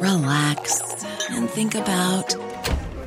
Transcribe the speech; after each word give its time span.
relax, 0.00 1.04
and 1.30 1.48
think 1.48 1.74
about 1.74 2.34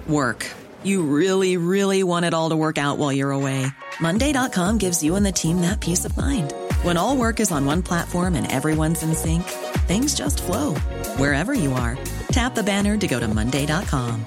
work. 0.08 0.50
You 0.84 1.04
really, 1.04 1.58
really 1.58 2.04
want 2.04 2.26
it 2.26 2.34
all 2.34 2.50
to 2.50 2.56
work 2.56 2.78
out 2.78 2.98
while 2.98 3.12
you're 3.14 3.32
away. 3.32 3.66
Monday.com 4.00 4.78
gives 4.78 5.04
you 5.04 5.16
and 5.16 5.26
the 5.26 5.32
team 5.32 5.62
that 5.62 5.80
peace 5.80 6.06
of 6.06 6.16
mind. 6.18 6.54
When 6.82 6.98
all 6.98 7.16
work 7.16 7.40
is 7.40 7.52
on 7.52 7.66
one 7.66 7.82
platform 7.84 8.36
and 8.36 8.52
everyone's 8.52 9.04
in 9.04 9.14
sync, 9.14 9.44
things 9.88 10.16
just 10.16 10.42
flow 10.42 10.76
wherever 11.18 11.54
you 11.54 11.74
are. 11.74 11.98
Tap 12.32 12.56
the 12.56 12.64
banner 12.64 12.98
to 12.98 13.08
go 13.08 13.20
to 13.20 13.28
Monday.com. 13.28 14.26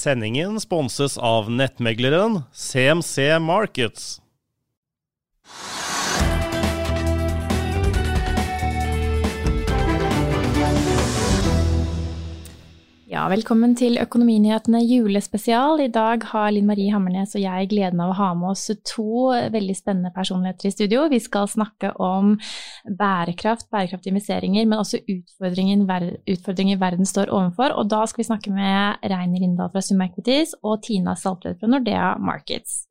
Sendingen 0.00 0.60
sponses 0.60 1.18
av 1.18 1.50
nettmegleren 1.50 2.42
CMC 2.52 3.38
Markets. 3.38 4.20
Ja, 13.10 13.24
velkommen 13.26 13.72
til 13.74 13.98
Økonominyhetene 13.98 14.84
julespesial. 14.86 15.80
I 15.82 15.90
dag 15.90 16.22
har 16.30 16.52
Linn 16.54 16.68
Marie 16.68 16.92
Hammernes 16.94 17.32
og 17.34 17.42
jeg 17.42 17.66
gleden 17.72 17.98
av 18.04 18.12
å 18.12 18.14
ha 18.20 18.28
med 18.38 18.52
oss 18.52 18.70
to 18.86 19.32
veldig 19.50 19.74
spennende 19.74 20.12
personligheter 20.14 20.68
i 20.68 20.70
studio. 20.70 21.08
Vi 21.10 21.18
skal 21.18 21.50
snakke 21.50 21.90
om 21.98 22.36
bærekraft, 23.00 23.66
bærekraftige 23.74 24.14
investeringer, 24.14 24.62
men 24.62 24.78
også 24.78 25.02
utfordringer, 25.02 26.06
utfordringer 26.36 26.78
verden 26.78 27.10
står 27.10 27.34
overfor. 27.34 27.74
Og 27.82 27.90
da 27.90 28.04
skal 28.06 28.22
vi 28.22 28.28
snakke 28.30 28.54
med 28.54 29.02
Reiner 29.02 29.42
Rindal 29.42 29.74
fra 29.74 29.82
Summa 29.82 30.06
Equities 30.06 30.54
og 30.62 30.78
Tina 30.86 31.18
Saltvedt 31.18 31.58
fra 31.58 31.74
Nordea 31.74 32.14
Markets. 32.22 32.84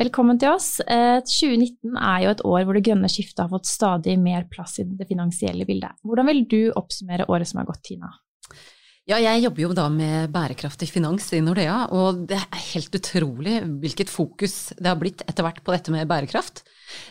Velkommen 0.00 0.40
til 0.40 0.56
oss. 0.56 0.78
2019 0.88 1.68
eh, 1.68 2.04
er 2.16 2.22
jo 2.24 2.32
et 2.32 2.46
år 2.48 2.64
hvor 2.64 2.80
det 2.80 2.88
grønne 2.88 3.12
skiftet 3.12 3.44
har 3.44 3.52
fått 3.52 3.68
stadig 3.68 4.16
mer 4.16 4.48
plass 4.48 4.80
i 4.80 4.88
det 4.88 5.12
finansielle 5.12 5.68
bildet. 5.68 6.00
Hvordan 6.00 6.32
vil 6.32 6.46
du 6.48 6.62
oppsummere 6.72 7.28
året 7.28 7.52
som 7.52 7.60
har 7.60 7.68
gått, 7.68 7.84
Tina? 7.84 8.16
Ja, 9.06 9.20
jeg 9.22 9.44
jobber 9.44 9.62
jo 9.62 9.68
da 9.70 9.84
med 9.86 10.32
bærekraftig 10.34 10.88
finans 10.90 11.28
i 11.30 11.38
Nordea, 11.38 11.84
og 11.94 12.24
det 12.26 12.40
er 12.40 12.64
helt 12.72 12.96
utrolig 12.98 13.60
hvilket 13.62 14.10
fokus 14.10 14.72
det 14.74 14.90
har 14.90 14.98
blitt 14.98 15.22
etter 15.30 15.46
hvert 15.46 15.60
på 15.62 15.70
dette 15.70 15.94
med 15.94 16.08
bærekraft. 16.10 16.64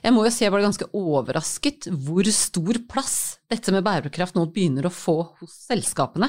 Jeg 0.04 0.12
må 0.12 0.26
jo 0.26 0.34
si 0.36 0.44
jeg 0.44 0.52
ble 0.52 0.66
ganske 0.66 0.90
overrasket 0.92 1.88
hvor 2.04 2.28
stor 2.36 2.82
plass 2.92 3.16
dette 3.48 3.72
med 3.72 3.88
bærekraft 3.88 4.36
nå 4.36 4.44
begynner 4.52 4.90
å 4.90 4.92
få 4.92 5.22
hos 5.40 5.56
selskapene. 5.70 6.28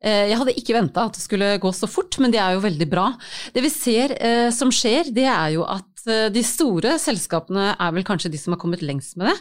Eh, 0.00 0.32
jeg 0.32 0.40
hadde 0.40 0.56
ikke 0.56 0.78
venta 0.78 1.04
at 1.04 1.20
det 1.20 1.26
skulle 1.26 1.50
gå 1.60 1.74
så 1.76 1.92
fort, 1.92 2.16
men 2.16 2.32
det 2.32 2.40
er 2.40 2.56
jo 2.56 2.64
veldig 2.64 2.88
bra. 2.96 3.10
Det 3.52 3.68
vi 3.68 3.74
ser 3.74 4.16
eh, 4.16 4.48
som 4.48 4.72
skjer, 4.72 5.12
det 5.12 5.28
er 5.28 5.58
jo 5.58 5.68
at 5.68 5.91
de 6.06 6.42
store 6.46 6.96
selskapene 7.00 7.72
er 7.72 7.92
vel 7.94 8.06
kanskje 8.06 8.30
de 8.32 8.40
som 8.40 8.54
har 8.54 8.60
kommet 8.62 8.82
lengst 8.84 9.18
med 9.20 9.30
det. 9.30 9.36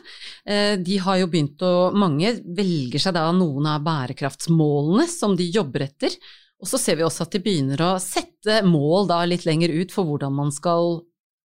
Eh, 0.46 0.74
de 0.82 1.00
har 1.02 1.22
jo 1.22 1.30
begynt 1.32 1.64
å 1.66 1.92
Mange 1.98 2.36
velger 2.58 3.02
seg 3.02 3.16
da 3.18 3.28
noen 3.36 3.68
av 3.72 3.84
bærekraftsmålene 3.86 5.08
som 5.10 5.36
de 5.38 5.50
jobber 5.50 5.88
etter. 5.88 6.16
Og 6.62 6.70
så 6.70 6.78
ser 6.78 7.00
vi 7.00 7.06
også 7.06 7.26
at 7.26 7.34
de 7.34 7.42
begynner 7.42 7.82
å 7.82 7.96
sette 8.02 8.62
mål 8.68 9.10
da 9.10 9.24
litt 9.26 9.48
lenger 9.50 9.74
ut 9.74 9.94
for 9.94 10.06
hvordan 10.06 10.36
man 10.38 10.54
skal 10.54 11.02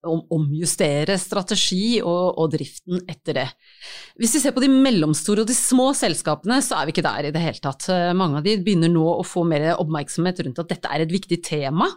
omjustere 0.06 1.16
strategi 1.20 1.98
og, 2.02 2.38
og, 2.38 2.50
driften 2.54 3.02
etter 3.10 3.40
det. 3.40 3.46
Hvis 4.20 4.36
vi 4.36 4.42
ser 4.42 4.54
på 4.56 4.62
de 4.64 4.70
mellomstore 4.72 5.44
og 5.44 5.50
de 5.50 5.56
små 5.56 5.90
selskapene, 5.96 6.60
så 6.64 6.78
er 6.78 6.88
vi 6.88 6.94
ikke 6.94 7.04
der 7.06 7.28
i 7.28 7.32
det 7.34 7.42
hele 7.42 7.62
tatt. 7.62 7.88
Mange 8.16 8.40
av 8.40 8.46
de 8.46 8.56
begynner 8.62 8.92
nå 8.92 9.04
å 9.18 9.26
få 9.26 9.44
mer 9.48 9.74
oppmerksomhet 9.76 10.40
rundt 10.46 10.62
at 10.62 10.72
dette 10.72 10.92
er 10.92 11.04
et 11.04 11.12
viktig 11.12 11.40
tema. 11.44 11.88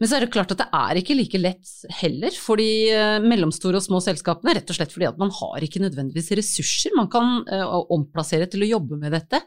Men 0.00 0.10
så 0.10 0.16
er 0.16 0.24
det 0.24 0.32
klart 0.34 0.54
at 0.54 0.62
det 0.62 0.68
er 0.74 1.00
ikke 1.00 1.16
like 1.18 1.40
lett 1.40 1.74
heller 2.00 2.34
for 2.38 2.60
de 2.60 2.68
eh, 2.94 3.18
mellomstore 3.24 3.78
og 3.78 3.86
små 3.86 4.00
selskapene, 4.04 4.56
rett 4.56 4.70
og 4.70 4.78
slett 4.78 4.94
fordi 4.94 5.08
at 5.10 5.20
man 5.20 5.32
har 5.34 5.66
ikke 5.66 5.82
nødvendigvis 5.84 6.32
ressurser 6.38 6.94
man 6.94 7.10
kan 7.12 7.42
uh, 7.48 7.76
omplassere 7.92 8.46
til 8.50 8.64
å 8.64 8.70
jobbe 8.76 8.98
med 9.00 9.14
dette. 9.14 9.40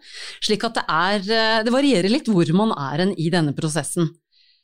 Slik 0.44 0.64
at 0.68 0.78
det 0.78 0.86
er 0.88 1.64
Det 1.68 1.74
varierer 1.74 2.12
litt 2.12 2.30
hvor 2.32 2.50
man 2.56 2.74
er 2.76 3.08
i 3.16 3.30
denne 3.34 3.54
prosessen. 3.58 4.10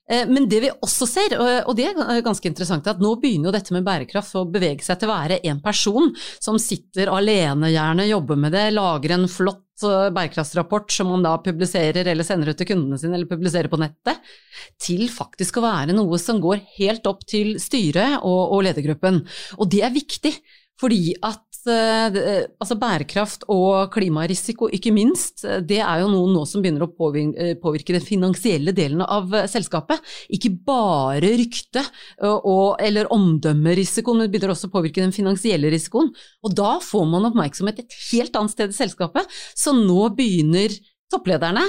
Eh, 0.10 0.28
men 0.28 0.48
det 0.50 0.60
vi 0.64 0.72
også 0.74 1.08
ser, 1.08 1.36
og 1.40 1.76
det 1.78 1.88
er 1.90 2.24
ganske 2.26 2.50
interessant, 2.50 2.88
er 2.88 2.98
at 2.98 3.04
nå 3.04 3.14
begynner 3.22 3.50
jo 3.50 3.56
dette 3.56 3.76
med 3.76 3.86
bærekraft 3.88 4.36
å 4.40 4.46
bevege 4.52 4.84
seg 4.84 5.00
til 5.00 5.12
å 5.12 5.16
være 5.16 5.42
en 5.48 5.62
person 5.64 6.10
som 6.44 6.60
sitter 6.62 7.12
alene, 7.14 7.72
gjerne 7.72 8.10
jobber 8.10 8.40
med 8.40 8.56
det, 8.56 8.66
lager 8.76 9.16
en 9.16 9.30
flott 9.32 9.86
eh, 9.88 10.10
bærekraftsrapport 10.16 10.92
som 10.92 11.14
man 11.14 11.24
da 11.26 11.38
publiserer 11.44 12.12
eller 12.12 12.28
sender 12.28 12.52
ut 12.52 12.60
til 12.60 12.74
kundene 12.74 13.00
sine 13.00 13.16
eller 13.20 13.32
publiserer 13.32 13.72
på 13.72 13.80
nettet, 13.80 14.34
til 14.82 15.08
faktisk 15.12 15.60
å 15.62 15.68
være 15.70 15.96
noe 15.96 16.20
som 16.22 16.44
går 16.44 16.66
helt 16.78 17.08
opp 17.10 17.24
til 17.30 17.56
styret 17.64 18.20
og, 18.22 18.42
og 18.58 18.68
ledergruppen. 18.68 19.24
Og 19.60 19.72
det 19.72 19.86
er 19.88 19.96
viktig, 19.96 20.36
fordi 20.80 21.16
at 21.24 21.44
altså 21.68 22.76
bærekraft 22.80 23.46
og 23.52 23.92
klimarisiko, 23.94 24.70
ikke 24.74 24.94
minst, 24.96 25.44
eh, 25.46 25.62
det 25.64 25.80
er 25.80 26.02
jo 26.02 26.10
noe 26.12 26.32
nå 26.32 26.44
som 26.50 26.64
begynner 26.64 26.86
å 26.86 26.92
påvirke 26.94 27.96
den 27.96 28.04
finansielle 28.04 28.74
delen 28.76 29.02
av 29.02 29.32
selskapet. 29.52 30.02
Ikke 30.34 30.52
bare 30.66 31.34
rykte 31.40 31.84
eller 32.24 33.12
omdømmerisikoen, 33.14 34.24
men 34.24 34.32
begynner 34.32 34.54
også 34.54 34.70
å 34.70 34.76
påvirke 34.76 35.04
den 35.04 35.16
finansielle 35.16 35.72
risikoen. 35.74 36.12
Og 36.44 36.56
da 36.56 36.80
får 36.84 37.06
man 37.10 37.30
oppmerksomhet 37.30 37.80
et 37.84 38.00
helt 38.12 38.36
annet 38.36 38.56
sted 38.56 38.74
i 38.74 38.78
selskapet, 38.78 39.30
så 39.56 39.76
nå 39.76 40.10
begynner 40.18 40.74
topplederne, 41.14 41.64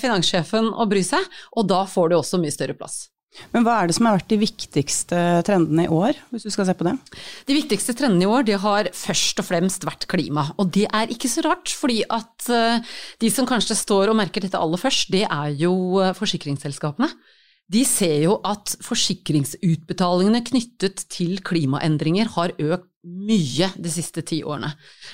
finanssjefen, 0.00 0.72
å 0.72 0.88
bry 0.88 1.02
seg, 1.04 1.22
og 1.54 1.68
da 1.68 1.84
får 1.86 2.10
det 2.10 2.18
også 2.18 2.40
mye 2.40 2.54
større 2.54 2.74
plass. 2.78 3.06
Men 3.52 3.64
hva 3.64 3.76
er 3.78 3.88
det 3.88 3.94
som 3.96 4.08
har 4.08 4.16
vært 4.16 4.30
de 4.32 4.38
viktigste 4.40 5.18
trendene 5.46 5.84
i 5.84 5.92
år, 5.92 6.16
hvis 6.32 6.46
du 6.48 6.50
skal 6.50 6.66
se 6.68 6.74
på 6.78 6.86
det? 6.88 6.94
De 7.48 7.56
viktigste 7.56 7.94
trendene 7.96 8.24
i 8.24 8.30
år 8.30 8.46
de 8.48 8.56
har 8.58 8.90
først 8.96 9.42
og 9.42 9.46
fremst 9.46 9.84
vært 9.86 10.08
klima. 10.10 10.48
Og 10.58 10.72
det 10.74 10.86
er 10.88 11.12
ikke 11.12 11.30
så 11.30 11.44
rart, 11.46 11.70
fordi 11.70 12.00
at 12.08 12.48
eh, 12.50 12.94
de 13.22 13.32
som 13.32 13.48
kanskje 13.48 13.78
står 13.78 14.10
og 14.10 14.18
merker 14.18 14.44
dette 14.44 14.58
aller 14.58 14.80
først, 14.80 15.12
det 15.14 15.26
er 15.28 15.52
jo 15.60 15.74
eh, 16.02 16.16
forsikringsselskapene 16.18 17.12
de 17.68 17.82
ser 17.84 18.22
jo 18.24 18.38
at 18.48 18.78
forsikringsutbetalingene 18.84 20.40
knyttet 20.46 21.04
til 21.12 21.36
klimaendringer 21.44 22.30
har 22.38 22.54
økt 22.56 22.88
mye 23.08 23.70
de 23.76 23.92
siste 23.92 24.22
ti 24.26 24.40
årene. 24.46 24.70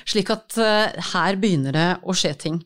Slik 0.09 0.31
at 0.34 0.56
uh, 0.60 1.12
her 1.12 1.38
begynner 1.41 1.75
det 1.75 1.87
å 2.03 2.16
skje 2.16 2.32
ting. 2.47 2.59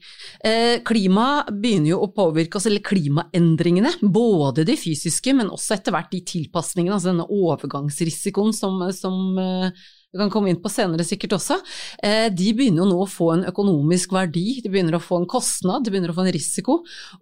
Uh, 0.45 0.79
klima 0.87 1.45
begynner 1.49 1.95
jo 1.95 2.01
å 2.05 2.11
påvirke 2.15 2.59
oss, 2.59 2.69
eller 2.71 2.85
klimaendringene, 2.85 3.95
både 4.03 4.67
de 4.69 4.79
fysiske, 4.79 5.35
men 5.37 5.53
også 5.53 5.79
etter 5.79 5.95
hvert 5.95 6.11
de 6.13 6.25
tilpasningene, 6.35 6.97
altså 6.97 7.13
denne 7.13 7.29
overgangsrisikoen 7.29 8.57
som, 8.57 8.83
som 8.97 9.39
uh, 9.39 9.87
vi 10.09 10.21
kan 10.23 10.31
komme 10.33 10.49
inn 10.49 10.61
på 10.65 10.71
senere 10.73 11.05
sikkert 11.05 11.35
også, 11.37 11.59
de 12.33 12.47
begynner 12.57 12.81
jo 12.81 12.87
nå 12.89 13.03
å 13.05 13.09
få 13.13 13.27
en 13.35 13.43
økonomisk 13.51 14.15
verdi, 14.17 14.63
de 14.65 14.71
begynner 14.73 14.97
å 14.97 15.03
få 15.05 15.19
en 15.21 15.27
kostnad, 15.29 15.85
de 15.85 15.93
begynner 15.93 16.15
å 16.15 16.17
få 16.17 16.25
en 16.25 16.33
risiko. 16.33 16.79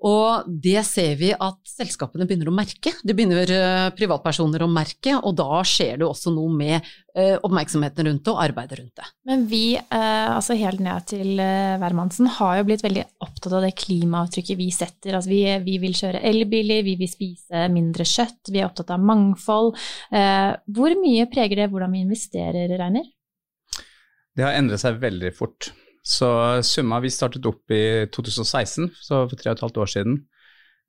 Og 0.06 0.46
det 0.46 0.84
ser 0.86 1.16
vi 1.18 1.32
at 1.34 1.58
selskapene 1.66 2.28
begynner 2.30 2.52
å 2.52 2.54
merke. 2.54 2.92
Det 3.02 3.16
begynner 3.18 3.90
privatpersoner 3.98 4.62
å 4.62 4.70
merke, 4.70 5.16
og 5.18 5.34
da 5.42 5.64
skjer 5.66 5.98
det 5.98 6.06
også 6.06 6.30
noe 6.36 6.54
med 6.54 6.86
oppmerksomheten 7.16 8.06
rundt 8.08 8.26
det 8.26 8.32
og 8.32 8.40
arbeidet 8.42 8.76
rundt 8.80 9.00
det. 9.00 9.06
Men 9.28 9.46
vi, 9.48 9.62
altså 9.88 10.56
helt 10.60 10.82
ned 10.84 11.06
til 11.08 11.38
hvermannsen, 11.80 12.28
har 12.36 12.58
jo 12.58 12.66
blitt 12.68 12.84
veldig 12.84 13.06
opptatt 13.24 13.54
av 13.56 13.64
det 13.64 13.72
klimaavtrykket 13.80 14.60
vi 14.60 14.68
setter. 14.74 15.16
Altså 15.16 15.32
vi, 15.32 15.40
vi 15.64 15.78
vil 15.80 15.96
kjøre 15.96 16.20
elbiler, 16.28 16.84
vi 16.84 16.98
vil 17.00 17.08
spise 17.08 17.66
mindre 17.72 18.04
kjøtt, 18.04 18.52
vi 18.52 18.60
er 18.60 18.68
opptatt 18.68 18.92
av 18.92 19.00
mangfold. 19.00 19.72
Hvor 20.76 20.98
mye 21.00 21.26
preger 21.32 21.62
det 21.62 21.70
hvordan 21.72 21.96
vi 21.96 22.04
investerer? 22.04 22.76
Reiner? 22.76 23.08
Det 24.36 24.44
har 24.44 24.58
endret 24.58 24.84
seg 24.84 25.00
veldig 25.00 25.32
fort. 25.36 25.72
Så 26.06 26.28
Summa 26.62 27.00
vi 27.02 27.10
startet 27.10 27.46
opp 27.48 27.72
i 27.74 28.06
2016, 28.14 28.92
så 28.94 29.24
for 29.24 29.40
tre 29.40 29.50
og 29.50 29.56
et 29.56 29.64
halvt 29.64 29.80
år 29.82 29.90
siden. 29.96 30.20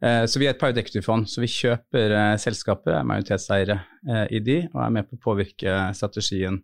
Eh, 0.03 0.23
så 0.29 0.37
vi 0.39 0.45
er 0.45 0.53
et 0.53 0.61
private 0.61 0.83
equity-fond, 0.83 1.25
så 1.29 1.41
vi 1.41 1.49
kjøper 1.49 2.13
eh, 2.13 2.33
selskaper, 2.41 2.99
er 2.99 3.05
majoritetseiere 3.07 3.77
eh, 4.05 4.25
i 4.37 4.41
de, 4.45 4.59
og 4.69 4.81
er 4.83 4.93
med 4.93 5.07
på 5.09 5.17
å 5.17 5.23
påvirke 5.31 5.77
strategien 5.97 6.63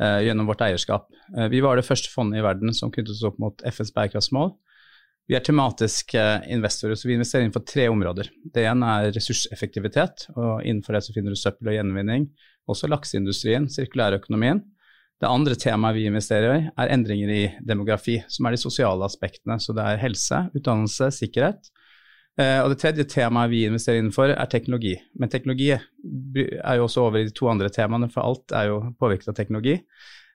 gjennom 0.00 0.46
vårt 0.48 0.62
eierskap. 0.64 1.10
Vi 1.52 1.58
var 1.60 1.76
det 1.76 1.84
første 1.84 2.08
fondet 2.08 2.38
i 2.38 2.44
verden 2.46 2.70
som 2.72 2.88
knyttet 2.94 3.10
oss 3.12 3.24
opp 3.26 3.34
mot 3.42 3.60
FNs 3.68 3.90
bærekraftsmål. 3.92 4.54
Vi 5.28 5.34
er 5.36 5.42
tematiske 5.44 6.22
investorer, 6.48 6.96
så 6.96 7.10
vi 7.10 7.18
investerer 7.18 7.44
innenfor 7.44 7.66
tre 7.68 7.84
områder. 7.90 8.30
Det 8.54 8.64
ene 8.70 8.94
er 8.94 9.10
ressurseffektivitet, 9.12 10.24
og 10.38 10.62
innenfor 10.62 10.96
det 10.96 11.02
så 11.04 11.12
finner 11.12 11.34
du 11.34 11.40
søppel 11.42 11.72
og 11.72 11.76
gjenvinning. 11.76 12.30
Også 12.70 12.88
lakseindustrien, 12.88 13.68
sirkulærøkonomien. 13.68 14.62
Det 15.20 15.28
andre 15.28 15.58
temaet 15.60 15.98
vi 15.98 16.06
investerer 16.08 16.54
i, 16.54 16.64
er 16.70 16.94
endringer 16.94 17.34
i 17.34 17.42
demografi, 17.68 18.22
som 18.30 18.48
er 18.48 18.56
de 18.56 18.62
sosiale 18.62 19.04
aspektene. 19.04 19.58
Så 19.60 19.76
det 19.76 19.84
er 19.84 20.00
helse, 20.00 20.46
utdannelse, 20.54 21.10
sikkerhet. 21.18 21.68
Uh, 22.40 22.62
og 22.64 22.70
det 22.72 22.78
tredje 22.80 23.04
temaet 23.10 23.50
vi 23.52 23.66
investerer 23.68 24.00
innenfor, 24.00 24.32
er 24.32 24.48
teknologi. 24.48 24.94
Men 25.18 25.32
teknologi 25.32 25.74
er 25.74 26.78
jo 26.78 26.86
også 26.86 27.02
over 27.04 27.20
i 27.20 27.26
de 27.28 27.34
to 27.36 27.50
andre 27.52 27.68
temaene, 27.74 28.08
for 28.12 28.24
alt 28.24 28.54
er 28.56 28.70
jo 28.70 28.78
påvirket 29.00 29.28
av 29.32 29.36
teknologi. 29.36 29.76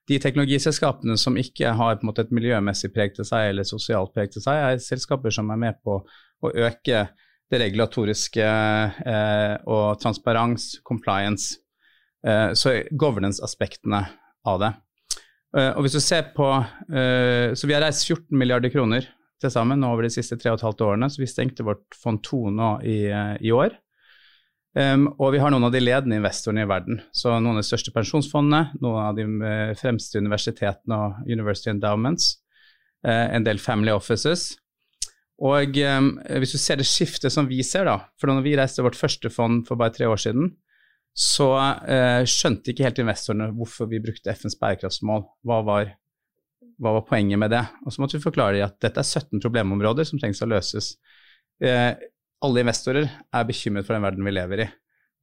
De 0.06 0.20
teknologiselskapene 0.22 1.18
som 1.18 1.38
ikke 1.42 1.72
har 1.80 2.04
måte, 2.06 2.28
et 2.28 2.36
miljømessig 2.36 2.92
preg 2.94 3.16
til 3.16 3.26
seg 3.26 3.50
eller 3.50 3.66
sosialt 3.66 4.14
preg 4.14 4.36
til 4.36 4.44
seg, 4.44 4.60
er 4.62 4.84
selskaper 4.84 5.34
som 5.34 5.50
er 5.50 5.62
med 5.64 5.80
på 5.82 5.98
å 6.46 6.52
øke 6.68 7.08
det 7.50 7.62
regulatoriske 7.62 8.46
eh, 8.46 9.56
og 9.66 9.98
transparens, 10.02 10.76
compliance, 10.86 11.58
eh, 12.26 12.52
så 12.54 12.76
governance-aspektene 12.92 14.04
av 14.46 14.62
det. 14.62 14.72
og 15.56 15.82
hvis 15.82 15.96
du 15.96 16.02
ser 16.04 16.34
på, 16.36 16.46
Så 17.56 17.68
vi 17.68 17.74
har 17.74 17.82
reist 17.82 18.06
14 18.06 18.38
milliarder 18.38 18.70
kroner 18.70 19.08
til 19.42 19.52
sammen 19.52 19.84
over 19.84 20.06
de 20.06 20.14
siste 20.14 20.38
tre 20.40 20.54
og 20.54 20.60
et 20.60 20.66
halvt 20.68 20.84
årene, 20.86 21.10
så 21.12 21.22
vi 21.22 21.30
stengte 21.30 21.66
vårt 21.68 21.98
fond 22.00 22.22
2 22.24 22.42
nå 22.56 22.70
i, 22.88 23.00
i 23.44 23.52
år. 23.56 23.76
Um, 24.76 25.06
og 25.24 25.32
vi 25.32 25.40
har 25.40 25.54
noen 25.54 25.64
av 25.64 25.72
de 25.72 25.80
ledende 25.80 26.18
investorene 26.20 26.66
i 26.66 26.68
verden. 26.68 27.00
Så 27.16 27.32
noen 27.32 27.56
av 27.56 27.62
de 27.62 27.68
største 27.68 27.94
pensjonsfondene, 27.96 28.74
noen 28.84 29.06
av 29.06 29.16
de 29.16 29.24
uh, 29.40 29.72
fremste 29.80 30.20
universitetene 30.20 30.98
og 31.00 31.32
University 31.32 31.72
Endowments, 31.72 32.34
uh, 33.08 33.32
en 33.32 33.46
del 33.48 33.62
family 33.64 33.94
offices. 33.96 34.50
Og 35.40 35.80
um, 35.80 36.10
hvis 36.42 36.56
du 36.56 36.60
ser 36.60 36.82
det 36.82 36.90
skiftet 36.90 37.32
som 37.32 37.48
vi 37.48 37.62
ser, 37.64 37.88
da, 37.88 38.02
for 38.20 38.32
når 38.32 38.44
vi 38.44 38.58
reiste 38.60 38.84
vårt 38.84 39.00
første 39.00 39.32
fond 39.32 39.64
for 39.68 39.80
bare 39.80 39.96
tre 39.96 40.12
år 40.12 40.20
siden, 40.20 40.52
så 41.16 41.50
uh, 41.56 42.28
skjønte 42.28 42.74
ikke 42.74 42.90
helt 42.90 43.00
investorene 43.00 43.54
hvorfor 43.56 43.88
vi 43.88 44.04
brukte 44.04 44.36
FNs 44.36 44.60
bærekraftsmål. 44.60 45.24
Hva 45.48 45.62
var 45.64 45.96
hva 46.82 46.98
var 46.98 47.06
poenget 47.08 47.40
med 47.40 47.54
det? 47.54 47.64
Og 47.86 47.94
så 47.94 48.02
måtte 48.02 48.18
vi 48.18 48.26
forklare 48.26 48.64
at 48.66 48.80
dette 48.84 49.02
er 49.02 49.08
17 49.08 49.42
problemområder 49.44 50.08
som 50.08 50.20
trengs 50.22 50.44
å 50.44 50.50
løses. 50.50 50.96
Eh, 51.64 51.94
alle 52.46 52.64
investorer 52.64 53.08
er 53.08 53.48
bekymret 53.48 53.88
for 53.88 53.96
den 53.96 54.06
verden 54.06 54.28
vi 54.28 54.34
lever 54.36 54.66
i. 54.66 54.68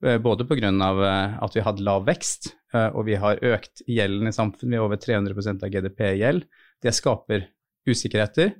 Eh, 0.04 0.18
både 0.18 0.46
pga. 0.48 0.68
Eh, 0.68 1.38
at 1.44 1.56
vi 1.56 1.64
hatt 1.64 1.80
lav 1.80 2.06
vekst, 2.06 2.52
eh, 2.74 2.88
og 2.88 3.06
vi 3.06 3.14
har 3.14 3.42
økt 3.42 3.84
gjelden 3.86 4.28
i 4.28 4.34
samfunnet. 4.34 4.70
Vi 4.70 4.80
har 4.80 4.88
over 4.88 4.96
300% 4.96 5.62
av 5.62 5.70
GDP 5.70 6.00
i 6.10 6.18
gjeld. 6.22 6.44
Det 6.82 6.94
skaper 6.94 7.46
usikkerheter. 7.86 8.54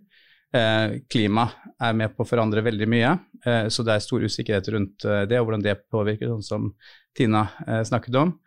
Eh, 0.55 1.00
klima 1.11 1.49
er 1.81 1.97
med 1.97 2.15
på 2.15 2.23
å 2.23 2.29
forandre 2.29 2.62
veldig 2.62 2.88
mye, 2.88 3.19
så 3.43 3.83
det 3.83 3.95
er 3.95 4.03
stor 4.05 4.23
usikkerhet 4.23 4.69
rundt 4.71 5.03
det 5.03 5.38
og 5.41 5.49
hvordan 5.49 5.62
det 5.65 5.73
påvirker, 5.91 6.29
sånn 6.29 6.45
som 6.45 6.69
Tina 7.17 7.49
snakket 7.83 8.15
om. 8.21 8.38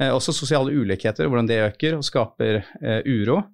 også 0.00 0.32
sosiale 0.32 0.72
ulikheter, 0.72 1.28
hvordan 1.28 1.46
det 1.46 1.60
øker 1.68 1.98
og 1.98 2.02
skaper 2.02 2.64
uro. 3.06 3.44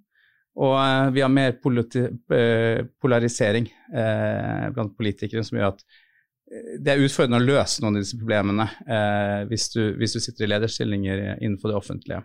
Og 0.57 0.75
eh, 0.81 1.11
vi 1.13 1.23
har 1.25 1.33
mer 1.33 1.53
eh, 1.53 2.83
polarisering 3.03 3.69
eh, 3.93 4.67
blant 4.73 4.97
politikere 4.97 5.45
som 5.45 5.59
gjør 5.59 5.75
at 5.75 5.87
det 6.47 6.93
er 6.93 7.03
utfordrende 7.03 7.41
å 7.41 7.45
løse 7.45 7.83
noen 7.83 7.97
av 7.99 8.05
disse 8.05 8.17
problemene 8.21 8.65
hvis 9.51 9.65
du, 9.73 9.81
hvis, 9.99 10.13
du, 10.15 10.21
sitter 10.23 10.45
i 10.47 10.49
lederstillinger 10.53 11.23
innenfor 11.41 11.73
det 11.73 11.75
offentlige. 11.75 12.21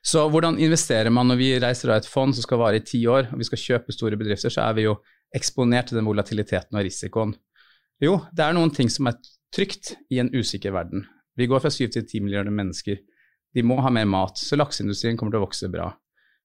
Så 0.00 0.22
hvordan 0.32 0.56
investerer 0.64 1.12
man 1.12 1.28
når 1.28 1.36
vi 1.36 1.50
reiser 1.60 1.92
av 1.92 2.00
et 2.00 2.08
fond 2.08 2.32
som 2.32 2.46
skal 2.46 2.62
vare 2.62 2.80
i 2.80 2.86
ti 2.88 3.02
år, 3.04 3.28
og 3.28 3.42
vi 3.42 3.48
skal 3.50 3.60
kjøpe 3.60 3.92
store 3.92 4.16
bedrifter, 4.16 4.54
så 4.54 4.64
er 4.64 4.78
vi 4.78 4.86
jo 4.86 4.94
eksponert 5.36 5.90
til 5.90 6.00
den 6.00 6.08
volatiliteten 6.08 6.80
og 6.80 6.86
risikoen. 6.88 7.36
Jo, 8.00 8.16
det 8.32 8.46
er 8.46 8.56
noen 8.56 8.72
ting 8.72 8.88
som 8.88 9.12
er 9.12 9.20
trygt 9.52 9.92
i 10.08 10.22
en 10.24 10.32
usikker 10.32 10.72
verden. 10.72 11.04
Vi 11.36 11.50
går 11.52 11.66
fra 11.66 11.74
syv 11.76 11.92
til 11.92 12.08
ti 12.08 12.24
milliarder 12.24 12.54
mennesker. 12.54 13.04
De 13.52 13.66
må 13.66 13.76
ha 13.84 13.92
mer 13.92 14.08
mat, 14.08 14.40
så 14.40 14.56
lakseindustrien 14.56 15.20
kommer 15.20 15.36
til 15.36 15.44
å 15.44 15.46
vokse 15.50 15.68
bra. 15.68 15.90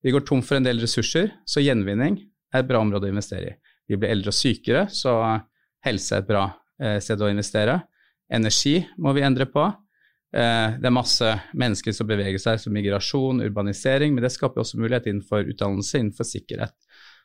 Vi 0.01 0.11
går 0.11 0.25
tom 0.25 0.41
for 0.45 0.57
en 0.57 0.65
del 0.65 0.81
ressurser, 0.81 1.29
så 1.45 1.61
gjenvinning 1.61 2.17
er 2.51 2.63
et 2.63 2.69
bra 2.69 2.81
område 2.81 3.07
å 3.07 3.13
investere 3.13 3.51
i. 3.51 3.55
Vi 3.91 3.99
blir 3.99 4.13
eldre 4.13 4.31
og 4.31 4.37
sykere, 4.37 4.87
så 4.89 5.13
helse 5.85 6.15
er 6.15 6.23
et 6.23 6.29
bra 6.29 6.45
eh, 6.81 6.97
sted 7.03 7.21
å 7.21 7.29
investere. 7.29 7.77
Energi 8.31 8.79
må 9.01 9.13
vi 9.17 9.23
endre 9.27 9.47
på. 9.51 9.65
Eh, 10.31 10.77
det 10.79 10.87
er 10.87 10.95
masse 10.95 11.33
mennesker 11.53 11.95
som 11.95 12.09
beveger 12.09 12.41
seg, 12.41 12.61
som 12.63 12.73
migrasjon, 12.75 13.43
urbanisering, 13.45 14.15
men 14.15 14.25
det 14.25 14.33
skaper 14.33 14.63
også 14.63 14.79
mulighet 14.81 15.09
innenfor 15.11 15.49
utdannelse, 15.51 15.99
innenfor 15.99 16.27
sikkerhet. 16.27 16.75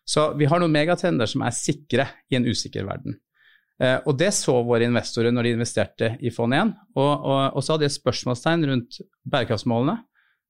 Så 0.07 0.29
vi 0.39 0.49
har 0.51 0.63
noen 0.63 0.75
megatrender 0.75 1.31
som 1.31 1.43
er 1.47 1.55
sikre 1.55 2.11
i 2.31 2.39
en 2.39 2.47
usikker 2.47 2.87
verden. 2.87 3.17
Eh, 3.83 3.99
og 4.05 4.17
det 4.21 4.33
så 4.35 4.57
våre 4.65 4.89
investorer 4.89 5.35
når 5.35 5.49
de 5.49 5.55
investerte 5.57 6.13
i 6.25 6.33
fond 6.33 6.55
1, 6.57 6.75
og, 6.97 7.11
og, 7.13 7.41
og 7.57 7.65
så 7.65 7.75
hadde 7.75 7.87
de 7.87 7.93
et 7.93 7.99
spørsmålstegn 7.99 8.69
rundt 8.71 9.01
bærekraftsmålene. 9.29 9.99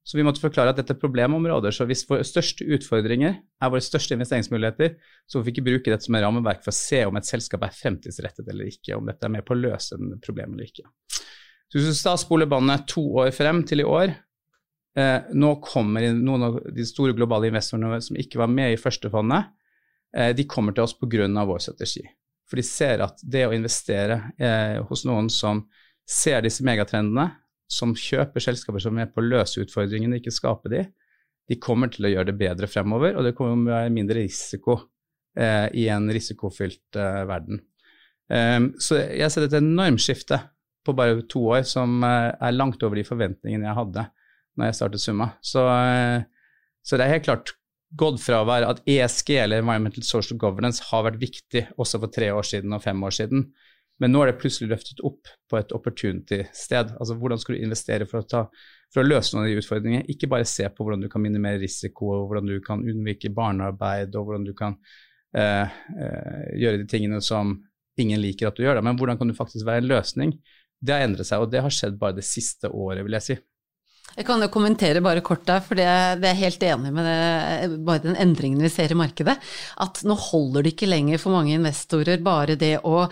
Så 0.07 0.15
vi 0.15 0.23
måtte 0.23 0.39
forklare 0.39 0.71
at 0.71 0.77
dette 0.79 0.93
er 0.95 0.99
problemområder. 1.01 1.73
Så 1.75 1.83
hvis 1.89 2.05
våre 2.07 2.23
største 2.23 2.63
utfordringer 2.63 3.33
er 3.41 3.71
våre 3.73 3.83
største 3.83 4.15
investeringsmuligheter, 4.15 4.93
så 5.27 5.39
får 5.39 5.43
vi 5.43 5.51
ikke 5.51 5.65
bruke 5.65 5.91
dette 5.91 6.07
som 6.07 6.15
en 6.15 6.23
rammeverk 6.23 6.61
for 6.63 6.71
å 6.71 6.77
se 6.77 7.01
om 7.09 7.17
et 7.19 7.27
selskap 7.27 7.65
er 7.67 7.73
fremtidsrettet 7.75 8.47
eller 8.47 8.69
ikke, 8.71 8.95
om 8.95 9.09
dette 9.09 9.27
er 9.27 9.33
med 9.33 9.43
på 9.43 9.51
å 9.51 9.59
løse 9.59 9.99
problemet 10.23 10.55
eller 10.55 10.69
ikke. 10.69 10.87
Så 11.67 11.81
hvis 11.81 11.99
du 11.99 12.07
da 12.07 12.13
spoler 12.21 12.47
båndet 12.47 12.85
to 12.87 13.03
år 13.19 13.33
frem 13.35 13.59
til 13.67 13.83
i 13.83 13.87
år, 13.87 14.13
eh, 14.95 15.27
nå 15.35 15.49
kommer 15.65 16.07
noen 16.15 16.45
av 16.47 16.61
de 16.77 16.85
store 16.87 17.15
globale 17.17 17.49
investorene 17.51 17.99
som 18.05 18.19
ikke 18.19 18.39
var 18.39 18.53
med 18.53 18.77
i 18.77 18.79
førstefondet, 18.79 19.51
eh, 20.15 20.31
de 20.31 20.47
kommer 20.47 20.71
til 20.71 20.85
oss 20.85 20.95
pga. 20.95 21.27
vår 21.27 21.59
strategi. 21.59 22.05
For 22.47 22.55
de 22.55 22.63
ser 22.63 23.03
at 23.03 23.19
det 23.27 23.43
å 23.43 23.51
investere 23.51 24.31
eh, 24.39 24.79
hos 24.87 25.03
noen 25.03 25.27
som 25.29 25.65
ser 26.07 26.41
disse 26.41 26.63
megatrendene, 26.63 27.33
som 27.67 27.93
kjøper 27.97 28.43
selskaper 28.43 28.83
som 28.83 28.97
er 28.99 29.09
på 29.11 29.21
å 29.21 29.27
løse 29.27 29.61
utfordringene, 29.63 30.19
ikke 30.21 30.33
skape 30.33 30.71
de, 30.71 30.85
de 31.47 31.57
kommer 31.63 31.91
til 31.91 32.07
å 32.07 32.11
gjøre 32.11 32.31
det 32.31 32.37
bedre 32.39 32.69
fremover, 32.71 33.15
og 33.15 33.27
det 33.27 33.33
kommer 33.37 33.55
til 33.55 33.67
å 33.67 33.75
være 33.75 33.95
mindre 33.95 34.19
risiko 34.19 34.77
eh, 35.39 35.67
i 35.79 35.87
en 35.91 36.09
risikofylt 36.11 36.99
eh, 36.99 37.23
verden. 37.29 37.61
Um, 38.27 38.73
så 38.83 38.99
jeg 38.99 39.31
ser 39.31 39.45
et 39.45 39.55
enormt 39.55 40.03
skifte 40.03 40.41
på 40.83 40.95
bare 40.95 41.21
to 41.31 41.45
år 41.53 41.63
som 41.67 42.01
eh, 42.03 42.33
er 42.33 42.55
langt 42.55 42.83
over 42.83 42.99
de 42.99 43.05
forventningene 43.07 43.69
jeg 43.69 43.77
hadde 43.77 44.03
når 44.57 44.69
jeg 44.69 44.77
startet 44.79 45.03
Summa. 45.03 45.29
Så, 45.45 45.63
eh, 45.69 46.25
så 46.83 46.99
det 46.99 47.05
er 47.05 47.15
helt 47.15 47.27
klart 47.27 47.53
gått 47.97 48.19
fra 48.19 48.41
å 48.41 48.47
være 48.47 48.71
at 48.73 48.81
ESG, 48.89 49.31
eller 49.43 49.63
Environmental 49.63 50.03
Social 50.03 50.39
Governance, 50.41 50.83
har 50.89 51.05
vært 51.07 51.21
viktig 51.21 51.63
også 51.79 52.01
for 52.03 52.11
tre 52.11 52.33
år 52.35 52.47
siden 52.47 52.75
og 52.75 52.83
fem 52.83 53.03
år 53.07 53.15
siden, 53.15 53.45
men 54.01 54.13
nå 54.13 54.21
er 54.21 54.31
det 54.31 54.39
plutselig 54.41 54.69
løftet 54.71 55.01
opp 55.05 55.29
på 55.49 55.57
et 55.57 55.71
opportunity-sted. 55.73 56.93
Altså 56.99 57.17
hvordan 57.17 57.41
skal 57.41 57.55
du 57.55 57.63
investere 57.65 58.07
for 58.09 58.21
å, 58.21 58.27
ta, 58.29 58.43
for 58.93 59.01
å, 59.01 59.07
løse 59.07 59.33
noen 59.33 59.45
av 59.45 59.49
de 59.49 59.63
utfordringene? 59.63 60.05
Ikke 60.13 60.29
bare 60.29 60.47
se 60.49 60.67
på 60.69 60.85
hvordan 60.85 61.01
du 61.05 61.09
kan 61.11 61.23
minimere 61.23 61.61
risiko, 61.63 62.11
og 62.13 62.29
hvordan 62.29 62.51
du 62.51 62.59
kan 62.65 62.85
unnvike 62.85 63.33
barnearbeid, 63.33 64.13
og 64.13 64.29
hvordan 64.29 64.45
du 64.45 64.53
kan 64.57 64.77
eh, 65.33 65.65
eh, 65.97 66.45
gjøre 66.61 66.83
de 66.83 66.87
tingene 66.93 67.23
som 67.25 67.57
ingen 67.97 68.21
liker 68.21 68.51
at 68.51 68.57
du 68.57 68.65
gjør, 68.67 68.77
da. 68.77 68.85
men 68.85 68.99
hvordan 68.99 69.17
kan 69.17 69.31
du 69.31 69.37
faktisk 69.37 69.65
være 69.65 69.81
en 69.81 69.89
løsning? 69.89 70.37
Det 70.77 70.93
har 70.93 71.07
endret 71.07 71.25
seg, 71.25 71.41
og 71.41 71.49
det 71.49 71.63
har 71.65 71.73
skjedd 71.73 71.97
bare 71.97 72.19
det 72.19 72.27
siste 72.27 72.69
året, 72.69 73.01
vil 73.05 73.17
jeg 73.17 73.25
si. 73.31 73.39
Jeg 74.17 74.25
kan 74.25 74.41
jo 74.41 74.47
kommentere 74.49 75.01
bare 75.03 75.21
kort 75.25 75.43
der, 75.45 75.59
for 75.61 75.77
det, 75.77 75.85
er 75.85 76.37
helt 76.39 76.63
enig 76.65 76.93
med 76.95 77.05
det, 77.05 77.79
bare 77.85 78.01
den 78.05 78.15
endringen 78.17 78.63
vi 78.65 78.71
ser 78.73 78.93
i 78.93 78.97
markedet. 78.97 79.35
At 79.83 80.01
nå 80.07 80.15
holder 80.29 80.65
det 80.65 80.73
ikke 80.73 80.89
lenger 80.89 81.21
for 81.21 81.35
mange 81.35 81.57
investorer 81.57 82.23
bare 82.25 82.55
det 82.57 82.77
å 82.87 83.07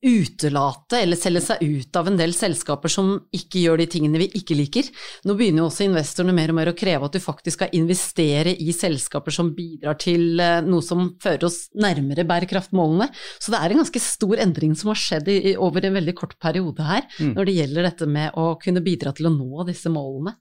utelate 0.00 1.02
eller 1.02 1.18
selge 1.18 1.42
seg 1.44 1.60
ut 1.60 1.96
av 1.98 2.08
en 2.08 2.16
del 2.16 2.32
selskaper 2.32 2.92
som 2.92 3.12
ikke 3.36 3.60
gjør 3.64 3.82
de 3.82 3.86
tingene 3.92 4.20
vi 4.22 4.30
ikke 4.38 4.56
liker. 4.56 4.88
Nå 5.28 5.36
begynner 5.36 5.64
jo 5.64 5.68
også 5.68 5.86
investorene 5.86 6.34
mer 6.36 6.52
og 6.52 6.56
mer 6.56 6.72
å 6.72 6.76
kreve 6.76 7.08
at 7.08 7.16
du 7.16 7.20
faktisk 7.22 7.58
skal 7.58 7.74
investere 7.76 8.54
i 8.56 8.72
selskaper 8.76 9.34
som 9.34 9.52
bidrar 9.56 9.98
til 10.00 10.40
eh, 10.40 10.60
noe 10.64 10.84
som 10.84 11.10
fører 11.20 11.44
oss 11.50 11.66
nærmere 11.76 12.24
bærekraftmålene. 12.28 13.10
Så 13.38 13.52
det 13.52 13.60
er 13.60 13.74
en 13.74 13.82
ganske 13.82 14.04
stor 14.04 14.40
endring 14.40 14.76
som 14.78 14.92
har 14.92 15.00
skjedd 15.00 15.28
i, 15.28 15.56
over 15.60 15.84
en 15.84 15.98
veldig 16.00 16.16
kort 16.16 16.38
periode 16.40 16.86
her, 16.86 17.04
mm. 17.18 17.34
når 17.36 17.50
det 17.50 17.58
gjelder 17.58 17.90
dette 17.90 18.08
med 18.08 18.40
å 18.40 18.54
kunne 18.62 18.84
bidra 18.84 19.12
til 19.16 19.28
å 19.28 19.34
nå 19.34 19.68
disse 19.68 19.92
målene. 19.92 20.38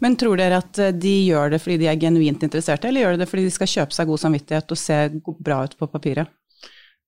Men 0.00 0.16
tror 0.16 0.40
dere 0.40 0.62
at 0.62 0.80
eh, 0.80 0.94
de 0.96 1.14
gjør 1.28 1.52
det 1.52 1.60
fordi 1.62 1.82
de 1.84 1.92
er 1.92 2.00
genuint 2.00 2.48
interesserte, 2.48 2.88
eller 2.88 3.04
gjør 3.04 3.16
de 3.16 3.24
det 3.24 3.30
fordi 3.30 3.46
de 3.46 3.54
skal 3.54 3.72
kjøpe 3.76 3.96
seg 3.96 4.10
god 4.10 4.24
samvittighet 4.24 4.72
og 4.72 4.80
se 4.80 5.00
bra 5.36 5.62
ut 5.68 5.76
på 5.76 5.92
papiret? 5.92 6.32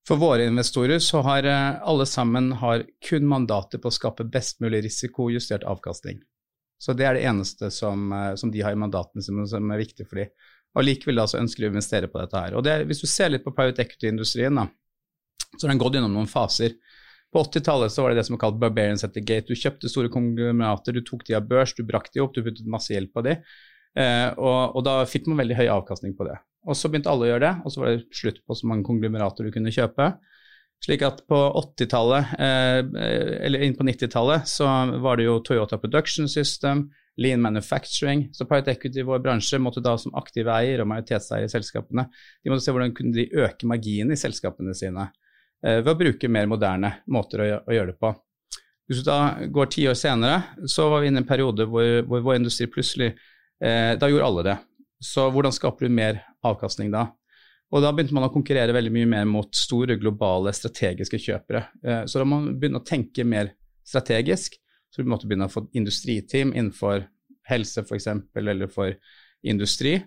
For 0.07 0.21
våre 0.21 0.47
investorer 0.49 1.03
så 1.05 1.21
har 1.27 1.45
eh, 1.45 1.81
alle 1.83 2.07
sammen 2.09 2.53
har 2.63 2.85
kun 3.09 3.27
mandatet 3.29 3.83
på 3.83 3.91
å 3.91 3.95
skape 3.95 4.25
best 4.25 4.63
mulig 4.65 4.85
risikojustert 4.87 5.67
avkastning. 5.69 6.23
Så 6.79 6.95
det 6.95 7.09
er 7.09 7.19
det 7.19 7.27
eneste 7.27 7.73
som, 7.75 8.13
eh, 8.13 8.35
som 8.39 8.53
de 8.55 8.63
har 8.65 8.73
i 8.73 8.79
mandatene 8.79 9.25
sine 9.25 9.47
som 9.51 9.75
er 9.75 9.83
viktig 9.83 10.07
for 10.09 10.23
dem. 10.23 10.33
Og 10.79 10.85
likevel 10.85 11.21
så 11.27 11.41
ønsker 11.41 11.65
de 11.65 11.69
å 11.69 11.75
investere 11.75 12.09
på 12.13 12.21
dette 12.23 12.41
her. 12.45 12.55
Og 12.57 12.65
det, 12.65 12.81
hvis 12.89 13.03
du 13.03 13.09
ser 13.11 13.33
litt 13.33 13.45
på 13.45 13.55
private 13.57 13.83
equity-industrien, 13.83 14.61
da, 14.61 14.69
så 15.57 15.65
har 15.65 15.73
den 15.73 15.81
gått 15.83 15.97
gjennom 15.99 16.15
noen 16.15 16.31
faser. 16.31 16.77
På 17.33 17.43
80-tallet 17.45 17.93
så 17.93 18.05
var 18.05 18.13
det 18.13 18.23
det 18.23 18.29
som 18.29 18.37
er 18.39 18.43
kalt 18.45 18.61
barbarians 18.61 19.05
at 19.05 19.13
the 19.17 19.25
gate. 19.25 19.49
Du 19.49 19.59
kjøpte 19.59 19.91
store 19.91 20.13
konglomerater, 20.13 20.97
du 20.97 21.05
tok 21.05 21.27
de 21.29 21.37
av 21.37 21.49
børs, 21.49 21.75
du 21.77 21.83
brakk 21.89 22.09
de 22.15 22.23
opp, 22.25 22.37
du 22.37 22.45
puttet 22.47 22.69
masse 22.71 22.95
gjeld 22.95 23.11
på 23.13 23.25
de. 23.27 23.37
Eh, 23.99 24.29
og, 24.37 24.77
og, 24.77 24.81
da 24.87 25.03
fikk 25.09 25.29
man 25.29 25.43
veldig 25.43 25.59
høy 25.59 25.67
avkastning 25.75 26.15
på 26.17 26.29
det. 26.29 26.39
Og 26.67 26.77
så 26.77 26.91
begynte 26.91 27.13
alle 27.13 27.29
å 27.29 27.31
gjøre 27.31 27.45
det, 27.45 27.55
og 27.63 27.73
så 27.73 27.83
var 27.83 27.93
det 27.93 28.19
slutt 28.19 28.41
på 28.45 28.57
så 28.59 28.69
mange 28.69 28.87
konglomerater 28.89 29.47
du 29.47 29.53
kunne 29.55 29.73
kjøpe. 29.75 30.13
Slik 30.85 31.03
at 31.03 31.25
på 31.27 31.39
80-tallet, 31.59 32.35
eh, 32.39 32.81
eller 33.47 33.65
inn 33.67 33.75
på 33.79 33.87
90-tallet, 33.87 34.47
så 34.47 34.69
var 35.03 35.19
det 35.19 35.27
jo 35.27 35.41
Toyota 35.43 35.79
Production 35.81 36.29
System, 36.31 36.87
Lean 37.19 37.43
Manufacturing. 37.43 38.29
Så 38.33 38.47
Private 38.47 38.77
Equity 38.77 39.03
i 39.03 39.07
vår 39.07 39.19
bransje 39.25 39.59
måtte 39.59 39.83
da 39.83 39.97
som 39.99 40.15
aktive 40.19 40.55
eier 40.55 40.83
og 40.83 40.91
majoritetseier 40.93 41.49
i 41.49 41.51
selskapene, 41.51 42.07
de 42.45 42.53
måtte 42.53 42.67
se 42.67 42.75
hvordan 42.75 42.95
kunne 42.95 43.17
de 43.17 43.27
øke 43.43 43.67
marginen 43.67 44.15
i 44.15 44.21
selskapene 44.21 44.77
sine 44.79 45.09
eh, 45.67 45.81
ved 45.81 45.93
å 45.95 45.99
bruke 45.99 46.31
mer 46.31 46.47
moderne 46.51 46.95
måter 47.11 47.43
å, 47.43 47.51
gjøre 47.75 47.93
det 47.93 47.99
på. 47.99 48.15
Hvis 48.89 49.03
du 49.03 49.11
da 49.11 49.19
går 49.51 49.75
ti 49.75 49.89
år 49.91 49.99
senere, 49.99 50.63
så 50.71 50.87
var 50.93 51.03
vi 51.03 51.11
inne 51.11 51.21
i 51.21 51.25
en 51.25 51.29
periode 51.29 51.67
hvor, 51.69 51.91
hvor 52.07 52.23
vår 52.31 52.39
industri 52.39 52.71
plutselig 52.71 53.11
eh, 53.11 53.99
Da 53.99 54.09
gjorde 54.09 54.31
alle 54.31 54.47
det. 54.47 54.57
Så 55.05 55.29
hvordan 55.31 55.55
skaper 55.55 55.87
du 55.87 55.95
mer 55.95 56.23
avkastning 56.47 56.91
da? 56.95 57.09
Og 57.69 57.85
da 57.85 57.91
begynte 57.93 58.17
man 58.17 58.25
å 58.25 58.33
konkurrere 58.33 58.73
veldig 58.73 58.93
mye 58.95 59.09
mer 59.11 59.27
mot 59.29 59.53
store, 59.57 59.99
globale, 60.01 60.55
strategiske 60.57 61.21
kjøpere. 61.21 61.67
Eh, 61.85 62.05
så 62.09 62.21
da 62.21 62.25
må 62.25 62.39
man 62.39 62.55
begynne 62.57 62.81
å 62.81 62.87
tenke 62.87 63.27
mer 63.29 63.53
strategisk. 63.87 64.57
Så 64.89 65.05
du 65.05 65.11
måtte 65.11 65.29
begynne 65.29 65.51
å 65.51 65.53
få 65.53 65.67
industriteam 65.77 66.55
innenfor 66.55 67.05
helse 67.49 67.85
f.eks., 67.85 68.09
eller 68.41 68.73
for 68.73 68.95
industri. 69.45 69.99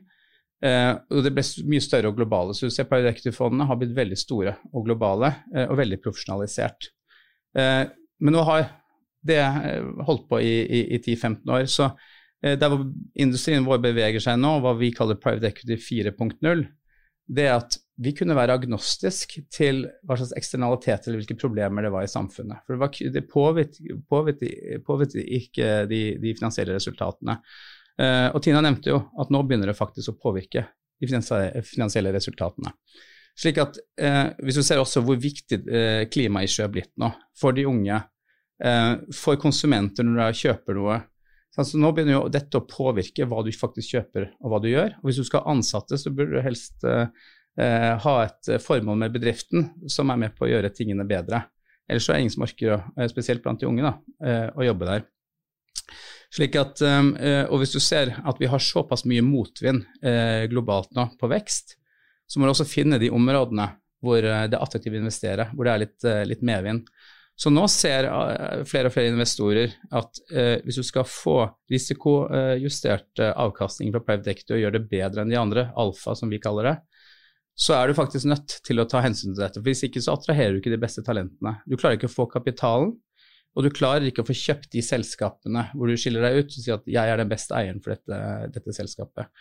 Eh, 0.65 0.93
og 1.13 1.21
det 1.25 1.33
ble 1.37 1.45
mye 1.69 1.85
større 1.85 2.09
og 2.09 2.17
globale. 2.17 2.57
Så 2.57 2.65
du 2.65 2.73
ser 2.73 2.89
Private 2.89 3.33
har 3.69 3.77
blitt 3.77 3.93
veldig 3.97 4.17
store 4.17 4.55
og 4.73 4.89
globale, 4.89 5.35
eh, 5.53 5.69
og 5.69 5.77
veldig 5.77 6.01
profesjonalisert. 6.01 6.89
Men 7.51 8.31
nå 8.31 8.41
har 8.47 8.61
det 9.27 9.41
holdt 10.07 10.29
på 10.29 10.37
i, 10.39 10.53
i, 10.63 10.79
i 10.95 10.99
10-15 11.03 11.51
år. 11.51 11.65
Så 11.67 11.89
der 12.41 12.71
hvor 12.71 12.85
industrien 13.21 13.65
vår 13.67 13.83
beveger 13.83 14.23
seg 14.23 14.39
nå, 14.41 14.55
hva 14.63 14.71
vi 14.79 14.89
kaller 14.95 15.19
Private 15.21 15.51
Equity 15.51 15.77
4.0, 15.77 16.63
det 17.31 17.45
er 17.47 17.59
at 17.59 17.77
vi 18.01 18.13
kunne 18.17 18.35
være 18.35 18.55
agnostisk 18.57 19.37
til 19.53 19.83
hva 20.07 20.17
slags 20.17 20.33
eksternalitet 20.39 21.05
eller 21.05 21.21
hvilke 21.21 21.37
problemer 21.39 21.85
det 21.85 21.91
var 21.93 22.05
i 22.05 22.11
samfunnet. 22.11 22.63
For 22.65 22.73
det, 22.73 22.81
var, 22.81 22.89
det 23.13 23.23
påvirket, 24.87 25.21
ikke 25.21 25.69
de, 25.89 26.01
de, 26.21 26.33
finansielle 26.37 26.75
resultatene. 26.77 27.37
Uh, 28.01 28.29
og 28.33 28.41
Tina 28.41 28.63
nevnte 28.63 28.89
jo 28.93 29.01
at 29.21 29.33
nå 29.33 29.43
begynner 29.45 29.69
det 29.69 29.77
faktisk 29.77 30.13
å 30.13 30.17
påvirke 30.21 30.65
de 31.01 31.09
finansielle 31.09 32.13
resultatene. 32.13 32.73
Slik 33.41 33.57
at 33.61 33.77
eh, 33.97 34.27
Hvis 34.43 34.57
du 34.59 34.61
ser 34.61 34.81
også 34.81 35.01
hvor 35.01 35.15
viktig 35.17 35.61
eh, 35.71 36.01
klimaissue 36.11 36.65
er 36.65 36.69
blitt 36.69 36.91
nå 36.99 37.07
for 37.39 37.55
de 37.55 37.63
unge, 37.65 38.01
for 39.17 39.39
konsumenter 39.41 40.05
når 40.05 40.19
de 40.19 40.41
kjøper 40.43 40.77
noe 40.77 40.99
så 41.51 41.79
nå 41.79 41.91
begynner 41.91 42.15
jo 42.15 42.31
dette 42.31 42.59
å 42.59 42.67
påvirke 42.67 43.25
hva 43.27 43.41
du 43.43 43.51
faktisk 43.51 43.97
kjøper 43.97 44.29
og 44.39 44.53
hva 44.53 44.59
du 44.63 44.69
gjør. 44.71 44.93
Og 45.01 45.09
hvis 45.09 45.19
du 45.19 45.27
skal 45.27 45.43
ha 45.43 45.55
ansatte, 45.55 45.99
så 45.99 46.13
burde 46.15 46.37
du 46.37 46.45
helst 46.45 46.85
eh, 46.87 47.09
eh 47.59 47.95
ha 48.05 48.13
et 48.23 48.51
formål 48.63 49.01
med 49.01 49.17
bedriften 49.17 49.67
som 49.91 50.13
er 50.13 50.21
med 50.21 50.37
på 50.37 50.47
å 50.47 50.51
gjøre 50.51 50.71
tingene 50.75 51.07
bedre. 51.07 51.43
Ellers 51.91 52.07
så 52.07 52.13
er 52.13 52.19
det 52.19 52.27
ingen 52.27 52.37
som 52.37 52.45
orker, 52.47 52.77
eh, 52.95 53.09
spesielt 53.11 53.43
blant 53.43 53.59
de 53.59 53.67
unge, 53.67 53.83
da, 53.83 53.97
eh, 54.23 54.47
å 54.55 54.67
jobbe 54.69 54.87
der. 54.87 55.03
Slik 56.31 56.55
at, 56.55 56.79
Og 57.51 57.57
hvis 57.59 57.73
du 57.73 57.81
ser 57.83 58.15
at 58.23 58.37
vi 58.39 58.47
har 58.47 58.59
såpass 58.63 59.03
mye 59.03 59.19
motvind 59.19 59.83
globalt 60.47 60.93
nå 60.95 61.09
på 61.19 61.27
vekst, 61.27 61.75
så 62.25 62.39
må 62.39 62.47
du 62.47 62.53
også 62.53 62.63
finne 62.63 62.97
de 62.97 63.09
områdene 63.11 63.65
hvor 63.99 64.21
det 64.21 64.55
er 64.55 64.63
attraktivt 64.63 64.95
å 64.95 65.01
investere, 65.01 65.49
hvor 65.51 65.67
det 65.67 65.73
er 65.73 65.81
litt, 65.83 66.07
litt 66.29 66.41
medvind. 66.41 66.87
Så 67.41 67.49
nå 67.49 67.63
ser 67.73 68.05
eh, 68.05 68.61
flere 68.69 68.89
og 68.91 68.93
flere 68.93 69.09
investorer 69.09 69.71
at 69.97 70.19
eh, 70.29 70.59
hvis 70.61 70.77
du 70.77 70.85
skal 70.85 71.07
få 71.09 71.37
risikojustert 71.71 73.21
eh, 73.23 73.31
avkastning 73.33 73.89
fra 73.95 74.03
private 74.05 74.35
equity 74.35 74.53
og 74.57 74.61
gjøre 74.61 74.77
det 74.77 74.89
bedre 74.91 75.23
enn 75.23 75.33
de 75.33 75.39
andre, 75.39 75.63
alfa 75.81 76.13
som 76.17 76.29
vi 76.29 76.41
kaller 76.43 76.69
det, 76.69 76.75
så 77.57 77.79
er 77.79 77.89
du 77.89 77.97
faktisk 77.97 78.29
nødt 78.29 78.59
til 78.65 78.81
å 78.81 78.85
ta 78.89 79.01
hensyn 79.01 79.33
til 79.33 79.41
dette. 79.41 79.57
For 79.57 79.69
Hvis 79.71 79.81
ikke 79.87 80.03
så 80.05 80.13
attraherer 80.19 80.53
du 80.53 80.61
ikke 80.61 80.73
de 80.73 80.81
beste 80.81 81.03
talentene. 81.05 81.57
Du 81.65 81.75
klarer 81.79 81.97
ikke 81.97 82.11
å 82.11 82.13
få 82.13 82.27
kapitalen, 82.29 82.93
og 83.51 83.65
du 83.65 83.71
klarer 83.73 84.05
ikke 84.07 84.23
å 84.23 84.29
få 84.29 84.37
kjøpt 84.37 84.69
de 84.77 84.85
selskapene 84.85 85.65
hvor 85.73 85.89
du 85.89 85.97
skiller 85.99 86.23
deg 86.23 86.39
ut 86.39 86.53
og 86.53 86.61
sier 86.61 86.77
at 86.77 86.87
jeg 86.87 87.11
er 87.11 87.19
den 87.19 87.31
beste 87.31 87.57
eieren 87.57 87.81
for 87.83 87.95
dette, 87.95 88.21
dette 88.53 88.77
selskapet. 88.77 89.33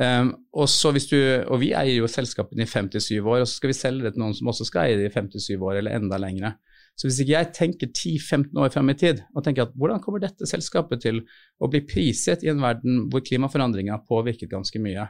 Um, 0.00 0.30
og, 0.54 0.70
du, 1.10 1.18
og, 1.50 1.56
vi 1.60 1.74
eier 1.76 1.98
jo 1.98 2.08
selskapene 2.08 2.64
i 2.64 2.70
57 2.70 3.18
år, 3.18 3.42
og 3.42 3.48
så 3.48 3.58
skal 3.58 3.72
vi 3.72 3.76
selge 3.76 4.06
det 4.06 4.14
til 4.14 4.22
noen 4.22 4.38
som 4.38 4.48
også 4.48 4.64
skal 4.70 4.86
eie 4.86 5.00
det 5.02 5.10
i 5.10 5.12
57 5.12 5.58
år 5.58 5.80
eller 5.82 5.98
enda 5.98 6.20
lengre. 6.22 6.54
Så 7.00 7.08
hvis 7.08 7.22
ikke 7.22 7.32
jeg 7.32 7.52
tenker 7.56 7.88
10-15 7.88 8.58
år 8.60 8.72
frem 8.74 8.92
i 8.92 8.96
tid 9.00 9.22
og 9.32 9.44
tenker 9.46 9.64
at 9.64 9.72
hvordan 9.72 10.02
kommer 10.04 10.20
dette 10.20 10.48
selskapet 10.48 11.00
til 11.00 11.22
å 11.56 11.70
bli 11.72 11.80
priset 11.88 12.44
i 12.44 12.50
en 12.52 12.60
verden 12.60 13.06
hvor 13.08 13.24
klimaforandringer 13.24 13.96
har 13.96 14.04
påvirket 14.04 14.50
ganske 14.52 14.82
mye, 14.84 15.06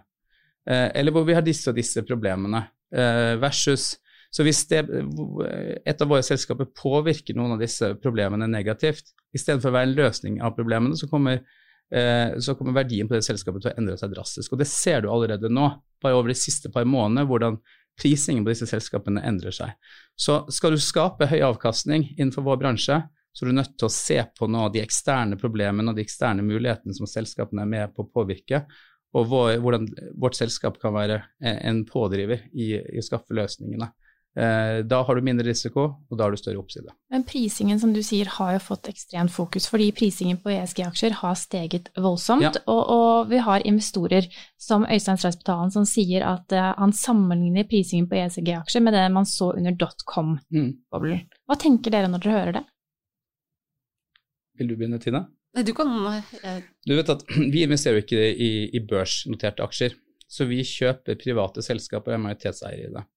eh, 0.71 0.87
eller 0.95 1.17
hvor 1.17 1.27
vi 1.27 1.35
har 1.35 1.43
disse 1.43 1.67
og 1.73 1.81
disse 1.81 2.05
problemene, 2.07 2.63
eh, 2.95 3.35
versus 3.43 3.97
så 4.31 4.45
hvis 4.47 4.63
det, 4.71 4.85
et 5.91 6.03
av 6.03 6.11
våre 6.11 6.23
selskaper 6.23 6.69
påvirker 6.79 7.35
noen 7.35 7.57
av 7.57 7.63
disse 7.63 7.89
problemene 7.99 8.47
negativt, 8.47 9.11
istedenfor 9.35 9.73
å 9.73 9.75
være 9.75 9.89
en 9.89 9.97
løsning 9.97 10.37
av 10.47 10.55
problemene, 10.55 10.95
så 10.95 11.09
kommer, 11.11 11.43
eh, 11.91 12.39
så 12.39 12.55
kommer 12.55 12.77
verdien 12.79 13.11
på 13.11 13.17
det 13.17 13.27
selskapet 13.27 13.65
til 13.65 13.73
å 13.73 13.79
endre 13.83 13.97
seg 13.99 14.15
drastisk. 14.15 14.53
Og 14.53 14.63
det 14.63 14.69
ser 14.71 15.03
du 15.03 15.11
allerede 15.11 15.51
nå, 15.51 15.73
bare 16.01 16.15
over 16.15 16.31
de 16.31 16.39
siste 16.39 16.71
par 16.71 16.87
månedene, 16.87 17.27
hvordan 17.27 17.59
prisingen 18.01 18.45
på 18.45 18.53
disse 18.55 18.69
selskapene 18.71 19.23
endrer 19.29 19.55
seg. 19.55 19.73
Så 20.17 20.43
skal 20.53 20.75
du 20.75 20.83
skape 20.83 21.29
høy 21.31 21.41
avkastning 21.47 22.09
innenfor 22.17 22.47
vår 22.47 22.61
bransje, 22.63 23.01
så 23.31 23.45
er 23.45 23.51
du 23.51 23.59
nødt 23.61 23.77
til 23.79 23.87
å 23.87 23.95
se 23.95 24.19
på 24.37 24.49
nå 24.51 24.67
de 24.75 24.83
eksterne 24.83 25.39
problemene 25.39 25.93
og 25.93 25.99
de 25.99 26.03
eksterne 26.03 26.43
mulighetene 26.43 26.97
som 26.97 27.09
selskapene 27.09 27.63
er 27.63 27.71
med 27.71 27.95
på 27.95 28.05
å 28.05 28.11
påvirke, 28.11 28.65
og 29.15 29.27
hvordan 29.31 29.89
vårt 30.23 30.39
selskap 30.39 30.79
kan 30.83 30.95
være 30.95 31.19
en 31.43 31.83
pådriver 31.87 32.45
i, 32.53 32.73
i 32.79 33.01
å 33.01 33.07
skaffe 33.07 33.35
løsningene. 33.35 33.91
Eh, 34.39 34.85
da 34.87 35.03
har 35.03 35.17
du 35.17 35.25
mindre 35.27 35.49
risiko, 35.49 35.83
og 36.07 36.19
da 36.19 36.27
har 36.27 36.31
du 36.31 36.39
større 36.39 36.61
oppside. 36.61 36.93
Men 37.11 37.25
prisingen 37.27 37.81
som 37.83 37.91
du 37.95 37.99
sier 38.07 38.29
har 38.37 38.53
jo 38.55 38.61
fått 38.63 38.87
ekstremt 38.93 39.33
fokus, 39.35 39.67
fordi 39.71 39.89
prisingen 39.97 40.39
på 40.39 40.53
ESG-aksjer 40.55 41.17
har 41.19 41.35
steget 41.39 41.91
voldsomt. 41.99 42.47
Ja. 42.47 42.53
Og, 42.71 42.83
og, 42.95 43.31
vi 43.33 43.41
har 43.43 43.67
investorer 43.67 44.29
som 44.61 44.87
Øystein 44.87 45.19
Streisbetalen 45.19 45.75
som 45.75 45.89
sier 45.89 46.25
at 46.29 46.55
uh, 46.55 46.71
han 46.79 46.95
sammenligner 46.95 47.67
prisingen 47.71 48.07
på 48.11 48.21
ESG-aksjer 48.23 48.87
med 48.87 48.95
det 48.95 49.05
man 49.11 49.27
så 49.27 49.51
under 49.57 49.75
dotcom-boblen. 49.83 51.27
Mm. 51.27 51.43
Hva 51.51 51.59
tenker 51.59 51.97
dere 51.97 52.13
når 52.13 52.23
dere 52.23 52.39
hører 52.39 52.59
det? 52.61 52.67
Vil 54.61 54.71
du 54.71 54.79
begynne, 54.79 55.03
Tina? 55.03 55.27
Nei, 55.57 55.67
du 55.67 55.75
kan 55.75 55.91
jeg... 55.91 56.67
Du 56.87 56.95
vet 56.95 57.11
at 57.11 57.25
Vi 57.55 57.65
investerer 57.67 57.99
jo 57.99 58.07
ikke 58.07 58.27
i, 58.31 58.53
i 58.71 58.87
børsnoterte 58.87 59.67
aksjer, 59.67 59.99
så 60.31 60.47
vi 60.47 60.63
kjøper 60.63 61.19
private 61.19 61.65
selskaper 61.67 62.13
og 62.13 62.21
er 62.21 62.29
majoritetseiere 62.29 62.87
i 62.87 62.93
det. 62.95 63.09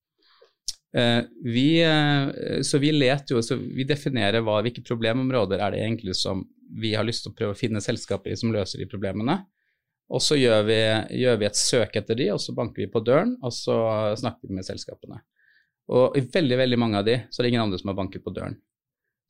Eh, 0.98 1.24
vi, 1.44 1.84
eh, 1.84 2.62
så 2.62 2.78
vi 2.78 2.92
leter 2.92 3.36
jo, 3.36 3.42
så 3.42 3.58
vi 3.58 3.86
definerer 3.88 4.44
hva, 4.46 4.60
hvilke 4.62 4.84
problemområder 4.86 5.62
er 5.64 5.74
det 5.74 5.82
egentlig 5.82 6.16
som 6.20 6.44
vi 6.74 6.94
har 6.94 7.06
lyst 7.08 7.26
til 7.26 7.34
å 7.34 7.38
prøve 7.38 7.56
å 7.56 7.58
finne 7.58 7.82
selskaper 7.82 8.34
i 8.34 8.38
som 8.38 8.54
løser 8.54 8.82
de 8.82 8.90
problemene. 8.90 9.40
Og 10.14 10.22
så 10.22 10.38
gjør 10.38 10.68
vi, 10.68 10.80
gjør 11.24 11.40
vi, 11.42 11.48
et 11.48 11.58
søk 11.58 11.96
etter 11.98 12.20
de, 12.20 12.28
og 12.36 12.42
så 12.42 12.54
banker 12.54 12.84
vi 12.84 12.92
på 12.92 13.02
døren, 13.06 13.34
og 13.42 13.54
så 13.56 13.78
snakker 14.20 14.50
vi 14.50 14.60
med 14.60 14.68
selskapene. 14.68 15.24
Og 15.94 16.18
i 16.18 16.22
veldig 16.34 16.60
veldig 16.60 16.80
mange 16.80 17.02
av 17.02 17.08
de 17.08 17.18
så 17.30 17.42
er 17.42 17.48
det 17.48 17.54
ingen 17.54 17.66
andre 17.66 17.80
som 17.82 17.90
har 17.92 17.98
banket 17.98 18.24
på 18.24 18.34
døren. 18.36 18.60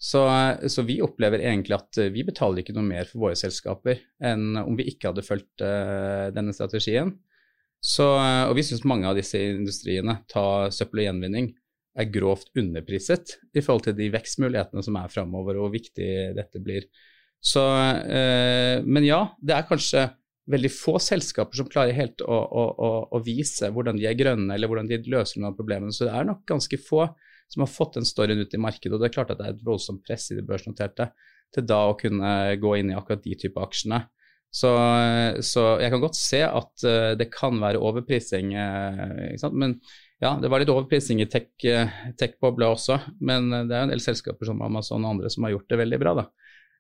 Så, 0.03 0.19
så, 0.67 0.83
vi 0.83 0.97
opplever 1.05 1.39
egentlig 1.45 1.77
at 1.77 1.99
vi 2.11 2.25
betaler 2.27 2.59
ikke 2.59 2.73
noe 2.75 2.83
mer 2.83 3.07
for 3.07 3.23
våre 3.23 3.37
selskaper 3.39 4.01
enn 4.19 4.57
om 4.59 4.75
vi 4.75 4.89
ikke 4.91 5.13
hadde 5.13 5.23
fulgt 5.23 5.63
uh, 5.63 6.27
denne 6.35 6.51
strategien. 6.51 7.13
Så, 7.83 8.05
eh, 8.15 8.45
og 8.47 8.55
vi 8.55 8.63
syns 8.63 8.85
mange 8.87 9.09
av 9.09 9.17
disse 9.19 9.39
industriene, 9.43 10.21
ta 10.31 10.71
søppel 10.71 11.03
og 11.03 11.09
gjenvinning, 11.09 11.51
er 11.99 12.09
grovt 12.09 12.49
underpriset 12.57 13.35
i 13.53 13.61
forhold 13.61 13.83
til 13.85 13.97
de 13.97 14.07
vekstmulighetene 14.13 14.81
som 14.85 14.95
er 14.97 15.11
framover, 15.13 15.59
og 15.59 15.67
hvor 15.67 15.75
viktig 15.75 16.07
dette 16.37 16.61
blir. 16.63 16.87
Så, 17.43 17.61
eh, 18.07 18.79
men 18.87 19.05
ja, 19.05 19.25
det 19.43 19.57
er 19.57 19.67
kanskje 19.67 20.07
veldig 20.49 20.71
få 20.73 20.95
selskaper 20.99 21.59
som 21.59 21.67
klarer 21.71 21.95
helt 21.95 22.23
å, 22.23 22.33
å, 22.33 22.63
å, 22.71 22.89
å, 23.15 23.21
vise 23.23 23.69
hvordan 23.71 23.99
de 23.99 24.07
er 24.09 24.17
grønne, 24.19 24.55
eller 24.55 24.71
hvordan 24.71 24.89
de 24.89 25.03
løser 25.11 25.39
noen 25.39 25.51
av 25.51 25.59
problemene. 25.59 25.93
Så 25.95 26.07
det 26.07 26.15
er 26.15 26.27
nok 26.27 26.43
ganske 26.49 26.79
få 26.81 27.05
som 27.51 27.63
har 27.63 27.71
fått 27.71 27.99
den 27.99 28.07
storyen 28.07 28.41
ut 28.41 28.55
i 28.55 28.63
markedet. 28.63 28.95
Og 28.95 29.03
det 29.03 29.11
er 29.11 29.15
klart 29.15 29.31
at 29.35 29.39
det 29.39 29.47
er 29.47 29.55
et 29.55 29.65
voldsomt 29.67 30.03
press 30.07 30.31
i 30.31 30.39
de 30.39 30.43
børsnoterte 30.47 31.11
til 31.53 31.67
da 31.69 31.83
å 31.89 31.97
kunne 31.99 32.31
gå 32.59 32.75
inn 32.79 32.91
i 32.91 32.97
akkurat 32.97 33.23
de 33.23 33.37
type 33.39 33.61
aksjene. 33.61 34.01
Så, 34.53 34.69
så, 35.41 35.61
jeg 35.81 35.89
kan 35.89 36.01
godt 36.03 36.17
se 36.19 36.43
at 36.45 36.85
uh, 36.85 37.11
det 37.17 37.31
kan 37.33 37.57
være 37.61 37.81
overprising. 37.81 38.53
Uh, 38.53 39.47
men 39.49 39.79
ja, 40.21 40.35
det 40.39 40.51
var 40.51 40.61
litt 40.61 40.71
overprising 40.71 41.23
i 41.23 41.27
tech-bobla 41.27 42.13
tech 42.19 42.37
også. 42.69 42.99
Men 43.25 43.49
det 43.49 43.73
er 43.73 43.81
jo 43.81 43.87
en 43.87 43.95
del 43.95 44.03
selskaper 44.03 44.47
som 44.47 44.61
Amazon 44.63 45.03
og 45.03 45.15
andre 45.15 45.33
som 45.33 45.47
har 45.47 45.55
gjort 45.55 45.73
det 45.73 45.81
veldig 45.81 46.01
bra. 46.05 46.15
da. 46.21 46.27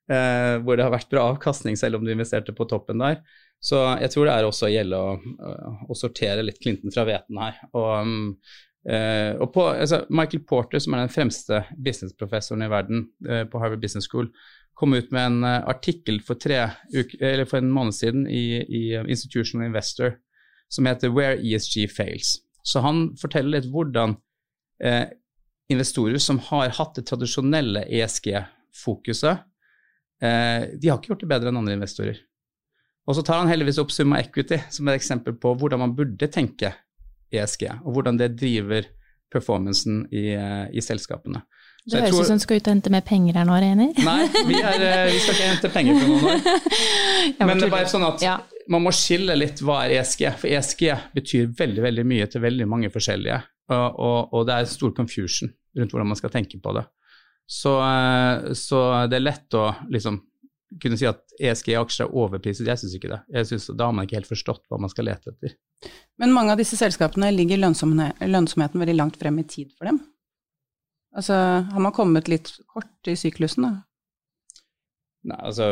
Uh, 0.03 0.55
hvor 0.61 0.77
det 0.77 0.85
har 0.85 0.93
vært 0.93 1.09
bra 1.09 1.25
avkastning 1.31 1.79
selv 1.79 1.97
om 1.97 2.05
du 2.05 2.13
investerte 2.13 2.53
på 2.53 2.67
toppen 2.69 3.01
der. 3.01 3.23
Så 3.63 3.79
jeg 4.03 4.11
tror 4.11 4.27
det 4.27 4.35
er 4.35 4.45
også 4.45 4.69
gjelde 4.69 4.99
å, 4.99 5.17
å 5.87 5.95
sortere 5.97 6.43
litt 6.43 6.59
Clinton 6.61 6.93
fra 6.93 7.07
hveten 7.07 7.39
her. 7.39 7.61
Og, 7.71 7.91
um, 8.03 8.25
og 9.39 9.45
på, 9.55 9.63
altså 9.71 10.01
Michael 10.11 10.41
Porter, 10.43 10.81
som 10.83 10.93
er 10.93 11.05
den 11.05 11.13
fremste 11.13 11.61
businessprofessoren 11.79 12.65
i 12.65 12.67
verden 12.67 13.05
på 13.23 13.61
Harvard 13.61 13.79
Business 13.79 14.09
School, 14.11 14.27
kom 14.73 14.93
ut 14.93 15.11
med 15.11 15.25
en 15.25 15.43
uh, 15.43 15.67
artikkel 15.69 16.19
for, 16.25 16.39
uker, 16.39 17.45
for 17.45 17.59
en 17.59 17.71
måned 17.71 17.95
siden 17.95 18.27
i, 18.27 18.61
i, 18.63 18.83
Institutional 19.03 19.67
Investor 19.67 20.17
som 20.73 20.87
heter 20.89 21.13
Where 21.13 21.37
ESG 21.37 21.91
Fails. 21.93 22.39
Så 22.63 22.81
han 22.81 23.11
forteller 23.19 23.59
litt 23.59 23.69
hvordan 23.69 24.15
eh, 24.83 25.05
investorer 25.69 26.17
som 26.17 26.39
har 26.49 26.73
hatt 26.77 26.95
det 26.97 27.05
tradisjonelle 27.09 27.83
ESG-fokuset, 27.85 29.43
eh, 30.23 30.69
de 30.79 30.89
har 30.89 30.97
ikke 30.97 31.13
gjort 31.13 31.25
det 31.25 31.29
bedre 31.29 31.51
enn 31.51 31.59
andre 31.61 31.75
investorer. 31.77 32.21
Og 33.03 33.17
så 33.17 33.25
tar 33.25 33.41
han 33.41 33.51
heldigvis 33.51 33.81
opp 33.83 33.91
Summa 33.91 34.21
Equity 34.23 34.61
som 34.71 34.87
et 34.87 34.97
eksempel 35.01 35.35
på 35.35 35.53
hvordan 35.59 35.83
man 35.83 35.95
burde 35.97 36.31
tenke 36.31 36.71
ESG, 37.33 37.67
og 37.83 37.97
hvordan 37.97 38.19
det 38.21 38.35
driver 38.39 38.87
performancen 39.33 40.05
i, 40.13 40.29
eh, 40.37 40.65
i 40.71 40.81
selskapene. 40.81 41.43
Det 41.83 41.99
høres 41.99 42.15
ut 42.15 42.29
som 42.29 42.39
du 42.39 42.43
skal 42.45 42.59
ut 42.59 42.67
og 42.67 42.75
hente 42.77 42.91
mer 42.93 43.03
penger 43.03 43.37
her 43.39 43.47
nå, 43.47 43.55
Reiner. 43.59 43.91
Nei, 44.07 44.19
vi, 44.47 44.59
er, 44.59 44.85
eh, 44.87 45.05
vi, 45.11 45.19
skal 45.19 45.35
ikke 45.35 45.49
hente 45.49 45.71
penger 45.73 45.99
fra 45.99 46.09
noen 46.09 46.25
her. 46.29 46.67
Men 47.49 47.59
det 47.59 47.67
er 47.67 47.73
bare 47.73 47.89
sånn 47.91 48.05
at 48.07 48.23
ja. 48.23 48.37
man 48.71 48.85
må 48.85 48.93
skille 48.95 49.35
litt 49.35 49.59
hva 49.65 49.81
er 49.83 49.97
ESG. 49.99 50.25
For 50.39 50.51
ESG 50.51 50.85
betyr 51.17 51.51
veldig 51.59 51.83
veldig 51.83 52.05
mye 52.07 52.29
til 52.31 52.45
veldig 52.45 52.69
mange 52.71 52.91
forskjellige. 52.93 53.41
Og, 53.73 53.99
og, 53.99 54.19
og 54.31 54.47
det 54.47 54.59
er 54.59 54.71
stor 54.71 54.93
confusion 54.95 55.51
rundt 55.75 55.95
hvordan 55.95 56.11
man 56.13 56.19
skal 56.19 56.31
tenke 56.31 56.59
på 56.63 56.75
det. 56.77 56.85
Så, 57.51 57.75
eh, 57.83 58.53
så 58.55 58.83
det 59.11 59.19
er 59.19 59.27
lett 59.27 59.59
å 59.59 59.67
liksom 59.91 60.21
kunne 60.81 60.97
si 60.97 61.05
at 61.05 61.19
ESG-aksjer 61.37 62.07
er 62.07 62.15
overpriset. 62.17 62.67
Jeg 62.69 62.79
syns 62.81 62.95
ikke 62.97 63.11
det. 63.11 63.19
Jeg 63.35 63.51
synes, 63.51 63.67
Da 63.77 63.89
har 63.89 63.93
man 63.93 64.07
ikke 64.07 64.21
helt 64.21 64.31
forstått 64.31 64.63
hva 64.71 64.79
man 64.81 64.91
skal 64.91 65.09
lete 65.11 65.35
etter. 65.35 65.57
Men 66.17 66.33
mange 66.33 66.55
av 66.55 66.61
disse 66.61 66.79
selskapene 66.79 67.29
ligger 67.35 67.59
lønnsomheten 67.59 68.79
veldig 68.79 68.95
langt 68.97 69.19
frem 69.19 69.39
i 69.43 69.47
tid 69.47 69.73
for 69.75 69.91
dem? 69.91 69.99
Altså, 71.13 71.35
har 71.69 71.81
man 71.81 71.93
kommet 71.93 72.29
litt 72.31 72.49
kort 72.73 73.09
i 73.09 73.15
syklusen, 73.19 73.67
da? 73.67 73.73
Nei, 75.29 75.39
altså, 75.39 75.69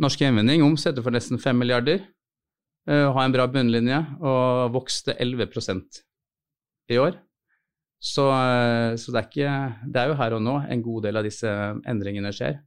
Norsk 0.00 0.20
Gjenvinning 0.22 0.62
omsetter 0.66 1.02
for 1.02 1.14
nesten 1.14 1.40
5 1.40 1.56
milliarder, 1.58 2.02
uh, 2.90 3.08
har 3.16 3.22
en 3.24 3.34
bra 3.34 3.46
bunnlinje 3.50 4.00
og 4.20 4.74
vokste 4.76 5.16
11% 5.16 6.02
i 6.92 7.00
år. 7.00 7.16
Så, 8.04 8.28
uh, 8.28 8.92
så 9.00 9.14
det, 9.14 9.22
er 9.22 9.30
ikke, 9.30 9.56
det 9.88 10.02
er 10.02 10.12
jo 10.12 10.18
her 10.20 10.36
og 10.36 10.44
nå 10.44 10.58
en 10.68 10.84
god 10.84 11.08
del 11.08 11.20
av 11.20 11.26
disse 11.26 11.50
endringene 11.88 12.34
skjer. 12.36 12.60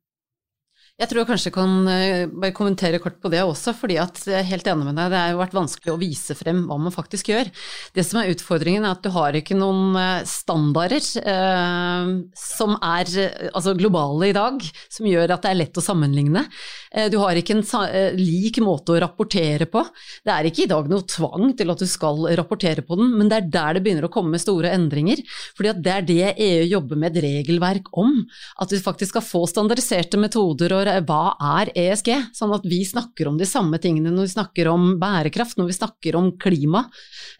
Jeg 0.98 1.12
tror 1.12 1.20
jeg 1.22 1.30
kanskje 1.30 1.51
kan 1.54 1.74
eh, 1.94 2.24
bare 2.25 2.56
kommentere 2.58 2.98
kort 2.98 3.20
på 3.22 3.30
det 3.30 3.44
også, 3.46 3.70
fordi 3.77 4.00
at 4.01 4.18
jeg 4.25 4.34
er 4.39 4.48
helt 4.50 4.66
enig 4.66 4.88
med 4.88 4.96
deg, 4.98 5.12
det 5.13 5.20
har 5.22 5.36
vært 5.38 5.54
vanskelig 5.54 5.92
å 5.94 6.00
vise 6.01 6.34
frem 6.34 6.63
hva 6.66 6.77
man 6.82 6.94
faktisk 6.94 7.30
gjør. 7.30 7.51
Det 7.94 8.01
som 8.01 8.18
er 8.18 8.32
utfordringen 8.34 8.82
er 8.82 8.96
at 8.96 9.04
du 9.06 9.12
har 9.13 9.38
ikke 9.38 9.54
noen 9.60 9.94
eh, 10.01 10.25
standarder 10.25 11.06
eh, 11.22 12.10
som 12.42 12.74
er 12.82 13.12
altså 13.51 13.75
globale 13.77 14.32
i 14.32 14.34
dag, 14.34 14.66
som 14.89 15.06
gjør 15.06 15.36
at 15.36 15.46
det 15.46 15.51
er 15.51 15.60
lett 15.60 15.77
å 15.77 15.84
sammenligne. 15.86 16.48
Eh, 16.89 17.12
du 17.13 17.20
har 17.22 17.38
ikke 17.38 17.60
en 17.60 17.62
eh, 17.86 18.18
lik 18.18 18.58
måte 18.66 18.96
å 18.96 19.00
rapportere 19.06 19.70
på. 19.70 19.86
Det 20.25 20.34
er 20.34 20.50
ikke 20.50 20.66
i 20.66 20.72
dag 20.74 20.89
noe 20.89 21.06
tvang 21.06 21.54
til 21.62 21.75
at 21.75 21.86
du 21.86 21.86
skal 21.94 22.25
rapportere 22.42 22.82
på 22.82 22.98
den, 22.98 23.13
men 23.20 23.30
det 23.30 23.44
er 23.44 23.51
der 23.60 23.77
det 23.77 23.86
begynner 23.86 24.10
å 24.10 24.13
komme 24.18 24.42
store 24.42 24.74
endringer. 24.74 25.22
fordi 25.54 25.75
at 25.75 25.86
det 25.86 25.94
er 25.94 26.10
det 26.10 26.34
EU 26.50 26.68
jobber 26.74 27.04
med 27.06 27.13
et 27.13 27.24
regelverk 27.30 27.94
om, 27.94 28.24
at 28.58 28.74
vi 28.74 28.82
faktisk 28.82 29.13
skal 29.13 29.27
få 29.30 29.46
standardiserte 29.54 30.18
metoder 30.18 30.74
og 30.74 30.87
hva 31.08 31.36
er 31.60 31.72
ESG, 31.77 32.10
sånn 32.36 32.53
at 32.56 32.65
vi 32.67 32.82
snakker 32.88 33.29
om 33.29 33.38
de 33.39 33.48
samme 33.48 33.79
tingene 33.82 34.12
når 34.13 34.27
vi 34.27 34.34
snakker 34.34 34.70
om 34.72 34.86
bærekraft, 35.01 35.58
når 35.60 35.70
vi 35.70 35.77
snakker 35.77 36.17
om 36.20 36.32
klima, 36.41 36.86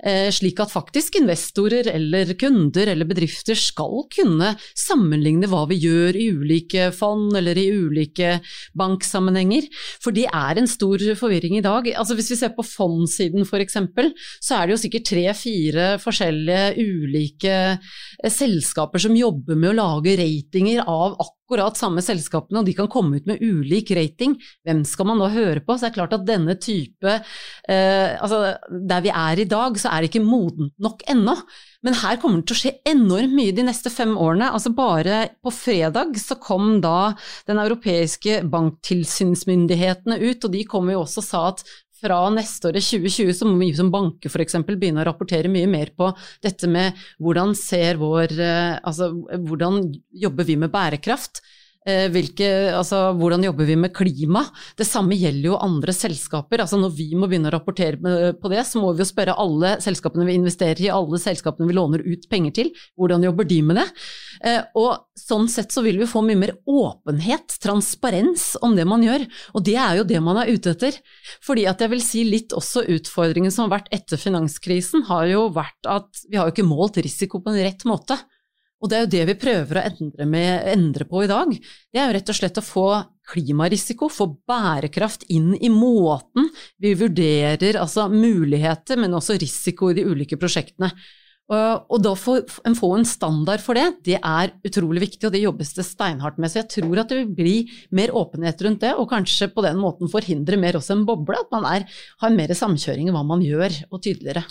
eh, 0.04 0.28
slik 0.34 0.60
at 0.64 0.74
faktisk 0.74 1.20
investorer 1.22 1.90
eller 1.92 2.34
kunder 2.40 2.92
eller 2.94 3.10
bedrifter 3.10 3.58
skal 3.58 4.06
kunne 4.14 4.54
sammenligne 4.78 5.50
hva 5.52 5.66
vi 5.70 5.80
gjør 5.84 6.18
i 6.18 6.28
ulike 6.36 6.90
fond 6.96 7.36
eller 7.38 7.58
i 7.60 7.68
ulike 7.74 8.38
banksammenhenger. 8.78 9.70
For 10.04 10.16
det 10.16 10.28
er 10.32 10.60
en 10.60 10.70
stor 10.70 11.02
forvirring 11.20 11.58
i 11.60 11.66
dag. 11.66 11.90
Altså 11.96 12.18
Hvis 12.18 12.32
vi 12.34 12.40
ser 12.40 12.54
på 12.58 12.66
fondsiden 12.66 13.46
f.eks., 13.48 13.80
så 14.42 14.58
er 14.58 14.68
det 14.68 14.76
jo 14.76 14.82
sikkert 14.82 15.10
tre-fire 15.12 15.88
forskjellige 16.02 16.76
ulike 16.82 17.56
eh, 17.78 18.32
selskaper 18.32 19.02
som 19.02 19.18
jobber 19.18 19.58
med 19.58 19.74
å 19.74 19.80
lage 19.82 20.18
ratinger 20.20 20.84
av 20.86 21.16
akkurat 21.18 21.37
akkurat 21.48 21.80
samme 21.80 22.04
selskapene, 22.04 22.60
og 22.60 22.68
de 22.68 22.74
kan 22.76 22.90
komme 22.92 23.22
ut 23.22 23.28
med 23.30 23.40
ulik 23.40 23.94
rating, 23.96 24.36
hvem 24.68 24.84
skal 24.88 25.08
man 25.08 25.22
da 25.24 25.30
høre 25.32 25.64
på? 25.64 25.78
Så 25.78 25.88
det 25.88 25.94
er 25.94 25.96
klart 25.96 26.16
at 26.18 26.28
denne 26.28 26.58
type 26.60 27.08
eh, 27.08 28.16
Altså, 28.18 28.58
der 28.68 29.04
vi 29.06 29.12
er 29.14 29.40
i 29.40 29.48
dag, 29.48 29.80
så 29.80 29.90
er 29.92 30.04
det 30.04 30.12
ikke 30.12 30.26
modent 30.28 30.74
nok 30.82 31.06
ennå. 31.08 31.38
Men 31.86 31.96
her 32.02 32.18
kommer 32.20 32.42
det 32.42 32.50
til 32.50 32.58
å 32.58 32.60
skje 32.60 32.74
enormt 32.90 33.36
mye 33.38 33.56
de 33.56 33.64
neste 33.68 33.92
fem 33.94 34.16
årene. 34.20 34.50
Altså 34.52 34.74
bare 34.76 35.22
på 35.46 35.54
fredag 35.54 36.18
så 36.20 36.36
kom 36.42 36.82
da 36.84 37.14
den 37.48 37.62
europeiske 37.64 38.42
banktilsynsmyndighetene 38.52 40.20
ut, 40.20 40.44
og 40.44 40.52
de 40.52 40.66
kom 40.68 40.92
jo 40.92 41.04
også 41.06 41.24
og 41.24 41.28
sa 41.30 41.44
at 41.54 41.64
fra 42.02 42.20
neste 42.34 42.70
år, 42.70 42.80
2020, 42.84 43.34
så 43.34 43.48
må 43.50 43.58
vi 43.62 43.72
som 43.78 43.92
banker 43.94 44.32
f.eks. 44.32 44.58
begynne 44.68 45.04
å 45.04 45.08
rapportere 45.08 45.52
mye 45.52 45.70
mer 45.70 45.94
på 45.98 46.12
dette 46.44 46.70
med 46.70 46.98
hvordan 47.24 47.56
ser 47.58 48.00
vår 48.02 48.36
eh, 48.38 48.76
Altså 48.88 49.10
hvordan 49.12 49.82
jobber 50.14 50.48
vi 50.48 50.58
med 50.60 50.74
bærekraft? 50.74 51.42
Eh, 51.88 52.10
hvilke, 52.12 52.48
altså, 52.76 53.14
hvordan 53.16 53.46
jobber 53.46 53.68
vi 53.70 53.78
med 53.80 53.94
klima? 53.96 54.42
Det 54.76 54.84
samme 54.88 55.16
gjelder 55.16 55.54
jo 55.54 55.60
andre 55.64 55.94
selskaper. 55.96 56.60
Altså, 56.60 56.80
når 56.82 56.92
vi 56.98 57.08
må 57.16 57.30
begynne 57.32 57.48
å 57.48 57.54
rapportere 57.56 58.34
på 58.36 58.52
det, 58.52 58.66
så 58.68 58.82
må 58.84 58.92
vi 58.92 59.06
jo 59.06 59.08
spørre 59.08 59.38
alle 59.40 59.78
selskapene 59.84 60.28
vi 60.28 60.36
investerer 60.36 60.84
i, 60.84 60.92
alle 60.92 61.20
selskapene 61.22 61.70
vi 61.70 61.78
låner 61.78 62.04
ut 62.04 62.28
penger 62.28 62.58
til, 62.60 62.74
hvordan 63.00 63.24
jobber 63.24 63.48
de 63.48 63.62
med 63.64 63.80
det? 63.80 63.88
Eh, 64.52 64.60
og 64.76 65.08
sånn 65.16 65.48
sett 65.52 65.72
så 65.72 65.84
vil 65.86 66.02
vi 66.02 66.10
få 66.12 66.26
mye 66.28 66.42
mer 66.44 66.56
åpenhet, 66.68 67.56
transparens 67.64 68.50
om 68.66 68.76
det 68.76 68.88
man 68.90 69.06
gjør, 69.08 69.24
og 69.56 69.64
det 69.68 69.80
er 69.80 70.02
jo 70.02 70.08
det 70.12 70.20
man 70.24 70.44
er 70.44 70.52
ute 70.52 70.76
etter. 70.76 71.00
Fordi 71.46 71.70
at 71.72 71.80
jeg 71.80 71.96
vil 71.96 72.04
si 72.04 72.28
litt 72.28 72.56
også 72.58 72.84
utfordringen 72.98 73.54
som 73.54 73.68
har 73.70 73.78
vært 73.80 73.94
etter 73.96 74.20
finanskrisen, 74.20 75.08
har 75.08 75.32
jo 75.32 75.48
vært 75.56 75.88
at 75.88 76.28
vi 76.28 76.36
har 76.36 76.50
jo 76.50 76.58
ikke 76.58 76.68
målt 76.68 77.00
risiko 77.00 77.40
på 77.40 77.56
en 77.56 77.64
rett 77.64 77.88
måte. 77.88 78.20
Og 78.78 78.90
det 78.90 78.98
er 78.98 79.06
jo 79.06 79.12
det 79.14 79.24
vi 79.32 79.38
prøver 79.42 79.80
å 79.80 79.86
endre, 79.90 80.26
med, 80.30 80.50
endre, 80.70 81.08
på 81.10 81.24
i 81.26 81.30
dag. 81.30 81.54
Det 81.54 82.02
er 82.02 82.10
jo 82.10 82.18
rett 82.18 82.34
og 82.34 82.38
slett 82.38 82.60
å 82.62 82.66
få 82.66 82.88
klimarisiko, 83.28 84.10
få 84.14 84.30
bærekraft 84.48 85.26
inn 85.34 85.56
i 85.58 85.70
måten 85.74 86.52
vi 86.82 86.94
vurderer 86.98 87.80
altså 87.82 88.06
muligheter, 88.12 89.00
men 89.02 89.18
også 89.18 89.40
risiko 89.42 89.92
i 89.92 89.98
de 89.98 90.06
ulike 90.08 90.38
prosjektene. 90.40 90.92
Og, 91.48 91.88
og 91.96 92.02
da 92.04 92.12
få 92.20 92.42
få 92.76 92.90
en 92.98 93.06
standard 93.08 93.64
for 93.64 93.80
det, 93.80 93.86
det 94.04 94.18
er 94.20 94.52
utrolig 94.68 95.06
viktig, 95.06 95.24
og 95.30 95.34
det 95.34 95.46
jobbes 95.46 95.72
det 95.78 95.86
steinhardt 95.88 96.42
med. 96.44 96.52
Så 96.52 96.60
jeg 96.60 96.70
tror 96.76 97.02
at 97.02 97.12
det 97.12 97.22
vil 97.22 97.32
bli 97.38 97.56
mer 97.96 98.12
åpenhet 98.20 98.62
rundt 98.68 98.84
det, 98.84 98.92
og 99.00 99.08
kanskje 99.14 99.50
på 99.56 99.64
den 99.64 99.80
måten 99.80 100.12
forhindre 100.12 100.60
mer 100.60 100.78
også 100.80 100.98
en 100.98 101.06
boble, 101.08 101.40
at 101.40 101.54
man 101.56 101.66
er, 101.70 101.88
har 102.22 102.36
mer 102.36 102.52
samkjøring 102.52 103.08
i 103.08 103.16
hva 103.16 103.24
man 103.26 103.46
gjør, 103.46 103.80
og 103.90 104.04
tydeligere. 104.04 104.44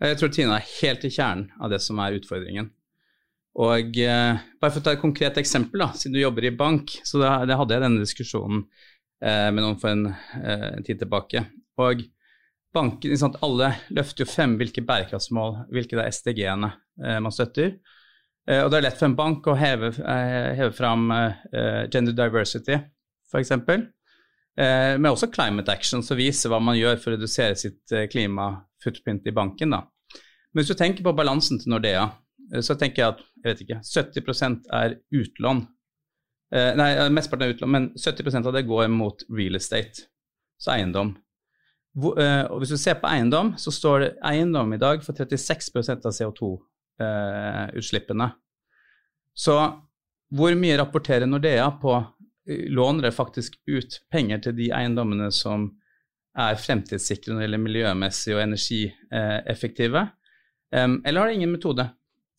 Jeg 0.00 0.18
tror 0.18 0.34
Tina 0.34 0.58
er 0.58 0.68
helt 0.80 1.06
i 1.06 1.12
kjernen 1.12 1.48
av 1.60 1.70
det 1.70 1.80
som 1.84 2.02
er 2.02 2.18
utfordringen. 2.18 2.72
Og 3.60 3.98
eh, 4.00 4.38
bare 4.60 4.72
for 4.72 4.80
å 4.80 4.84
ta 4.84 4.94
et 4.94 5.02
konkret 5.02 5.36
eksempel, 5.40 5.82
da, 5.82 5.90
siden 5.96 6.16
du 6.16 6.22
jobber 6.22 6.46
i 6.48 6.54
bank, 6.56 6.94
så 7.04 7.20
da, 7.20 7.32
det 7.48 7.58
hadde 7.60 7.76
jeg 7.76 7.84
denne 7.84 8.04
diskusjonen 8.04 8.62
eh, 8.62 9.50
med 9.52 9.60
noen 9.60 9.76
for 9.80 9.92
en, 9.92 10.06
eh, 10.40 10.66
en, 10.70 10.86
tid 10.86 11.02
tilbake. 11.02 11.42
Og 11.82 12.06
banken, 12.74 13.16
sant, 13.20 13.36
Alle 13.44 13.74
løfter 13.92 14.24
jo 14.24 14.30
frem 14.30 14.56
hvilke 14.60 14.84
bærekraftsmål, 14.86 15.66
hvilke 15.74 15.98
det 15.98 16.06
er 16.06 16.16
SDG-ene 16.16 16.70
eh, 17.04 17.18
man 17.20 17.36
støtter. 17.36 17.74
Eh, 18.48 18.62
og 18.62 18.70
det 18.72 18.80
er 18.80 18.86
lett 18.88 19.02
for 19.02 19.10
en 19.10 19.18
bank 19.18 19.50
å 19.50 19.58
heve, 19.60 19.92
eh, 19.98 20.54
heve 20.56 20.72
fram 20.76 21.10
gender 21.92 22.16
diversity, 22.16 22.80
f.eks. 23.28 23.52
Eh, 23.60 24.96
men 24.96 25.10
også 25.10 25.28
climate 25.34 25.72
action, 25.72 26.06
som 26.06 26.16
viser 26.16 26.52
hva 26.52 26.62
man 26.64 26.80
gjør 26.80 26.96
for 26.96 27.12
å 27.12 27.18
redusere 27.18 27.60
sitt 27.60 27.92
klimafootprint 28.14 29.28
i 29.28 29.36
banken. 29.36 29.76
da. 29.76 29.84
Men 30.50 30.64
hvis 30.64 30.72
du 30.72 30.78
tenker 30.80 31.04
på 31.04 31.14
balansen 31.14 31.60
til 31.60 31.74
Nordea, 31.74 32.08
Eh, 32.08 32.29
så 32.58 32.74
tenker 32.74 33.02
jeg 33.02 33.14
at 33.14 33.20
jeg 33.40 33.46
vet 33.46 33.60
ikke, 33.64 33.80
70 33.86 34.64
er 34.74 34.96
utlån. 35.14 35.62
Eh, 36.50 36.72
nei, 36.76 36.90
mesteparten 37.14 37.46
er 37.46 37.54
utlån, 37.54 37.70
men 37.70 37.90
70% 37.94 38.48
av 38.50 38.56
det 38.56 38.66
går 38.66 38.88
mot 38.92 39.22
real 39.30 39.58
estate, 39.58 40.08
så 40.58 40.74
eiendom. 40.74 41.14
Hvor, 41.98 42.14
eh, 42.22 42.44
og 42.46 42.60
hvis 42.62 42.70
du 42.74 42.78
ser 42.78 42.94
på 43.00 43.08
eiendom, 43.10 43.54
så 43.58 43.72
står 43.74 44.00
det 44.00 44.10
eiendom 44.26 44.74
i 44.74 44.78
dag 44.78 45.02
for 45.02 45.12
36% 45.16 46.06
av 46.06 46.12
CO2-utslippene. 46.14 48.24
Eh, 48.30 48.34
så 49.34 49.82
hvor 50.30 50.54
mye 50.58 50.78
rapporterer 50.78 51.26
Nordea 51.26 51.70
på 51.82 51.96
eh, 51.98 52.06
Låner 52.70 53.02
det 53.08 53.16
faktisk 53.16 53.52
ut 53.66 54.00
penger 54.10 54.38
til 54.46 54.54
de 54.58 54.70
eiendommene 54.74 55.30
som 55.34 55.70
er 56.38 56.54
fremtidssikre 56.58 57.32
når 57.32 57.38
det 57.40 57.44
gjelder 57.48 57.66
miljømessig 57.66 58.34
og 58.36 58.42
energieffektive? 58.44 60.02
Eller 60.70 61.18
har 61.18 61.26
det 61.26 61.34
ingen 61.34 61.50
metode? 61.50 61.84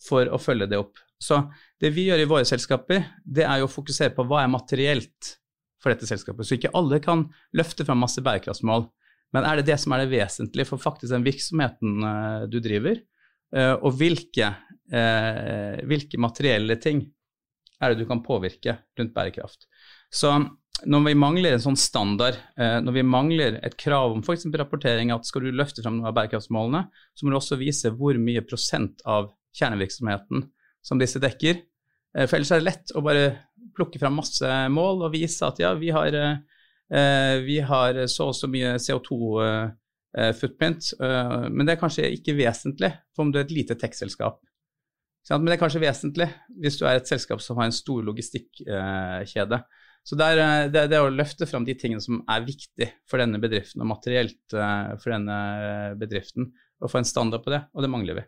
For 0.01 0.29
å 0.29 0.39
følge 0.41 0.69
det 0.71 0.79
opp. 0.81 0.99
Så 1.21 1.37
det 1.81 1.91
vi 1.93 2.07
gjør 2.07 2.23
i 2.23 2.29
våre 2.29 2.47
selskaper, 2.49 3.05
det 3.23 3.45
er 3.45 3.61
jo 3.61 3.69
å 3.69 3.71
fokusere 3.71 4.13
på 4.15 4.25
hva 4.29 4.43
er 4.43 4.51
materielt 4.51 5.35
for 5.81 5.93
dette 5.93 6.09
selskapet. 6.09 6.47
Så 6.47 6.57
ikke 6.57 6.73
alle 6.77 7.01
kan 7.03 7.27
løfte 7.57 7.85
fram 7.85 8.01
masse 8.01 8.21
bærekraftsmål. 8.25 8.87
Men 9.35 9.47
er 9.47 9.59
det 9.59 9.69
det 9.69 9.77
som 9.81 9.93
er 9.95 10.03
det 10.03 10.11
vesentlige 10.11 10.67
for 10.67 10.81
faktisk 10.81 11.13
den 11.13 11.25
virksomheten 11.25 12.03
uh, 12.03 12.43
du 12.51 12.59
driver? 12.63 12.99
Uh, 13.55 13.75
og 13.79 13.95
hvilke, 13.99 14.49
uh, 14.93 15.77
hvilke, 15.87 16.19
materielle 16.21 16.77
ting 16.81 17.05
er 17.81 17.93
det 17.93 18.03
du 18.03 18.09
kan 18.09 18.23
påvirke 18.25 18.77
rundt 18.99 19.13
bærekraft? 19.15 19.69
Så 20.11 20.33
når 20.87 21.03
vi 21.05 21.13
mangler 21.17 21.55
en 21.55 21.63
sånn 21.63 21.77
standard, 21.77 22.37
eh, 22.57 22.79
når 22.81 22.95
vi 22.95 23.03
mangler 23.05 23.59
et 23.61 23.75
krav 23.79 24.15
om 24.15 24.23
f.eks. 24.23 24.47
rapportering, 24.57 25.11
at 25.13 25.27
skal 25.27 25.45
du 25.45 25.53
løfte 25.53 25.83
fram 25.83 25.99
noen 25.99 26.09
av 26.09 26.15
bærekraftsmålene, 26.17 26.81
så 27.13 27.25
må 27.25 27.31
du 27.31 27.37
også 27.37 27.59
vise 27.59 27.91
hvor 27.97 28.17
mye 28.21 28.41
prosent 28.47 29.03
av 29.05 29.29
kjernevirksomheten 29.57 30.45
som 30.85 31.01
disse 31.01 31.21
dekker. 31.21 31.61
Eh, 32.17 32.27
for 32.27 32.37
ellers 32.37 32.53
er 32.53 32.61
det 32.61 32.69
lett 32.69 32.95
å 32.95 33.03
bare 33.05 33.25
plukke 33.77 34.01
fram 34.01 34.19
masse 34.19 34.49
mål 34.73 35.07
og 35.07 35.15
vise 35.15 35.47
at 35.47 35.61
ja, 35.61 35.73
vi 35.79 35.91
har, 35.95 36.17
eh, 36.17 37.35
vi 37.45 37.59
har 37.65 38.03
så 38.11 38.31
og 38.31 38.37
så 38.37 38.49
mye 38.51 38.75
CO2-footprint, 38.83 40.89
men 40.99 41.63
det 41.63 41.75
er 41.75 41.79
kanskje 41.79 42.09
ikke 42.17 42.35
vesentlig 42.35 42.89
for 43.15 43.23
om 43.23 43.31
du 43.31 43.39
er 43.39 43.45
et 43.45 43.53
lite 43.55 43.77
tech-selskap. 43.79 44.41
Men 45.29 45.47
det 45.47 45.55
er 45.55 45.61
kanskje 45.61 45.83
vesentlig 45.83 46.27
hvis 46.59 46.79
du 46.79 46.83
er 46.89 46.97
et 46.97 47.07
selskap 47.07 47.39
som 47.43 47.59
har 47.61 47.69
en 47.69 47.75
stor 47.75 48.01
logistikkjede. 48.03 49.61
Så 50.03 50.17
det 50.17 50.27
er, 50.33 50.69
det, 50.73 50.87
det 50.89 50.99
å 50.99 51.11
løfte 51.13 51.45
fram 51.45 51.65
de 51.65 51.75
tingene 51.77 52.01
som 52.01 52.23
er 52.29 52.45
viktig 52.45 52.87
for 53.09 53.21
denne 53.21 53.37
bedriften, 53.41 53.83
og 53.83 53.91
materielt 53.91 54.55
eh, 54.57 54.93
for 55.01 55.13
denne 55.13 55.37
bedriften, 55.99 56.49
og 56.81 56.89
få 56.89 57.01
en 57.01 57.07
standard 57.07 57.45
på 57.45 57.53
det, 57.53 57.61
og 57.75 57.85
det 57.85 57.91
mangler 57.93 58.17
vi. 58.17 58.23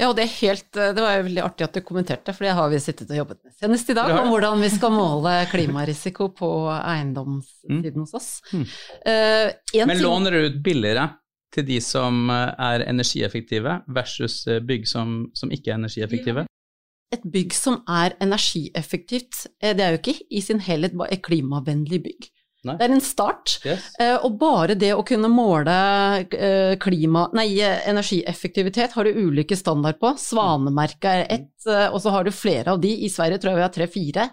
Ja, 0.00 0.08
og 0.08 0.16
det, 0.18 0.24
er 0.24 0.32
helt, 0.40 0.68
det 0.74 0.98
var 0.98 1.22
veldig 1.22 1.42
artig 1.44 1.66
at 1.66 1.76
du 1.76 1.84
kommenterte, 1.86 2.34
for 2.34 2.46
det 2.46 2.56
har 2.58 2.70
vi 2.72 2.80
sittet 2.82 3.10
og 3.12 3.20
jobbet 3.20 3.40
med 3.46 3.54
senest 3.54 3.92
i 3.92 3.96
dag, 3.98 4.12
om 4.18 4.30
hvordan 4.32 4.62
vi 4.64 4.70
skal 4.72 4.94
måle 4.94 5.34
klimarisiko 5.50 6.30
på 6.36 6.50
eiendomssiden 6.74 8.02
hos 8.02 8.14
oss. 8.18 8.30
Mm. 8.50 8.66
Uh, 9.06 9.84
Men 9.92 10.02
låner 10.02 10.34
du 10.34 10.48
ut 10.48 10.62
billigere 10.64 11.08
til 11.54 11.66
de 11.66 11.80
som 11.82 12.30
er 12.30 12.86
energieffektive 12.86 13.80
versus 13.90 14.42
bygg 14.66 14.86
som, 14.90 15.22
som 15.34 15.54
ikke 15.54 15.72
er 15.72 15.80
energieffektive? 15.82 16.46
et 17.14 17.24
bygg 17.26 17.54
som 17.56 17.80
er 17.90 18.14
energieffektivt, 18.22 19.46
eh, 19.62 19.74
det 19.76 19.84
er 19.84 19.94
jo 19.94 20.00
ikke 20.00 20.18
i 20.30 20.42
sin 20.44 20.62
helhet 20.62 20.96
bare 20.98 21.16
et 21.16 21.24
klimavennlig 21.26 22.02
bygg. 22.06 22.28
Nei. 22.66 22.74
Det 22.76 22.84
er 22.86 22.92
en 22.92 23.04
start. 23.04 23.54
Yes. 23.64 23.86
Eh, 24.02 24.16
og 24.20 24.36
bare 24.40 24.76
det 24.78 24.92
å 24.92 25.04
kunne 25.06 25.30
måle 25.32 25.76
eh, 26.26 26.74
klima, 26.82 27.26
nei, 27.36 27.48
energieffektivitet 27.62 28.96
har 28.96 29.08
du 29.08 29.20
ulike 29.22 29.56
standard 29.56 30.00
på. 30.02 30.12
Svanemerket 30.20 31.10
er 31.10 31.26
ett, 31.38 31.52
og 31.90 32.00
så 32.04 32.12
har 32.12 32.28
du 32.28 32.34
flere 32.34 32.74
av 32.74 32.82
de. 32.82 32.92
I 33.06 33.08
Sverige 33.12 33.40
tror 33.40 33.54
jeg 33.54 33.60
vi 33.60 33.66
har 33.66 33.74
tre-fire. 33.74 34.28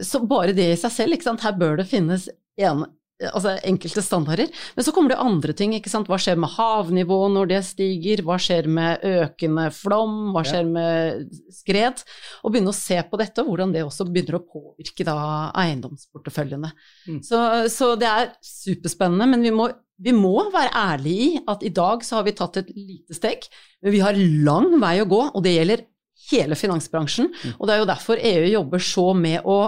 Så 0.00 0.22
bare 0.24 0.54
det 0.56 0.70
i 0.72 0.76
seg 0.80 0.92
selv, 0.94 1.40
her 1.42 1.56
bør 1.60 1.74
det 1.82 1.88
finnes 1.90 2.28
en, 2.56 2.86
altså 3.26 3.56
enkelte 3.66 4.02
standarder. 4.04 4.50
Men 4.76 4.86
så 4.86 4.92
kommer 4.94 5.12
det 5.12 5.20
andre 5.22 5.54
ting. 5.56 5.74
ikke 5.74 5.90
sant? 5.90 6.08
Hva 6.10 6.18
skjer 6.22 6.38
med 6.38 6.52
havnivået 6.54 7.34
når 7.34 7.50
det 7.50 7.60
stiger? 7.66 8.22
Hva 8.26 8.38
skjer 8.42 8.68
med 8.70 9.04
økende 9.06 9.68
flom? 9.74 10.30
Hva 10.34 10.44
skjer 10.46 10.68
med 10.68 11.34
skred? 11.54 12.04
Og 12.42 12.54
begynne 12.54 12.72
å 12.74 12.78
se 12.78 13.00
på 13.02 13.20
dette, 13.20 13.42
og 13.42 13.50
hvordan 13.50 13.74
det 13.74 13.82
også 13.86 14.06
begynner 14.08 14.38
å 14.38 14.44
påvirke 14.46 15.06
da 15.08 15.18
eiendomsporteføljene. 15.64 16.72
Mm. 17.08 17.20
Så, 17.26 17.42
så, 17.74 17.92
det 17.98 18.08
er 18.12 18.32
superspennende, 18.44 19.28
men 19.34 19.44
vi 19.46 19.54
må, 19.54 19.68
vi 19.98 20.14
må 20.14 20.36
være 20.54 20.74
ærlige 20.78 21.28
i 21.28 21.44
at 21.50 21.66
i 21.66 21.74
dag 21.74 22.06
så 22.06 22.20
har 22.20 22.28
vi 22.28 22.36
tatt 22.38 22.60
et 22.62 22.70
lite 22.76 23.16
steg, 23.16 23.48
men 23.82 23.94
vi 23.94 24.02
har 24.04 24.18
lang 24.46 24.76
vei 24.78 24.98
å 25.02 25.10
gå, 25.10 25.22
og 25.32 25.42
det 25.44 25.56
gjelder 25.56 25.86
hele 26.28 26.58
finansbransjen. 26.58 27.30
Mm. 27.32 27.58
Og 27.58 27.66
det 27.66 27.74
er 27.74 27.82
jo 27.82 27.90
derfor 27.90 28.22
EU 28.30 28.48
jobber 28.52 28.82
så 28.82 29.10
med 29.16 29.46
å 29.48 29.58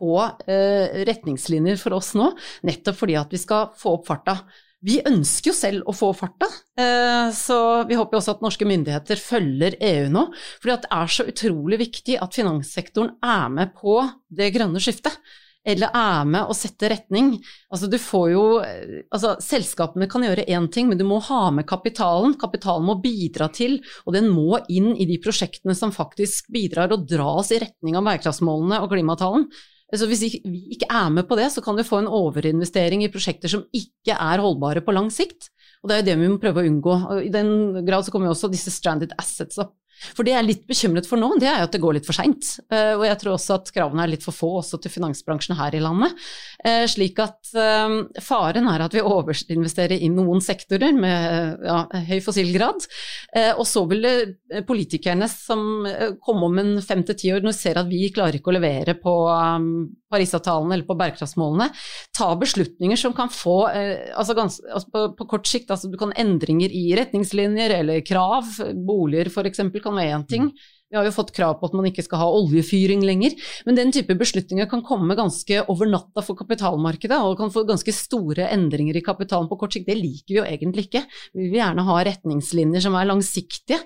få 0.00 0.16
eh, 0.48 1.04
retningslinjer 1.08 1.78
for 1.80 1.98
oss 2.00 2.14
nå, 2.18 2.32
nettopp 2.66 2.98
fordi 3.04 3.20
at 3.20 3.32
vi 3.32 3.40
skal 3.40 3.70
få 3.78 3.98
opp 3.98 4.08
farta. 4.08 4.40
Vi 4.80 4.96
ønsker 5.04 5.50
jo 5.50 5.56
selv 5.56 5.88
å 5.90 5.92
få 5.92 6.08
farta, 6.16 6.48
eh, 6.80 7.28
så 7.36 7.84
vi 7.88 7.98
håper 8.00 8.16
også 8.16 8.38
at 8.38 8.44
norske 8.44 8.64
myndigheter 8.64 9.20
følger 9.20 9.76
EU 9.76 10.08
nå. 10.12 10.24
For 10.62 10.72
det 10.72 10.88
er 10.96 11.12
så 11.12 11.26
utrolig 11.28 11.82
viktig 11.82 12.16
at 12.16 12.38
finanssektoren 12.38 13.12
er 13.20 13.52
med 13.52 13.74
på 13.76 14.00
det 14.32 14.48
grønne 14.56 14.80
skiftet. 14.80 15.20
Eller 15.60 15.92
er 15.92 16.24
med 16.24 16.48
å 16.48 16.54
sette 16.56 16.88
retning. 16.88 17.34
Altså, 17.68 17.90
du 17.92 17.98
får 18.00 18.30
jo 18.32 18.44
eh, 18.64 19.02
Altså, 19.12 19.34
selskapene 19.44 20.08
kan 20.08 20.24
gjøre 20.24 20.46
én 20.48 20.70
ting, 20.72 20.88
men 20.88 20.96
du 20.96 21.04
må 21.04 21.18
ha 21.26 21.42
med 21.52 21.68
kapitalen. 21.68 22.32
Kapitalen 22.40 22.86
må 22.88 22.96
bidra 23.02 23.50
til, 23.52 23.76
og 24.06 24.16
den 24.16 24.30
må 24.32 24.62
inn 24.72 24.94
i 24.96 25.04
de 25.10 25.18
prosjektene 25.20 25.76
som 25.76 25.92
faktisk 25.92 26.48
bidrar 26.54 26.96
og 26.96 27.04
dras 27.10 27.52
i 27.52 27.60
retning 27.60 28.00
av 28.00 28.08
bærekraftsmålene 28.08 28.80
og 28.80 28.94
klimaavtalen. 28.94 29.50
Så 29.90 30.06
hvis 30.06 30.22
vi 30.22 30.60
ikke 30.76 30.86
er 30.86 31.08
med 31.10 31.26
på 31.26 31.38
det, 31.38 31.48
så 31.50 31.62
kan 31.64 31.78
du 31.78 31.82
få 31.86 32.02
en 32.02 32.10
overinvestering 32.10 33.02
i 33.02 33.10
prosjekter 33.10 33.50
som 33.50 33.64
ikke 33.74 34.14
er 34.14 34.42
holdbare 34.42 34.84
på 34.86 34.94
lang 34.94 35.10
sikt. 35.10 35.50
Og 35.82 35.90
det 35.90 35.96
er 35.96 36.02
jo 36.02 36.08
det 36.10 36.16
vi 36.20 36.30
må 36.30 36.38
prøve 36.42 36.62
å 36.62 36.68
unngå. 36.68 36.96
Og 37.14 37.26
I 37.26 37.32
den 37.34 37.80
grad 37.86 38.06
så 38.06 38.14
kommer 38.14 38.30
jo 38.30 38.36
også 38.36 38.52
disse 38.52 38.72
stranded 38.74 39.16
assets 39.18 39.58
opp. 39.62 39.74
For 40.00 40.24
det 40.24 40.32
jeg 40.32 40.40
er 40.40 40.48
litt 40.48 40.62
bekymret 40.68 41.08
for 41.08 41.20
nå, 41.20 41.34
det 41.40 41.48
er 41.50 41.64
at 41.64 41.74
det 41.74 41.80
går 41.82 41.98
litt 41.98 42.08
for 42.08 42.16
seint. 42.16 42.54
Uh, 42.72 42.96
og 42.96 43.04
jeg 43.06 43.18
tror 43.20 43.36
også 43.36 43.58
at 43.58 43.72
kravene 43.74 44.04
er 44.04 44.12
litt 44.14 44.24
for 44.24 44.36
få 44.36 44.50
også 44.60 44.80
til 44.80 44.94
finansbransjen 44.94 45.58
her 45.58 45.76
i 45.76 45.82
landet. 45.84 46.16
Uh, 46.64 46.84
slik 46.90 47.20
at 47.22 47.52
uh, 47.56 48.00
faren 48.24 48.70
er 48.72 48.86
at 48.86 48.96
vi 48.96 49.04
overinvesterer 49.04 50.00
i 50.00 50.10
noen 50.12 50.40
sektorer 50.44 50.96
med 50.96 51.64
ja, 51.66 51.82
høy 52.08 52.18
fossilgrad. 52.24 52.86
og 53.58 53.64
så 53.68 53.82
vil 53.90 54.06
politikerne 54.66 55.26
som 55.30 55.84
kommer 56.24 56.48
om 56.48 56.58
en 56.60 56.72
fem 56.84 57.02
til 57.06 57.16
ti 57.18 57.30
år, 57.34 57.42
når 57.44 57.52
de 57.52 57.58
ser 57.58 57.80
at 57.80 57.88
vi 57.90 58.08
klarer 58.14 58.38
ikke 58.38 58.52
å 58.52 58.56
levere 58.56 58.94
på 58.98 59.14
Parisavtalen 60.10 60.72
eller 60.72 60.86
på 60.88 60.96
bærekraftsmålene, 60.98 61.68
ta 62.16 62.30
beslutninger 62.38 62.98
som 62.98 63.14
kan 63.16 63.30
få 63.32 63.58
altså, 63.70 64.34
gans, 64.38 64.58
altså 64.66 64.90
på, 64.90 65.04
på, 65.18 65.28
kort 65.34 65.50
sikt, 65.50 65.70
altså 65.70 65.90
du 65.90 65.98
kan 66.00 66.14
endringer 66.18 66.72
i 66.74 66.84
retningslinjer 66.98 67.76
eller 67.80 68.02
krav, 68.06 68.48
boliger 68.74 69.30
f.eks. 69.30 69.62
kan 69.82 69.89
kan 69.90 70.00
være 70.00 70.20
én 70.20 70.28
ting. 70.30 70.52
Vi 70.90 70.98
har 70.98 71.06
jo 71.06 71.12
fått 71.14 71.30
krav 71.30 71.52
på 71.60 71.68
at 71.68 71.74
man 71.78 71.86
ikke 71.86 72.02
skal 72.02 72.18
ha 72.18 72.28
oljefyring 72.34 73.04
lenger. 73.06 73.36
Men 73.66 73.76
den 73.78 73.92
type 73.94 74.16
beslutninger 74.18 74.66
kan 74.70 74.82
komme 74.86 75.14
ganske 75.18 75.60
over 75.70 75.86
natta 75.86 76.24
for 76.26 76.38
kapitalmarkedet, 76.38 77.18
og 77.22 77.36
kan 77.38 77.52
få 77.54 77.62
ganske 77.68 77.94
store 77.94 78.48
endringer 78.50 78.98
i 78.98 79.04
kapitalen 79.06 79.46
på 79.50 79.58
kort 79.60 79.76
sikt. 79.76 79.86
Det 79.86 79.98
liker 79.98 80.34
vi 80.34 80.40
jo 80.40 80.46
egentlig 80.48 80.88
ikke. 80.88 81.04
Vi 81.36 81.46
vil 81.46 81.60
gjerne 81.60 81.86
ha 81.86 82.00
retningslinjer 82.10 82.82
som 82.82 82.98
er 82.98 83.06
langsiktige. 83.06 83.78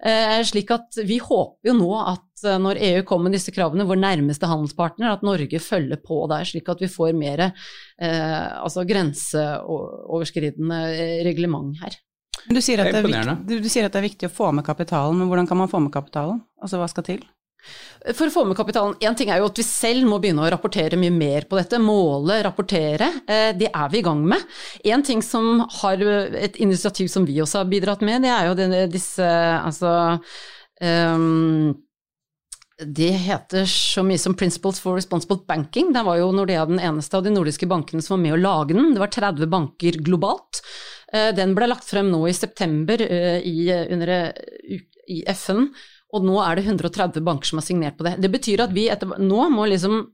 Eh, 0.00 0.40
slik 0.48 0.72
at 0.72 0.96
vi 1.08 1.16
håper 1.20 1.70
jo 1.70 1.74
nå 1.76 1.92
at 2.00 2.44
eh, 2.44 2.58
når 2.60 2.80
EU 2.88 3.04
kommer 3.08 3.28
med 3.28 3.36
disse 3.36 3.52
kravene, 3.52 3.88
vår 3.88 4.00
nærmeste 4.00 4.48
handelspartner, 4.48 5.12
at 5.12 5.24
Norge 5.28 5.60
følger 5.60 6.00
på 6.04 6.24
der, 6.32 6.44
slik 6.48 6.68
at 6.72 6.80
vi 6.84 6.88
får 6.92 7.12
mer 7.16 7.40
eh, 7.48 8.48
altså 8.62 8.84
grenseoverskridende 8.88 10.80
reglement 11.28 11.76
her. 11.84 12.00
Du 12.46 12.60
sier, 12.62 12.78
viktig, 12.78 13.38
du, 13.48 13.56
du 13.62 13.68
sier, 13.70 13.88
at 13.88 13.94
det 13.94 14.02
er 14.02 14.06
viktig 14.06 14.28
å 14.28 14.34
få 14.34 14.52
med 14.54 14.66
kapitalen, 14.66 15.18
men 15.18 15.30
hvordan 15.30 15.48
kan 15.50 15.58
man 15.58 15.70
få 15.70 15.80
med 15.82 15.94
kapitalen? 15.94 16.44
Altså 16.62 16.78
hva 16.78 16.86
skal 16.90 17.06
til? 17.06 17.24
For 18.14 18.28
å 18.28 18.32
få 18.32 18.44
med 18.46 18.54
kapitalen, 18.58 18.94
Én 19.02 19.16
ting 19.18 19.32
er 19.32 19.40
jo 19.40 19.48
at 19.48 19.58
vi 19.58 19.64
selv 19.66 20.06
må 20.06 20.20
begynne 20.22 20.44
å 20.44 20.50
rapportere 20.52 20.98
mye 21.00 21.14
mer 21.14 21.48
på 21.50 21.58
dette. 21.58 21.80
Måle, 21.82 22.38
rapportere. 22.46 23.08
Eh, 23.26 23.50
det 23.58 23.72
er 23.72 23.88
vi 23.90 23.98
i 23.98 24.04
gang 24.06 24.22
med. 24.30 24.44
En 24.86 25.02
ting 25.06 25.24
som 25.24 25.64
har 25.80 26.04
et 26.38 26.60
initiativ 26.62 27.10
som 27.10 27.26
vi 27.26 27.40
også 27.42 27.64
har 27.64 27.72
bidratt 27.72 28.04
med, 28.06 28.22
det 28.22 28.30
er 28.30 28.46
jo 28.46 28.54
denne, 28.58 28.84
disse 28.92 29.26
altså 29.26 29.90
um, 30.78 31.74
det 32.76 33.10
heter 33.24 33.64
så 33.70 34.04
mye 34.04 34.20
som 34.20 34.34
Principles 34.36 34.78
for 34.84 35.00
Responsible 35.00 35.40
Banking. 35.48 35.94
Der 35.96 36.04
var 36.04 36.20
jo 36.20 36.28
Nordea 36.36 36.66
den 36.68 36.78
eneste 36.78 37.16
av 37.16 37.24
de 37.24 37.32
nordiske 37.32 37.66
bankene 37.66 38.04
som 38.04 38.18
var 38.18 38.22
med 38.22 38.36
å 38.36 38.40
lage 38.42 38.76
den. 38.76 38.92
Det 38.92 39.00
var 39.00 39.14
30 39.14 39.48
banker 39.50 39.98
globalt. 40.04 40.60
Eh, 41.16 41.32
den 41.36 41.54
ble 41.56 41.68
lagt 41.70 41.88
frem 41.88 42.10
nå 42.12 42.22
i 42.28 42.34
september 42.36 43.02
eh, 43.02 43.38
i, 43.46 43.70
under, 43.92 44.12
eh, 44.16 44.80
i 45.12 45.22
FN, 45.32 45.68
og 46.16 46.26
nå 46.26 46.38
er 46.42 46.58
det 46.58 46.66
130 46.66 47.24
banker 47.26 47.50
som 47.50 47.60
har 47.60 47.66
signert 47.66 47.98
på 47.98 48.06
det. 48.06 48.16
Det 48.22 48.32
betyr 48.32 48.64
at 48.66 48.74
vi 48.74 48.88
etter, 48.92 49.16
nå 49.22 49.48
må 49.52 49.68
liksom 49.70 50.04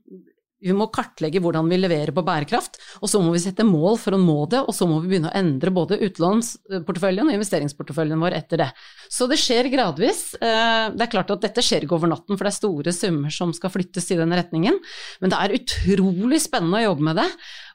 vi 0.63 0.75
må 0.77 0.87
kartlegge 0.93 1.41
hvordan 1.43 1.67
vi 1.71 1.79
leverer 1.81 2.13
på 2.15 2.23
bærekraft, 2.25 2.79
og 3.01 3.11
så 3.11 3.21
må 3.23 3.33
vi 3.33 3.41
sette 3.43 3.65
mål 3.67 3.97
for 4.01 4.15
å 4.15 4.21
nå 4.21 4.37
det, 4.51 4.63
og 4.63 4.75
så 4.75 4.87
må 4.89 4.99
vi 5.03 5.13
begynne 5.13 5.31
å 5.31 5.37
endre 5.37 5.73
både 5.75 5.99
utlånsporteføljen 6.07 7.29
og 7.29 7.37
investeringsporteføljen 7.37 8.23
vår 8.23 8.37
etter 8.39 8.63
det. 8.63 8.69
Så 9.11 9.27
det 9.31 9.39
skjer 9.41 9.69
gradvis. 9.73 10.23
Det 10.39 11.05
er 11.05 11.11
klart 11.11 11.33
at 11.35 11.43
dette 11.43 11.63
skjer 11.65 11.85
ikke 11.85 11.97
over 11.97 12.11
natten, 12.13 12.37
for 12.37 12.45
det 12.45 12.53
er 12.53 12.59
store 12.59 12.95
summer 12.95 13.33
som 13.33 13.53
skal 13.55 13.73
flyttes 13.73 14.09
i 14.13 14.19
den 14.19 14.33
retningen, 14.35 14.79
men 15.21 15.33
det 15.33 15.41
er 15.41 15.57
utrolig 15.59 16.41
spennende 16.43 16.81
å 16.81 16.87
jobbe 16.89 17.09
med 17.11 17.21
det. 17.21 17.29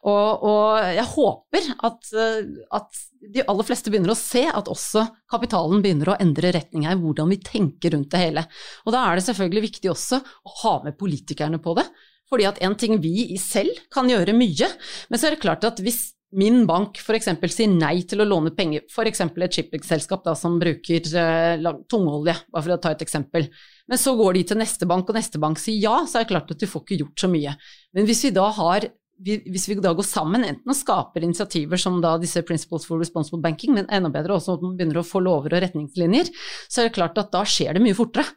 Og, 0.06 0.44
og 0.46 0.88
jeg 0.94 1.06
håper 1.10 1.70
at, 1.88 2.10
at, 2.78 3.04
de 3.18 3.42
aller 3.50 3.66
fleste 3.66 3.90
begynner 3.90 4.12
å 4.14 4.18
se 4.18 4.44
at 4.46 4.68
også 4.70 5.02
kapitalen 5.30 5.82
begynner 5.82 6.12
å 6.12 6.18
endre 6.22 6.52
retning 6.54 6.84
her, 6.86 7.00
hvordan 7.00 7.32
vi 7.32 7.40
tenker 7.42 7.96
rundt 7.96 8.12
det 8.14 8.20
hele. 8.22 8.44
Og 8.86 8.94
da 8.94 9.02
er 9.08 9.18
det 9.18 9.24
selvfølgelig 9.26 9.64
viktig 9.64 9.90
også 9.90 10.20
å 10.22 10.54
ha 10.62 10.74
med 10.84 10.94
politikerne 11.00 11.58
på 11.62 11.74
det. 11.80 11.88
Fordi 12.28 12.46
at 12.48 12.60
en 12.64 12.76
ting 12.78 12.98
vi 13.02 13.36
selv 13.40 13.82
kan 13.94 14.08
gjøre 14.10 14.36
mye, 14.36 14.70
men 15.08 15.20
så 15.20 15.28
er 15.28 15.36
det 15.36 15.44
klart 15.44 15.64
at 15.68 15.80
hvis 15.82 16.10
min 16.36 16.66
bank 16.68 16.98
f.eks. 17.00 17.30
sier 17.54 17.70
nei 17.72 18.02
til 18.08 18.20
å 18.20 18.26
låne 18.28 18.52
penger, 18.56 18.84
f.eks. 18.92 19.22
et 19.24 19.56
shippingselskap 19.56 20.28
som 20.36 20.58
bruker 20.60 21.08
eh, 21.16 21.68
tungolje, 21.88 22.36
bare 22.52 22.66
for 22.66 22.74
å 22.74 22.80
ta 22.84 22.92
et 22.92 23.04
eksempel, 23.04 23.48
men 23.88 24.00
så 24.00 24.12
går 24.18 24.36
de 24.36 24.44
til 24.50 24.60
neste 24.60 24.88
bank, 24.88 25.08
og 25.08 25.16
neste 25.16 25.40
bank 25.40 25.60
sier 25.62 25.80
ja, 25.80 25.96
så 26.04 26.20
er 26.20 26.26
det 26.26 26.32
klart 26.34 26.52
at 26.52 26.60
du 26.60 26.68
får 26.68 26.84
ikke 26.84 27.00
gjort 27.02 27.24
så 27.24 27.32
mye. 27.32 27.56
Men 27.96 28.08
hvis 28.08 28.26
vi 28.28 28.34
da 28.36 28.48
har 28.60 28.90
hvis 29.18 29.64
vi 29.66 29.74
da 29.82 29.90
går 29.98 30.06
sammen, 30.06 30.44
enten 30.46 30.70
og 30.70 30.76
skaper 30.78 31.24
initiativer 31.26 31.80
som 31.80 31.96
da 32.02 32.12
disse 32.22 32.38
Principles 32.46 32.84
for 32.86 33.02
Responsible 33.02 33.42
Banking, 33.42 33.74
men 33.74 33.88
enda 33.90 34.12
bedre 34.14 34.36
også 34.36 34.54
at 34.54 34.62
man 34.62 34.76
begynner 34.78 35.00
å 35.00 35.06
få 35.06 35.22
lover 35.24 35.56
og 35.56 35.64
retningslinjer, 35.64 36.30
så 36.70 36.84
er 36.84 36.86
det 36.86 36.94
klart 36.94 37.18
at 37.18 37.32
da 37.34 37.42
skjer 37.42 37.74
det 37.74 37.82
mye 37.82 37.98
fortere. 37.98 38.30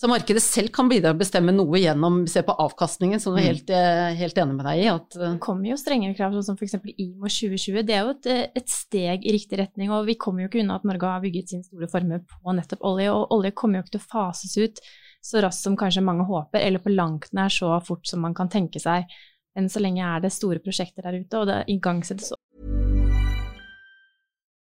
Så 0.00 0.08
markedet 0.10 0.42
selv 0.42 0.72
kan 0.74 0.88
bidra 0.90 1.12
til 1.12 1.14
å 1.14 1.20
bestemme 1.20 1.52
noe 1.54 1.78
gjennom 1.78 2.22
se 2.30 2.40
på 2.42 2.54
avkastningen, 2.64 3.20
som 3.22 3.36
du 3.36 3.38
er 3.38 3.52
helt, 3.52 3.68
eh, 3.70 4.16
helt 4.18 4.38
enig 4.40 4.56
med 4.56 4.66
deg 4.66 4.80
i. 4.80 4.88
At, 4.90 5.08
Det 5.14 5.28
kommer 5.44 5.68
jo 5.68 5.76
strengere 5.78 6.16
krav, 6.16 6.32
sånn 6.34 6.48
som 6.48 6.58
f.eks. 6.58 6.74
IMO 6.96 7.28
2020. 7.28 7.84
Det 7.86 7.94
er 7.94 8.02
jo 8.02 8.14
et, 8.16 8.26
et, 8.56 8.68
steg 8.68 9.22
i 9.22 9.36
riktig 9.36 9.60
retning, 9.60 9.92
og 9.94 10.08
vi 10.08 10.16
kommer 10.18 10.42
jo 10.42 10.48
ikke 10.50 10.64
unna 10.64 10.80
at 10.80 10.88
Norge 10.88 11.06
har 11.06 11.22
bygget 11.22 11.54
sin 11.54 11.62
store 11.62 11.86
formue 11.92 12.18
på 12.24 12.56
nettopp 12.56 12.82
olje, 12.82 13.12
og 13.12 13.36
olje 13.36 13.54
kommer 13.54 13.78
jo 13.78 13.84
ikke 13.84 13.98
til 13.98 14.02
å 14.02 14.10
fases 14.16 14.56
ut 14.58 14.82
så 15.22 15.42
raskt 15.44 15.62
som 15.62 15.78
kanskje 15.78 16.02
mange 16.02 16.26
håper, 16.26 16.58
eller 16.58 16.82
på 16.82 16.90
langt 16.90 17.30
nær 17.36 17.52
så 17.52 17.76
fort 17.86 18.08
som 18.08 18.24
man 18.24 18.34
kan 18.34 18.50
tenke 18.50 18.82
seg. 18.82 19.06
Enn 19.54 19.68
så 19.70 19.82
lenge 19.84 20.02
er 20.02 20.24
det 20.24 20.32
store 20.34 20.58
prosjekter 20.64 21.04
der 21.04 21.20
ute, 21.20 21.38
og 21.38 21.46
det 21.46 21.62
igangsettes 21.70 22.32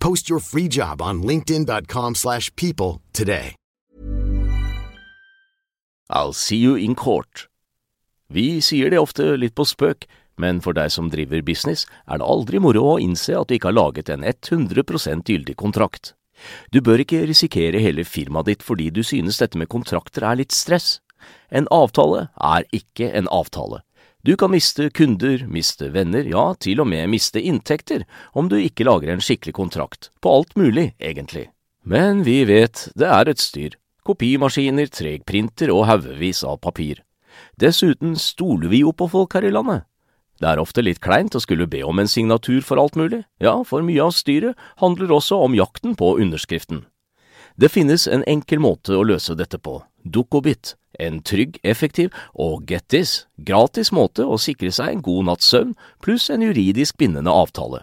Post 0.00 0.30
your 0.30 0.40
free 0.40 0.68
job 0.68 1.02
on 1.02 1.22
linkedin.com/people 1.22 2.14
slash 2.14 2.54
people 2.56 3.00
today. 3.12 3.54
I'll 6.10 6.32
see 6.32 6.56
you 6.56 6.76
in 6.76 6.94
court. 6.94 7.48
Vi 8.28 8.60
sier 8.60 8.90
det 8.90 9.00
ofte 9.00 9.36
litt 9.36 9.54
på 9.54 9.64
spøk, 9.64 10.06
men 10.38 10.60
for 10.64 10.76
deg 10.76 10.92
som 10.92 11.10
driver 11.12 11.42
business, 11.44 11.86
er 12.08 12.20
det 12.20 12.28
aldri 12.28 12.60
moro 12.62 12.84
å 12.94 13.00
innse 13.00 13.36
at 13.36 13.48
du 13.48 13.56
ikke 13.56 13.72
har 13.72 13.78
laget 13.78 14.12
en 14.12 14.24
100% 14.24 15.28
gyldig 15.28 15.56
kontrakt. 15.56 16.14
Du 16.72 16.80
bør 16.80 17.02
ikke 17.02 17.26
risikere 17.26 17.80
hele 17.82 18.04
firmaet 18.06 18.46
ditt 18.46 18.64
fordi 18.64 18.90
du 18.94 19.02
synes 19.02 19.40
dette 19.42 19.58
med 19.58 19.68
kontrakter 19.72 20.24
er 20.24 20.38
litt 20.40 20.54
stress. 20.54 21.00
En 21.50 21.66
avtale 21.74 22.28
er 22.36 22.64
ikke 22.72 23.10
en 23.18 23.28
avtale. 23.34 23.82
Du 24.26 24.36
kan 24.36 24.50
miste 24.50 24.90
kunder, 24.90 25.44
miste 25.46 25.92
venner, 25.94 26.26
ja, 26.26 26.50
til 26.58 26.80
og 26.82 26.88
med 26.90 27.06
miste 27.12 27.38
inntekter 27.38 28.02
om 28.34 28.48
du 28.50 28.56
ikke 28.58 28.86
lager 28.88 29.12
en 29.12 29.22
skikkelig 29.22 29.54
kontrakt, 29.54 30.10
på 30.18 30.32
alt 30.40 30.56
mulig, 30.58 30.90
egentlig. 30.98 31.48
Men 31.86 32.24
vi 32.26 32.42
vet 32.48 32.88
det 32.98 33.06
er 33.06 33.30
et 33.30 33.38
styr. 33.38 33.76
Kopimaskiner, 34.02 34.90
tregprinter 34.90 35.70
og 35.70 35.86
haugevis 35.86 36.42
av 36.42 36.58
papir. 36.64 37.04
Dessuten 37.62 38.16
stoler 38.18 38.72
vi 38.72 38.82
jo 38.82 38.90
på 38.90 39.06
folk 39.12 39.38
her 39.38 39.46
i 39.46 39.54
landet. 39.54 39.86
Det 40.38 40.50
er 40.50 40.62
ofte 40.62 40.82
litt 40.82 41.00
kleint 41.02 41.34
å 41.34 41.42
skulle 41.42 41.68
be 41.70 41.84
om 41.86 41.98
en 41.98 42.10
signatur 42.10 42.62
for 42.66 42.78
alt 42.82 42.98
mulig, 42.98 43.22
ja, 43.42 43.54
for 43.66 43.86
mye 43.86 44.02
av 44.02 44.14
styret 44.18 44.58
handler 44.82 45.14
også 45.14 45.38
om 45.46 45.54
jakten 45.54 45.94
på 45.98 46.16
underskriften. 46.18 46.84
Det 47.58 47.68
finnes 47.74 48.06
en 48.06 48.22
enkel 48.30 48.60
måte 48.62 48.94
å 48.94 49.02
løse 49.02 49.34
dette 49.34 49.58
på, 49.58 49.80
Dukkobit, 50.06 50.76
en 51.02 51.18
trygg, 51.26 51.58
effektiv 51.66 52.14
og 52.38 52.70
get 52.70 52.86
this, 52.94 53.26
gratis 53.34 53.90
måte 53.90 54.22
å 54.22 54.38
sikre 54.38 54.70
seg 54.70 54.92
en 54.92 55.02
god 55.02 55.26
natts 55.26 55.50
søvn 55.50 55.74
pluss 56.04 56.28
en 56.30 56.44
juridisk 56.46 57.00
bindende 57.02 57.34
avtale. 57.34 57.82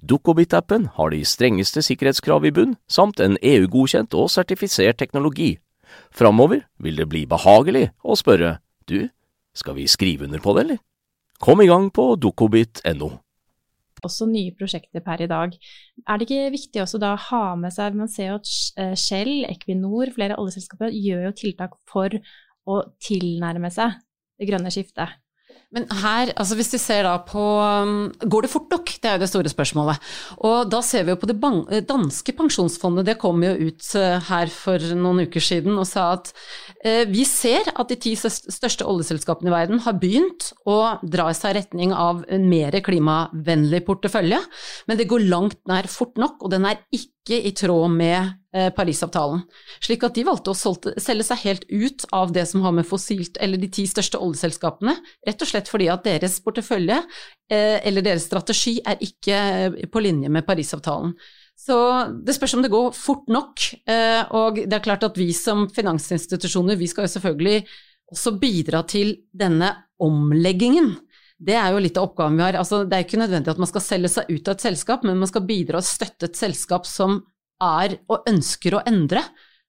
Dukkobit-appen 0.00 0.88
har 0.96 1.12
de 1.12 1.20
strengeste 1.28 1.84
sikkerhetskrav 1.84 2.48
i 2.48 2.54
bunn, 2.56 2.76
samt 2.88 3.20
en 3.20 3.36
EU-godkjent 3.44 4.16
og 4.16 4.32
sertifisert 4.32 4.98
teknologi. 4.98 5.58
Framover 6.10 6.64
vil 6.80 6.96
det 6.96 7.10
bli 7.12 7.26
behagelig 7.28 7.90
å 8.00 8.16
spørre 8.16 8.56
du, 8.88 9.10
skal 9.52 9.76
vi 9.76 9.84
skrive 9.84 10.24
under 10.24 10.40
på 10.40 10.56
det, 10.56 10.64
eller? 10.64 10.80
Kom 11.40 11.60
i 11.60 11.68
gang 11.68 11.90
på 11.92 12.14
dukkobit.no. 12.16 13.18
Også 14.06 14.28
nye 14.30 14.54
prosjekter 14.56 15.02
per 15.04 15.22
i 15.24 15.28
dag. 15.30 15.56
Er 16.08 16.18
det 16.20 16.28
ikke 16.28 16.52
viktig 16.54 16.82
også 16.82 17.00
da 17.02 17.14
å 17.14 17.24
ha 17.28 17.42
med 17.60 17.74
seg 17.74 17.98
Man 17.98 18.08
ser 18.10 18.32
jo 18.32 18.38
at 18.40 18.98
Shell, 18.98 19.44
Equinor, 19.50 20.12
flere 20.14 20.38
oljeselskaper 20.40 20.94
gjør 20.94 21.26
jo 21.28 21.34
tiltak 21.42 21.76
for 21.90 22.14
å 22.70 22.78
tilnærme 23.02 23.70
seg 23.74 23.98
det 24.40 24.48
grønne 24.48 24.72
skiftet. 24.72 25.18
Men 25.70 25.84
her, 26.00 26.32
altså 26.34 26.56
hvis 26.58 26.72
vi 26.74 26.80
ser 26.82 27.04
da 27.06 27.12
på 27.22 27.42
um, 27.62 28.08
Går 28.26 28.42
det 28.42 28.50
fort 28.50 28.72
nok? 28.72 28.90
Det 28.90 29.06
er 29.06 29.18
jo 29.18 29.22
det 29.22 29.28
store 29.30 29.52
spørsmålet. 29.52 30.02
Og 30.42 30.70
da 30.70 30.80
ser 30.82 31.06
vi 31.06 31.14
jo 31.14 31.20
på 31.20 31.28
det 31.30 31.38
danske 31.86 32.34
pensjonsfondet, 32.34 33.06
det 33.06 33.18
kom 33.22 33.44
jo 33.44 33.52
ut 33.68 33.86
uh, 33.94 34.18
her 34.30 34.50
for 34.50 34.82
noen 34.98 35.22
uker 35.28 35.44
siden 35.44 35.78
og 35.78 35.86
sa 35.86 36.08
at 36.16 36.32
eh, 36.82 37.04
vi 37.08 37.22
ser 37.28 37.70
at 37.70 37.90
de 37.90 37.98
ti 38.02 38.16
største 38.18 38.86
oljeselskapene 38.88 39.50
i 39.50 39.54
verden 39.54 39.82
har 39.84 39.98
begynt 40.00 40.50
å 40.68 40.98
dra 41.06 41.30
seg 41.36 41.54
i 41.54 41.58
retning 41.60 41.94
av 41.94 42.24
en 42.32 42.48
mer 42.50 42.74
klimavennlig 42.84 43.84
portefølje, 43.86 44.40
men 44.90 44.98
det 44.98 45.08
går 45.10 45.28
langt 45.30 45.60
nær 45.70 45.88
fort 45.90 46.18
nok, 46.20 46.40
og 46.42 46.54
den 46.54 46.66
er 46.68 46.82
ikke 46.94 47.38
i 47.46 47.54
tråd 47.56 47.94
med 47.94 48.18
Eh, 48.20 48.39
Parisavtalen. 48.50 49.44
Slik 49.78 50.02
at 50.02 50.16
de 50.16 50.24
valgte 50.26 50.50
å 50.50 50.74
selge 50.98 51.26
seg 51.26 51.42
helt 51.44 51.66
ut 51.70 52.06
av 52.16 52.32
det 52.34 52.46
som 52.50 52.64
har 52.64 52.74
med 52.74 52.88
fossilt, 52.88 53.38
eller 53.38 53.60
de 53.60 53.68
ti 53.70 53.84
største 53.86 54.18
oljeselskapene, 54.18 54.96
rett 55.28 55.44
og 55.44 55.50
slett 55.52 55.70
fordi 55.70 55.86
at 55.92 56.02
deres 56.08 56.40
portefølje 56.42 56.96
eh, 56.98 57.78
eller 57.86 58.02
deres 58.02 58.26
strategi 58.26 58.80
er 58.82 58.98
ikke 59.06 59.36
eh, 59.36 59.78
på 59.86 60.02
linje 60.02 60.32
med 60.32 60.46
Parisavtalen. 60.48 61.14
Så 61.60 61.76
det 62.26 62.34
spørs 62.34 62.56
om 62.56 62.64
det 62.64 62.72
går 62.72 62.90
fort 62.96 63.26
nok, 63.28 63.62
og 64.32 64.62
det 64.64 64.78
er 64.78 64.80
klart 64.80 65.02
at 65.04 65.18
vi 65.20 65.26
som 65.36 65.66
finansinstitusjoner, 65.68 66.78
vi 66.80 66.88
skal 66.88 67.04
jo 67.04 67.10
selvfølgelig 67.12 67.58
også 68.14 68.32
bidra 68.40 68.82
til 68.88 69.12
denne 69.36 69.68
omleggingen. 70.00 70.94
Det 71.40 71.56
er 71.56 71.72
jo 71.72 71.80
litt 71.80 71.96
av 71.96 72.10
oppgaven 72.10 72.36
vi 72.36 72.44
har. 72.44 72.58
Altså, 72.60 72.82
det 72.84 72.96
er 72.96 73.06
ikke 73.06 73.20
nødvendig 73.22 73.52
at 73.52 73.60
man 73.62 73.70
skal 73.70 73.84
selge 73.84 74.10
seg 74.12 74.28
ut 74.28 74.48
av 74.48 74.56
et 74.56 74.64
selskap, 74.66 75.04
men 75.06 75.20
man 75.20 75.30
skal 75.30 75.46
bidra 75.48 75.80
og 75.80 75.88
støtte 75.88 76.28
et 76.28 76.40
selskap 76.40 76.88
som 76.88 77.22
er 77.60 77.96
og 78.10 78.28
ønsker 78.30 78.76
å 78.76 78.82
endre 78.88 79.22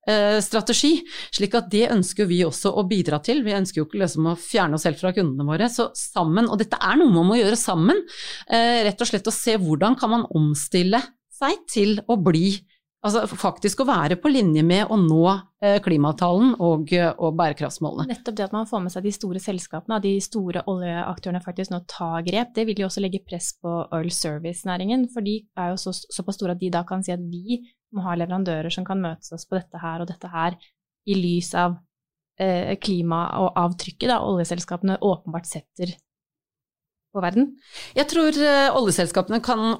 eh, 0.07 0.39
strategi. 0.43 0.93
Slik 1.33 1.55
at 1.59 1.69
det 1.73 1.89
ønsker 1.93 2.29
vi 2.29 2.41
også 2.47 2.73
å 2.77 2.85
bidra 2.89 3.21
til. 3.23 3.43
Vi 3.45 3.55
ønsker 3.57 3.81
jo 3.81 3.87
ikke 3.89 4.01
liksom 4.03 4.31
å 4.31 4.37
fjerne 4.39 4.77
oss 4.77 4.87
selv 4.87 5.01
fra 5.01 5.13
kundene 5.15 5.47
våre. 5.47 5.69
Så 5.71 5.89
sammen, 5.97 6.49
og 6.49 6.61
dette 6.61 6.79
er 6.79 6.99
noe 6.99 7.13
man 7.13 7.31
må 7.31 7.39
gjøre 7.39 7.59
sammen, 7.59 8.03
eh, 8.47 8.83
rett 8.87 9.01
og 9.01 9.11
slett 9.11 9.29
å 9.29 9.35
se 9.35 9.57
hvordan 9.61 9.97
kan 9.99 10.15
man 10.15 10.27
omstille 10.37 11.01
seg 11.41 11.65
til 11.71 11.99
å 12.07 12.19
bli 12.21 12.59
Altså 13.01 13.23
faktisk 13.25 13.79
å 13.81 13.87
være 13.89 14.15
på 14.21 14.29
linje 14.29 14.61
med 14.61 14.91
å 14.93 14.97
nå 15.01 15.23
eh, 15.25 15.79
klimaavtalen 15.81 16.51
og, 16.61 16.91
og, 16.93 17.31
bærekraftsmålene. 17.39 18.05
Nettopp 18.11 18.35
det 18.37 18.45
at 18.45 18.53
man 18.53 18.67
får 18.69 18.83
med 18.83 18.93
seg 18.93 19.07
de 19.07 19.13
store 19.15 19.41
selskapene, 19.41 19.97
de 20.03 20.11
store 20.21 20.61
oljeaktørene 20.69 21.41
faktisk 21.41 21.73
nå 21.73 21.79
tar 21.89 22.21
grep, 22.27 22.51
det 22.53 22.67
vil 22.69 22.83
jo 22.83 22.91
også 22.91 23.01
legge 23.01 23.23
press 23.25 23.55
på 23.57 23.73
oil 23.97 24.11
service-næringen. 24.13 25.07
For 25.15 25.25
de 25.25 25.39
er 25.57 25.73
jo 25.73 25.81
så, 25.81 25.95
såpass 26.13 26.37
store 26.37 26.53
at 26.53 26.61
de 26.61 26.69
da 26.77 26.83
kan 26.85 27.01
si 27.01 27.15
at 27.15 27.25
vi 27.33 27.63
må 27.95 28.03
ha 28.05 28.15
leverandører 28.17 28.73
som 28.73 28.85
kan 28.87 29.01
møtes 29.03 29.33
oss 29.35 29.47
på 29.47 29.57
dette 29.57 29.81
her 29.81 30.03
og 30.03 30.09
dette 30.11 30.29
her, 30.31 30.57
i 31.09 31.17
lys 31.17 31.51
av 31.57 31.79
eh, 32.39 32.77
klima 32.81 33.23
og 33.41 33.57
avtrykket 33.59 34.11
da 34.11 34.21
oljeselskapene 34.25 34.99
åpenbart 35.01 35.49
setter 35.49 35.95
på 37.11 37.21
verden? 37.23 37.47
Jeg 37.97 38.07
tror 38.11 38.35
uh, 38.39 38.77
oljeselskapene 38.79 39.41
kan 39.43 39.75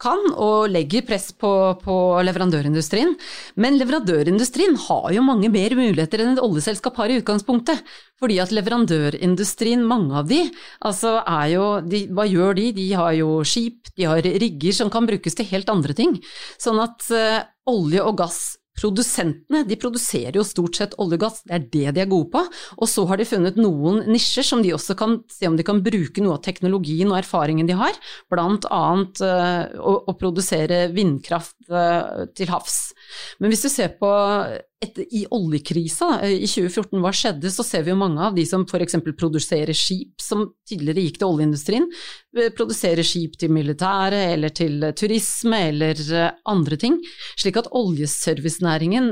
kan 0.00 0.22
og, 0.32 0.68
legger 0.72 1.04
press 1.06 1.30
på, 1.36 1.52
på, 1.82 1.96
leverandørindustrien. 2.26 3.14
Men 3.60 3.78
leverandørindustrien 3.80 4.76
har 4.88 5.10
jo 5.14 5.24
mange 5.24 5.50
mer 5.52 5.74
muligheter 5.78 6.24
enn 6.24 6.34
et 6.34 6.42
oljeselskap 6.42 6.98
har 7.00 7.12
i 7.12 7.18
utgangspunktet. 7.20 7.82
Fordi 8.20 8.36
at 8.42 8.52
leverandørindustrien, 8.52 9.84
mange 9.88 10.16
av 10.20 10.28
de, 10.28 10.42
altså 10.84 11.18
er 11.24 11.46
jo 11.54 11.66
de, 11.84 12.04
Hva 12.12 12.26
gjør 12.28 12.56
de? 12.58 12.70
De 12.76 12.88
har 12.92 13.14
jo 13.16 13.40
skip, 13.48 13.92
de 13.96 14.08
har 14.08 14.24
rigger 14.24 14.76
som 14.76 14.92
kan 14.92 15.08
brukes 15.08 15.36
til 15.36 15.48
helt 15.52 15.72
andre 15.72 15.96
ting. 15.96 16.16
Sånn 16.60 16.80
at 16.82 17.08
uh, 17.12 17.40
olje 17.70 18.04
og 18.04 18.18
gass 18.20 18.40
Produsentene 18.80 19.62
de 19.68 19.76
produserer 19.80 20.38
jo 20.38 20.44
stort 20.46 20.78
sett 20.78 20.96
olje 21.02 21.18
og 21.18 21.24
gass, 21.26 21.42
det 21.44 21.56
er 21.56 21.66
det 21.66 21.94
de 21.96 22.04
er 22.04 22.10
gode 22.10 22.30
på. 22.32 22.44
Og 22.80 22.88
så 22.88 23.04
har 23.10 23.20
de 23.20 23.28
funnet 23.28 23.58
noen 23.60 24.02
nisjer 24.08 24.46
som 24.46 24.64
de 24.64 24.72
også 24.76 24.96
kan 24.98 25.18
se 25.30 25.48
om 25.48 25.58
de 25.58 25.66
kan 25.66 25.82
bruke 25.84 26.24
noe 26.24 26.38
av 26.38 26.44
teknologien 26.46 27.10
og 27.12 27.20
erfaringen 27.20 27.68
de 27.68 27.76
har, 27.78 27.96
annet 28.70 29.20
uh, 29.24 29.68
å, 29.80 29.94
å, 30.08 30.16
produsere 30.20 30.86
vindkraft 30.94 31.56
uh, 31.68 32.26
til 32.36 32.50
havs. 32.52 32.89
Men 33.38 33.52
hvis 33.52 33.64
du 33.66 33.70
ser 33.72 33.94
på 34.00 34.10
etter, 34.80 35.04
i 35.12 35.26
oljekrisa 35.30 36.08
eh, 36.24 36.38
i 36.40 36.48
2014, 36.48 37.00
hva 37.02 37.12
skjedde, 37.14 37.50
så 37.52 37.64
ser 37.66 37.84
vi 37.84 37.92
jo 37.92 37.98
mange 38.00 38.22
av 38.24 38.36
de 38.36 38.46
som 38.48 38.64
f.eks. 38.64 38.96
produserer 39.18 39.76
skip, 39.76 40.14
som 40.22 40.46
tidligere 40.68 41.04
gikk 41.04 41.18
til 41.20 41.28
oljeindustrien, 41.28 41.88
eh, 42.38 42.48
produserer 42.56 43.06
skip 43.06 43.36
til 43.40 43.52
militære 43.52 44.22
eller 44.34 44.54
til 44.56 44.86
turisme 44.96 45.60
eller 45.68 46.00
eh, 46.00 46.30
andre 46.48 46.80
ting. 46.80 46.96
Slik 47.40 47.60
at 47.60 47.68
oljeservicenæringen, 47.76 49.10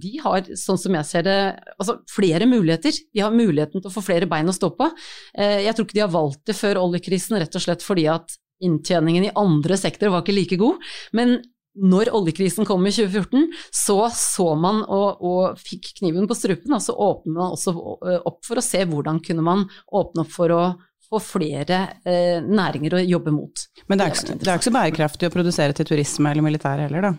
de 0.00 0.12
har, 0.22 0.44
sånn 0.58 0.78
som 0.80 0.94
jeg 0.96 1.08
ser 1.08 1.24
det, 1.26 1.38
altså 1.80 1.96
flere 2.10 2.48
muligheter. 2.48 2.96
De 3.14 3.22
har 3.24 3.34
muligheten 3.34 3.80
til 3.80 3.88
å 3.90 3.94
få 3.94 4.04
flere 4.04 4.28
bein 4.30 4.50
å 4.50 4.54
stå 4.54 4.72
på. 4.76 4.88
Jeg 5.36 5.74
tror 5.76 5.86
ikke 5.86 5.96
de 5.96 6.02
har 6.04 6.12
valgt 6.12 6.42
det 6.48 6.56
før 6.58 6.80
oljekrisen, 6.82 7.38
rett 7.40 7.56
og 7.56 7.64
slett 7.64 7.84
fordi 7.84 8.06
at 8.12 8.36
inntjeningen 8.64 9.28
i 9.28 9.32
andre 9.38 9.78
sektorer 9.80 10.14
var 10.14 10.24
ikke 10.24 10.36
like 10.36 10.60
god. 10.60 10.90
Men 11.16 11.38
når 11.80 12.12
oljekrisen 12.16 12.68
kom 12.68 12.84
i 12.86 12.92
2014, 12.92 13.48
så 13.74 13.98
så 14.14 14.50
man 14.60 14.82
og, 14.84 15.22
og 15.24 15.60
fikk 15.60 15.94
kniven 16.00 16.28
på 16.30 16.36
strupen, 16.38 16.76
og 16.76 16.84
så 16.84 16.94
åpnet 16.96 17.36
man 17.36 17.56
også 17.56 17.74
opp 18.20 18.44
for 18.46 18.60
å 18.60 18.64
se 18.64 18.84
hvordan 18.88 19.22
kunne 19.24 19.44
man 19.46 19.66
åpne 19.86 20.24
opp 20.24 20.32
for 20.34 20.54
å 20.56 20.62
få 21.10 21.18
flere 21.24 21.80
eh, 22.06 22.38
næringer 22.44 22.94
å 22.94 23.02
jobbe 23.02 23.32
mot. 23.34 23.66
Men 23.90 23.98
det 23.98 24.06
er, 24.06 24.14
ikke, 24.14 24.38
det 24.38 24.46
er 24.46 24.60
ikke 24.60 24.68
så 24.68 24.76
bærekraftig 24.76 25.30
å 25.30 25.34
produsere 25.34 25.74
til 25.76 25.88
turisme 25.88 26.30
eller 26.30 26.46
militær 26.46 26.84
heller, 26.84 27.10
da? 27.10 27.14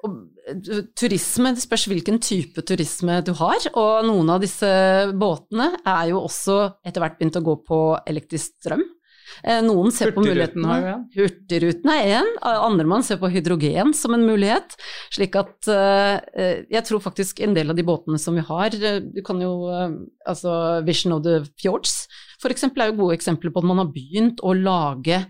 Og, 0.00 0.14
turisme, 0.96 1.52
det 1.54 1.62
spørs 1.62 1.84
hvilken 1.90 2.18
type 2.24 2.64
turisme 2.66 3.18
du 3.24 3.34
har, 3.36 3.66
og 3.76 4.06
noen 4.08 4.32
av 4.32 4.40
disse 4.42 4.70
båtene 5.12 5.74
er 5.84 6.08
jo 6.10 6.22
også 6.24 6.56
etter 6.86 7.04
hvert 7.04 7.18
begynt 7.20 7.36
å 7.36 7.44
gå 7.44 7.58
på 7.68 7.80
elektrisk 8.08 8.56
strøm. 8.56 8.82
Eh, 9.44 9.60
noen 9.64 9.92
ser 9.94 10.12
på 10.14 10.24
mulighetene. 10.24 10.78
Hurtigruten 11.14 11.92
er 11.94 12.20
én, 12.20 12.30
andre 12.42 12.86
man 12.88 13.04
ser 13.06 13.20
på 13.20 13.30
hydrogen 13.32 13.94
som 13.96 14.16
en 14.16 14.26
mulighet. 14.28 14.76
Slik 15.14 15.36
at 15.38 15.68
uh, 15.70 16.16
jeg 16.70 16.82
tror 16.86 17.02
faktisk 17.04 17.42
en 17.44 17.54
del 17.56 17.72
av 17.72 17.78
de 17.78 17.84
båtene 17.86 18.20
som 18.20 18.36
vi 18.36 18.44
har, 18.46 18.74
du 18.74 19.20
kan 19.26 19.40
jo 19.42 19.52
altså 20.28 20.80
Vision 20.86 21.16
of 21.16 21.24
the 21.26 21.40
Fjords 21.60 22.04
f.eks. 22.40 22.64
er 22.70 22.90
jo 22.90 22.98
gode 23.02 23.18
eksempler 23.18 23.52
på 23.52 23.60
at 23.60 23.68
man 23.68 23.82
har 23.82 23.90
begynt 23.92 24.40
å 24.40 24.54
lage 24.56 25.20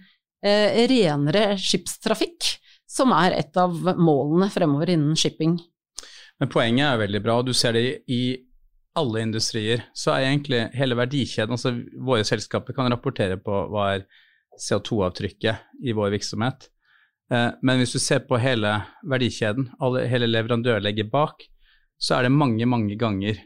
renere 0.41 1.57
skipstrafikk, 1.61 2.47
som 2.89 3.11
er 3.13 3.35
et 3.37 3.59
av 3.61 3.75
målene 3.99 4.49
fremover 4.53 4.95
innen 4.95 5.19
shipping. 5.19 5.59
Men 6.41 6.49
poenget 6.49 6.87
er 6.87 7.03
veldig 7.03 7.21
bra, 7.25 7.37
og 7.41 7.51
du 7.51 7.53
ser 7.57 7.77
det 7.77 7.83
i 8.09 8.23
alle 8.99 9.23
industrier, 9.23 9.85
så 9.95 10.15
er 10.15 10.27
egentlig 10.27 10.65
hele 10.75 10.99
verdikjeden, 10.99 11.55
altså 11.55 11.75
våre 12.03 12.27
selskaper 12.27 12.75
kan 12.77 12.91
rapportere 12.91 13.39
på 13.41 13.65
hva 13.71 13.87
er 13.95 14.07
CO2-avtrykket 14.61 15.87
i 15.87 15.95
vår 15.97 16.11
virksomhet. 16.17 16.67
Eh, 17.33 17.51
men 17.63 17.81
hvis 17.81 17.95
du 17.95 18.01
ser 18.03 18.25
på 18.27 18.41
hele 18.43 18.75
verdikjeden, 19.09 19.71
alle, 19.81 20.05
hele 20.11 20.29
leverandørlegget 20.31 21.11
bak, 21.13 21.47
så 22.01 22.17
er 22.17 22.27
det 22.27 22.35
mange, 22.35 22.67
mange 22.67 22.97
ganger 22.99 23.39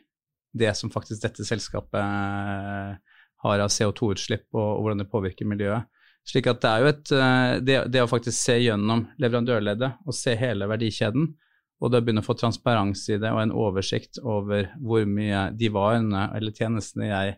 det 0.55 0.71
som 0.79 0.93
faktisk 0.95 1.25
dette 1.25 1.45
selskapet 1.47 2.01
eh, 2.01 3.21
har 3.45 3.65
av 3.65 3.73
CO2-utslipp 3.73 4.47
og, 4.55 4.65
og, 4.65 4.83
hvordan 4.85 5.05
det 5.05 5.11
påvirker 5.13 5.49
miljøet. 5.51 5.91
Slik 6.25 6.47
at 6.49 6.63
det 6.63 6.71
er 6.71 6.83
jo 6.83 6.93
et 6.93 7.15
eh, 7.19 7.55
det, 7.61 7.79
det 7.93 8.05
å 8.05 8.11
faktisk 8.11 8.39
se 8.39 8.61
gjennom 8.63 9.05
leverandørleddet 9.21 10.07
og 10.07 10.17
se 10.17 10.37
hele 10.41 10.71
verdikjeden, 10.71 11.35
og 11.83 11.91
da 11.93 12.01
begynne 12.01 12.23
å 12.23 12.27
få 12.27 12.37
transparens 12.39 13.03
i 13.11 13.19
det 13.21 13.31
og 13.35 13.41
en 13.43 13.55
oversikt 13.55 14.21
over 14.23 14.71
hvor 14.83 15.07
mye 15.09 15.49
de 15.59 15.71
varene 15.75 16.29
eller 16.37 16.55
tjenestene 16.55 17.11
jeg 17.11 17.35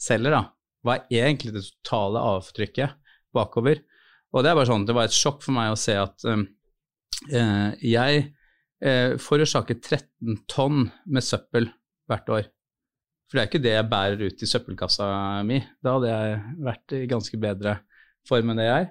selger, 0.00 0.34
da, 0.34 0.42
hva 0.84 0.98
er 1.08 1.28
egentlig 1.28 1.54
det 1.56 1.64
totale 1.66 2.22
avtrykket 2.34 2.96
bakover? 3.34 3.80
Og 4.34 4.42
det 4.42 4.50
er 4.50 4.58
bare 4.58 4.68
sånn, 4.68 4.86
det 4.86 4.96
var 4.96 5.08
et 5.08 5.16
sjokk 5.16 5.44
for 5.44 5.56
meg 5.56 5.72
å 5.72 5.78
se 5.78 5.94
at 5.98 6.26
um, 6.26 6.42
eh, 7.30 7.70
jeg 7.86 8.24
eh, 8.84 9.14
forårsaker 9.22 9.78
13 9.78 10.42
tonn 10.50 10.88
med 11.06 11.24
søppel 11.24 11.70
hvert 12.10 12.32
år. 12.34 12.50
For 13.30 13.38
det 13.38 13.44
er 13.44 13.50
ikke 13.50 13.64
det 13.64 13.76
jeg 13.76 13.90
bærer 13.90 14.26
ut 14.26 14.42
i 14.44 14.48
søppelkassa 14.48 15.06
mi. 15.46 15.60
Da 15.82 15.96
hadde 15.96 16.10
jeg 16.10 16.42
vært 16.66 16.96
i 16.98 17.06
ganske 17.10 17.40
bedre 17.40 17.78
form 18.28 18.52
enn 18.52 18.60
det 18.60 18.68
jeg 18.68 18.84
er. 18.84 18.90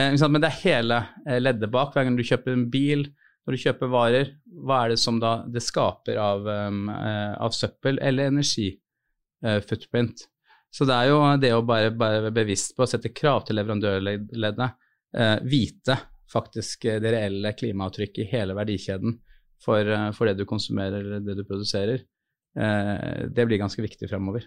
Eh, 0.00 0.26
men 0.26 0.42
det 0.42 0.50
er 0.50 0.62
hele 0.64 1.02
leddet 1.38 1.70
bak. 1.70 1.92
Hver 1.94 2.08
gang 2.08 2.18
du 2.18 2.26
kjøper 2.26 2.56
en 2.56 2.66
bil, 2.72 3.06
når 3.50 3.56
du 3.56 3.64
kjøper 3.64 3.88
varer, 3.90 4.28
hva 4.62 4.84
er 4.84 4.92
det 4.92 5.00
som 5.02 5.16
da 5.18 5.30
det 5.50 5.62
skaper 5.64 6.18
av, 6.22 6.44
um, 6.46 6.84
uh, 6.86 7.34
av 7.42 7.50
søppel 7.56 7.98
eller 7.98 8.30
energi-footprint? 8.30 10.22
Uh, 10.22 10.26
så 10.70 10.86
det 10.86 10.94
er 10.94 11.10
jo 11.10 11.16
det 11.42 11.50
å 11.56 11.64
bare, 11.66 11.90
bare 11.90 12.20
være 12.28 12.36
bevisst 12.36 12.76
på 12.76 12.84
å 12.84 12.90
sette 12.90 13.10
krav 13.10 13.42
til 13.48 13.58
leverandørleddet, 13.58 14.78
uh, 15.18 15.38
vite 15.42 15.98
faktisk 16.30 16.86
det 17.02 17.10
reelle 17.10 17.50
klimaavtrykket 17.58 18.22
i 18.22 18.28
hele 18.36 18.54
verdikjeden 18.54 19.18
for, 19.60 19.82
for, 20.14 20.30
det 20.30 20.38
du 20.38 20.44
konsumerer 20.46 21.02
eller 21.02 21.20
det 21.26 21.34
du 21.40 21.42
produserer, 21.44 21.98
det 22.54 23.44
blir 23.46 23.58
ganske 23.58 23.82
viktig 23.82 24.06
fremover. 24.08 24.46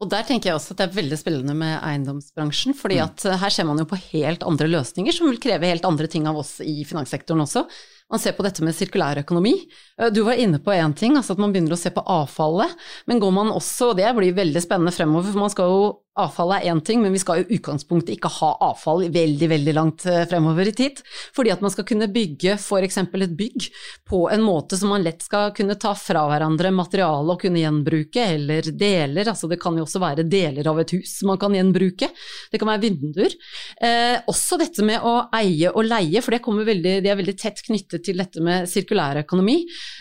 Og 0.00 0.08
der 0.08 0.24
tenker 0.26 0.48
jeg 0.48 0.56
også 0.56 0.72
at 0.72 0.80
det 0.80 0.86
er 0.88 0.96
veldig 0.96 1.18
spennende 1.20 1.54
med 1.56 1.76
eiendomsbransjen, 1.84 2.72
fordi 2.74 2.96
mm. 2.96 3.04
at 3.04 3.26
her 3.44 3.52
ser 3.54 3.68
man 3.68 3.78
jo 3.78 3.86
på 3.92 4.00
helt 4.08 4.42
andre 4.48 4.72
løsninger 4.72 5.14
som 5.14 5.28
vil 5.28 5.38
kreve 5.44 5.68
helt 5.68 5.84
andre 5.84 6.08
ting 6.08 6.24
av 6.32 6.40
oss 6.40 6.56
i 6.64 6.80
finanssektoren 6.88 7.44
også 7.44 7.66
man 8.08 8.22
ser 8.22 8.36
på 8.36 8.44
dette 8.46 8.64
med 8.64 8.76
sirkulærøkonomi. 8.76 9.54
Eh, 10.00 10.10
du 10.14 10.22
var 10.26 10.40
inne 10.40 10.60
på 10.62 10.72
én 10.74 10.94
ting, 10.96 11.16
altså 11.18 11.36
at 11.36 11.42
man 11.42 11.52
begynner 11.54 11.76
å 11.76 11.80
se 11.80 11.92
på 11.94 12.04
avfallet. 12.04 12.74
Men 13.10 13.20
går 13.22 13.34
man 13.36 13.52
også, 13.54 13.92
og 13.92 13.98
det 14.00 14.10
blir 14.16 14.36
veldig 14.36 14.64
spennende 14.64 14.94
fremover, 14.94 15.28
for 15.28 15.44
man 15.44 15.52
skal 15.54 15.72
jo 15.72 15.82
Avfall 16.18 16.52
er 16.56 16.66
én 16.72 16.80
ting, 16.84 17.02
men 17.02 17.14
vi 17.14 17.20
skal 17.22 17.44
i 17.44 17.58
utgangspunktet 17.58 18.16
ikke 18.16 18.30
ha 18.40 18.50
avfall 18.70 19.04
veldig, 19.14 19.48
veldig 19.52 19.74
langt 19.76 20.06
eh, 20.10 20.24
fremover 20.28 20.70
i 20.70 20.74
tid. 20.74 21.02
Fordi 21.36 21.52
at 21.54 21.62
man 21.62 21.72
skal 21.72 21.86
kunne 21.88 22.08
bygge 22.10 22.56
f.eks. 22.58 22.98
et 22.98 23.36
bygg 23.38 23.68
på 24.08 24.24
en 24.32 24.42
måte 24.42 24.78
som 24.78 24.90
man 24.92 25.04
lett 25.06 25.22
skal 25.22 25.52
kunne 25.56 25.78
ta 25.80 25.94
fra 25.98 26.24
hverandre 26.30 26.72
materiale 26.74 27.34
og 27.34 27.42
kunne 27.44 27.62
gjenbruke, 27.62 28.24
eller 28.34 28.70
deler. 28.72 29.30
Altså 29.30 29.50
det 29.50 29.60
kan 29.62 29.78
jo 29.78 29.86
også 29.86 30.02
være 30.02 30.26
deler 30.28 30.66
av 30.70 30.82
et 30.82 30.96
hus 30.96 31.20
man 31.28 31.38
kan 31.40 31.54
gjenbruke. 31.54 32.10
Det 32.50 32.60
kan 32.60 32.72
være 32.72 32.84
vinduer. 32.88 33.38
Eh, 33.80 34.18
også 34.28 34.58
dette 34.60 34.86
med 34.86 35.06
å 35.06 35.14
eie 35.38 35.70
og 35.70 35.86
leie, 35.86 36.22
for 36.24 36.34
det, 36.34 36.42
veldig, 36.42 36.98
det 37.04 37.12
er 37.12 37.22
veldig 37.22 37.38
tett 37.38 37.62
knyttet 37.66 38.04
til 38.08 38.18
dette 38.18 38.42
med 38.44 38.66
sirkulærøkonomi. 38.70 39.60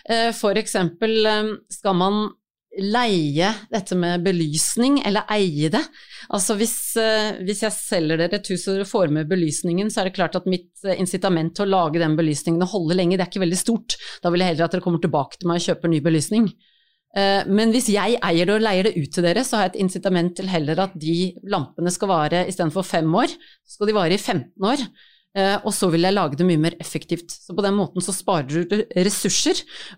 Eh, 0.10 0.34
f.eks. 0.34 0.76
Eh, 0.82 1.56
skal 1.78 1.98
man 1.98 2.28
leie 2.78 3.50
dette 3.72 3.98
med 3.98 4.24
belysning, 4.26 5.00
eller 5.06 5.28
eie 5.34 5.70
det. 5.74 5.82
Altså 6.34 6.58
hvis, 6.60 6.78
eh, 7.00 7.40
hvis, 7.46 7.64
jeg 7.66 7.76
selger 7.76 8.20
dere 8.22 8.40
et 8.40 8.50
hus 8.52 8.66
og 8.68 8.78
dere 8.78 8.88
får 8.90 9.14
med 9.14 9.30
belysningen, 9.30 9.90
så 9.92 10.02
er 10.02 10.10
det 10.10 10.18
klart 10.18 10.38
at 10.40 10.50
mitt 10.50 10.86
eh, 10.86 10.98
incitament 11.02 11.56
til 11.58 11.68
å 11.68 11.72
lage 11.74 12.02
den 12.02 12.18
belysningen 12.20 12.64
og 12.66 12.74
holde 12.76 12.98
lenge, 13.00 13.18
det 13.18 13.26
er 13.26 13.32
ikke 13.32 13.46
veldig 13.46 13.60
stort. 13.60 13.98
Da 14.24 14.32
vil 14.34 14.44
jeg 14.44 14.54
heller 14.54 14.68
at 14.68 14.76
dere 14.76 14.86
kommer 14.86 15.04
tilbake 15.04 15.40
til 15.40 15.52
meg 15.52 15.62
og 15.62 15.70
kjøper 15.70 15.94
ny 15.94 16.02
belysning. 16.06 16.50
Eh, 17.18 17.44
men 17.50 17.74
hvis 17.74 17.90
jeg 17.94 18.20
eier 18.22 18.50
det 18.50 18.58
og 18.58 18.66
leier 18.66 18.90
det 18.90 18.98
ut 18.98 19.14
til 19.16 19.26
dere, 19.26 19.46
så 19.48 19.58
har 19.58 19.68
jeg 19.68 19.76
et 19.76 19.84
incitament 19.88 20.36
til 20.38 20.52
heller 20.52 20.86
at 20.86 20.98
de 21.00 21.18
lampene 21.50 21.94
skal 21.94 22.12
vare 22.12 22.46
istedenfor 22.52 22.86
fem 22.86 23.08
år, 23.24 23.32
så 23.66 23.80
skal 23.80 23.92
de 23.92 23.98
vare 23.98 24.18
i 24.18 24.22
15 24.22 24.72
år. 24.74 24.84
Eh, 25.38 25.60
og 25.62 25.70
så 25.76 25.92
vil 25.94 26.02
jeg 26.08 26.16
lage 26.16 26.38
det 26.40 26.46
mye 26.48 26.62
mer 26.62 26.76
effektivt. 26.82 27.32
Så 27.32 27.54
på 27.56 27.64
den 27.66 27.76
måten 27.78 28.02
så 28.04 28.12
sparer 28.16 28.48
du 28.48 28.62
ressurser, 28.96 29.58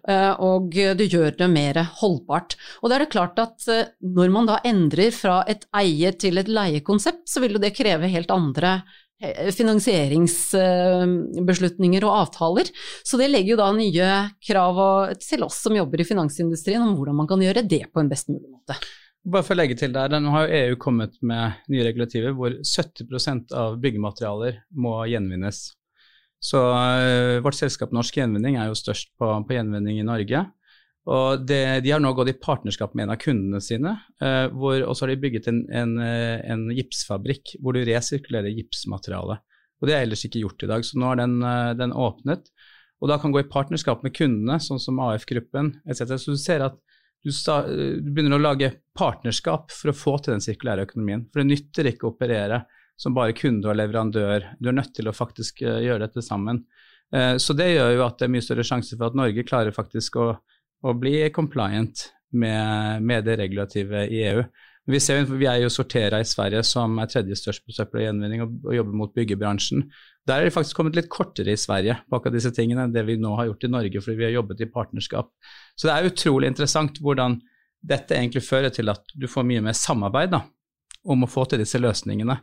eh, 0.09 0.33
og 0.35 0.69
du 0.73 1.03
gjør 1.05 1.31
det 1.39 1.49
mer 1.51 1.75
holdbart. 2.01 2.55
Og 2.81 2.89
da 2.89 2.95
er 2.97 3.01
det 3.05 3.13
klart 3.13 3.39
at 3.41 3.67
eh, 3.71 3.87
når 4.03 4.29
man 4.35 4.45
da 4.49 4.55
endrer 4.67 5.11
fra 5.15 5.35
et 5.49 5.63
eie 5.79 6.11
til 6.19 6.37
et 6.41 6.49
leiekonsept, 6.51 7.25
så 7.29 7.37
vil 7.43 7.53
jo 7.55 7.63
det 7.63 7.77
kreve 7.77 8.07
helt 8.11 8.31
andre 8.33 8.71
finansieringsbeslutninger 9.19 12.01
og 12.07 12.15
avtaler. 12.21 12.67
Så 13.03 13.19
det 13.19 13.27
legger 13.27 13.51
jo 13.51 13.59
da 13.59 13.67
nye 13.75 14.31
krav 14.47 14.79
til 15.19 15.43
oss 15.43 15.59
som 15.65 15.75
jobber 15.75 15.99
i 15.99 16.07
finansindustrien 16.07 16.79
om 16.85 16.95
hvordan 16.95 17.19
man 17.19 17.27
kan 17.27 17.43
gjøre 17.43 17.67
det 17.67 17.91
på 17.91 17.99
en 17.99 18.07
best 18.07 18.31
mulig 18.31 18.47
måte. 18.47 18.79
Bare 19.27 19.43
for 19.43 19.51
å 19.51 19.59
legge 19.59 19.75
til 19.79 19.91
der, 19.91 20.13
Nå 20.21 20.31
har 20.31 20.47
jo 20.47 20.59
EU 20.59 20.77
kommet 20.79 21.17
med 21.19 21.59
nye 21.71 21.83
regulativer 21.83 22.31
hvor 22.37 22.55
70% 22.63 23.51
av 23.57 23.75
byggematerialer 23.83 24.61
må 24.79 24.93
gjenvinnes. 25.11 25.65
Så 26.39 26.61
uh, 26.71 27.41
vårt 27.43 27.57
selskap 27.57 27.91
Norsk 27.91 28.15
Gjenvinning 28.15 28.55
er 28.55 28.69
jo 28.69 28.79
størst 28.79 29.11
på, 29.19 29.27
på 29.43 29.57
gjenvinning 29.57 29.99
i 29.99 30.07
Norge. 30.07 30.45
Og 31.09 31.43
det, 31.47 31.81
De 31.83 31.91
har 31.91 31.99
nå 31.99 32.13
gått 32.15 32.31
i 32.31 32.37
partnerskap 32.39 32.93
med 32.95 33.07
en 33.07 33.13
av 33.15 33.19
kundene 33.19 33.59
sine, 33.63 33.95
uh, 34.23 34.47
og 34.55 34.95
så 34.95 35.03
har 35.03 35.11
de 35.11 35.19
bygget 35.19 35.51
en, 35.51 35.61
en, 35.67 35.95
uh, 35.99 36.39
en, 36.47 36.67
gipsfabrikk 36.77 37.57
hvor 37.59 37.75
du 37.75 37.83
resirkulerer 37.83 38.55
gipsmateriale. 38.55 39.41
Og 39.79 39.87
Det 39.89 39.95
er 39.95 40.05
ellers 40.05 40.23
ikke 40.27 40.45
gjort 40.45 40.63
i 40.63 40.71
dag, 40.71 40.83
så 40.85 40.99
nå 40.99 41.11
har 41.11 41.19
den, 41.19 41.39
den 41.79 41.95
åpnet. 41.95 42.47
Og 42.99 43.07
da 43.11 43.15
kan 43.19 43.31
gå 43.31 43.43
i 43.43 43.47
partnerskap 43.51 44.01
med 44.03 44.15
kundene, 44.15 44.57
sånn 44.63 44.79
som 44.79 44.99
AF-gruppen 45.03 45.77
etc. 45.87 46.17
Så 46.19 46.35
du 46.35 46.39
ser 46.39 46.65
at 46.65 46.75
du, 47.23 47.31
sta, 47.35 47.61
du, 47.67 48.11
begynner 48.11 48.37
å 48.37 48.43
lage 48.43 48.71
partnerskap 48.97 49.73
for 49.75 49.91
å 49.91 49.95
få 49.97 50.17
til 50.19 50.35
den 50.35 50.43
sirkulære 50.43 50.85
økonomien. 50.87 51.25
For 51.31 51.41
det 51.41 51.49
nytter 51.49 51.89
ikke 51.91 52.07
å 52.07 52.13
operere 52.13 52.63
som 52.99 53.15
bare 53.15 53.35
kunde 53.37 53.69
og 53.69 53.77
leverandør. 53.79 54.53
Du 54.59 54.69
er 54.71 54.77
nødt 54.77 54.93
til 54.95 55.09
å 55.09 55.15
faktisk 55.15 55.63
uh, 55.63 55.79
gjøre 55.83 56.07
dette 56.07 56.23
sammen. 56.25 56.63
Uh, 57.15 57.35
så 57.41 57.55
det 57.57 57.73
gjør 57.73 57.95
jo 57.97 58.05
at 58.07 58.19
det 58.19 58.27
er 58.27 58.33
mye 58.35 58.45
større 58.45 58.67
sjanse 58.67 58.95
for 58.95 59.09
at 59.09 59.19
Norge 59.19 59.45
klarer 59.47 59.75
faktisk 59.75 60.19
å, 60.19 60.31
å 60.83 60.95
bli 60.99 61.21
compliant 61.35 62.07
med, 62.31 63.03
med, 63.03 63.25
det 63.27 63.39
regulative 63.39 64.05
i 64.07 64.23
EU. 64.29 64.43
Vi, 64.89 64.99
ser, 65.03 65.27
vi 65.29 65.45
er 65.45 65.59
jo 65.61 65.69
Sortera 65.69 66.19
i 66.21 66.27
Sverige, 66.27 66.63
som 66.65 66.97
er 67.01 67.09
tredje 67.11 67.37
størst 67.37 67.61
på 67.65 67.75
søppel 67.75 68.01
og 68.01 68.05
gjenvinning, 68.07 68.41
og, 68.45 68.55
og 68.65 68.73
jobber 68.73 68.97
mot 68.97 69.11
byggebransjen. 69.13 69.83
Der 70.27 70.41
er 70.41 70.47
det 70.47 70.55
faktisk 70.55 70.79
kommet 70.79 70.97
litt 70.97 71.09
kortere 71.13 71.53
i 71.53 71.59
Sverige 71.59 71.99
på 72.07 72.17
akkurat 72.17 72.37
disse 72.37 72.51
tingene 72.55 72.87
enn 72.87 72.95
det 72.95 73.05
vi 73.05 73.19
nå 73.21 73.35
har 73.37 73.51
gjort 73.51 73.67
i 73.67 73.71
Norge, 73.75 74.01
fordi 74.01 74.17
vi 74.17 74.27
har 74.27 74.35
jobbet 74.39 74.63
i 74.65 74.69
partnerskap. 74.73 75.29
Så 75.77 75.89
det 75.89 75.95
er 75.95 76.09
utrolig 76.09 76.49
interessant 76.49 76.97
hvordan 77.03 77.37
dette 77.79 78.17
egentlig 78.17 78.43
fører 78.43 78.73
til 78.75 78.91
at 78.91 79.13
du 79.15 79.29
får 79.29 79.45
mye 79.47 79.63
mer 79.69 79.77
samarbeid 79.77 80.33
da, 80.33 80.43
om 81.09 81.23
å 81.23 81.29
få 81.29 81.45
til 81.49 81.61
disse 81.61 81.79
løsningene. 81.79 82.39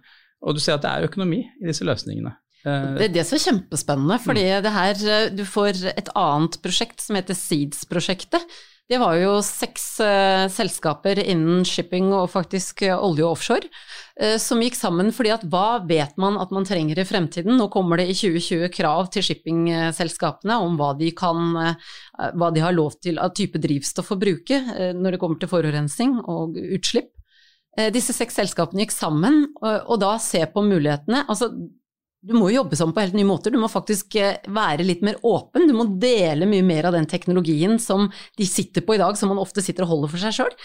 Og 0.47 0.57
du 0.57 0.63
ser 0.63 0.79
at 0.79 0.87
det 0.87 0.93
er 0.93 1.11
økonomi 1.11 1.43
i 1.43 1.69
disse 1.69 1.87
løsningene. 1.87 2.33
Eh, 2.67 2.87
det 2.97 3.11
er 3.11 3.15
det 3.19 3.27
som 3.27 3.39
er 3.39 3.45
kjempespennende, 3.45 4.21
fordi 4.23 4.47
mm. 4.47 4.63
det 4.65 4.75
her, 4.79 5.05
du 5.35 5.45
får 5.49 5.83
et 5.93 6.15
annet 6.15 6.59
prosjekt 6.65 7.03
som 7.03 7.19
heter 7.19 7.39
Seeds-prosjektet 7.39 8.59
Det 8.87 9.01
var 9.03 9.17
jo 9.19 9.33
seks 9.43 9.85
uh, 9.99 10.47
selskaper 10.53 11.19
innen 11.19 11.65
shipping 11.67 12.13
og 12.15 12.29
faktisk 12.31 12.85
uh, 12.87 12.95
olje 13.03 13.25
og 13.27 13.35
offshore 13.35 13.67
uh, 13.67 14.37
som 14.39 14.61
gikk 14.63 14.79
sammen 14.79 15.11
fordi 15.15 15.33
at 15.35 15.43
hva 15.51 15.81
vet 15.89 16.15
man 16.23 16.39
at 16.39 16.53
man 16.55 16.67
trenger 16.69 17.01
i 17.03 17.07
fremtiden? 17.09 17.57
Nå 17.59 17.67
kommer 17.75 17.99
det 17.99 18.07
i 18.13 18.15
2020 18.15 18.71
krav 18.77 19.11
til 19.11 19.27
shippingselskapene 19.27 20.61
om 20.63 20.79
hva 20.79 20.93
de, 21.01 21.11
kan, 21.19 21.59
hva 22.39 22.53
de 22.55 22.63
har 22.63 22.77
lov 22.77 22.95
til 23.03 23.19
av 23.19 23.35
type 23.35 23.59
drivstoff 23.63 24.15
å 24.15 24.21
bruke 24.21 24.61
når 24.95 25.17
det 25.17 25.21
kommer 25.23 25.43
til 25.43 25.51
forurensning 25.51 26.21
og 26.23 26.55
utslipp. 26.79 27.11
Disse 27.93 28.15
seks 28.17 28.39
selskapene 28.39 28.85
gikk 28.85 28.95
sammen, 28.95 29.43
og, 29.61 29.75
og 29.93 29.99
da 30.01 30.15
se 30.23 30.41
på 30.49 30.63
mulighetene. 30.65 31.27
Altså, 31.29 31.51
du 32.27 32.35
må 32.35 32.49
jo 32.51 32.61
jobbe 32.61 32.77
sånn 32.79 32.93
på 32.95 33.03
helt 33.05 33.15
nye 33.17 33.27
måter. 33.29 33.53
Du 33.55 33.61
må 33.63 33.69
faktisk 33.71 34.17
eh, 34.19 34.41
være 34.51 34.87
litt 34.87 35.03
mer 35.07 35.19
åpen. 35.27 35.69
Du 35.69 35.75
må 35.77 35.87
dele 36.03 36.49
mye 36.51 36.65
mer 36.67 36.89
av 36.89 36.97
den 36.97 37.07
teknologien 37.11 37.79
som 37.83 38.09
de 38.39 38.49
sitter 38.49 38.83
på 38.87 38.97
i 38.97 39.01
dag, 39.01 39.15
som 39.19 39.31
man 39.31 39.43
ofte 39.43 39.63
sitter 39.63 39.87
og 39.87 39.93
holder 39.93 40.13
for 40.13 40.25
seg 40.25 40.35
sjøl. 40.35 40.57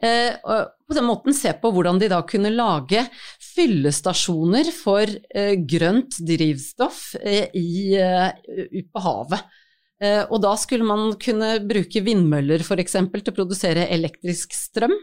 Eh, 0.00 0.32
på 0.40 0.96
den 0.96 1.06
måten 1.06 1.36
se 1.36 1.52
på 1.60 1.72
hvordan 1.74 2.00
de 2.00 2.08
da 2.10 2.22
kunne 2.28 2.52
lage 2.54 3.04
fyllestasjoner 3.50 4.72
for 4.74 5.04
eh, 5.06 5.54
grønt 5.60 6.16
drivstoff 6.24 7.02
ut 7.20 8.88
på 8.90 9.04
havet. 9.04 9.58
Og 10.00 10.38
da 10.40 10.54
skulle 10.56 10.86
man 10.88 11.10
kunne 11.20 11.58
bruke 11.68 12.00
vindmøller 12.00 12.62
f.eks. 12.64 12.94
til 12.96 13.28
å 13.28 13.34
produsere 13.36 13.84
elektrisk 13.92 14.54
strøm. 14.56 14.94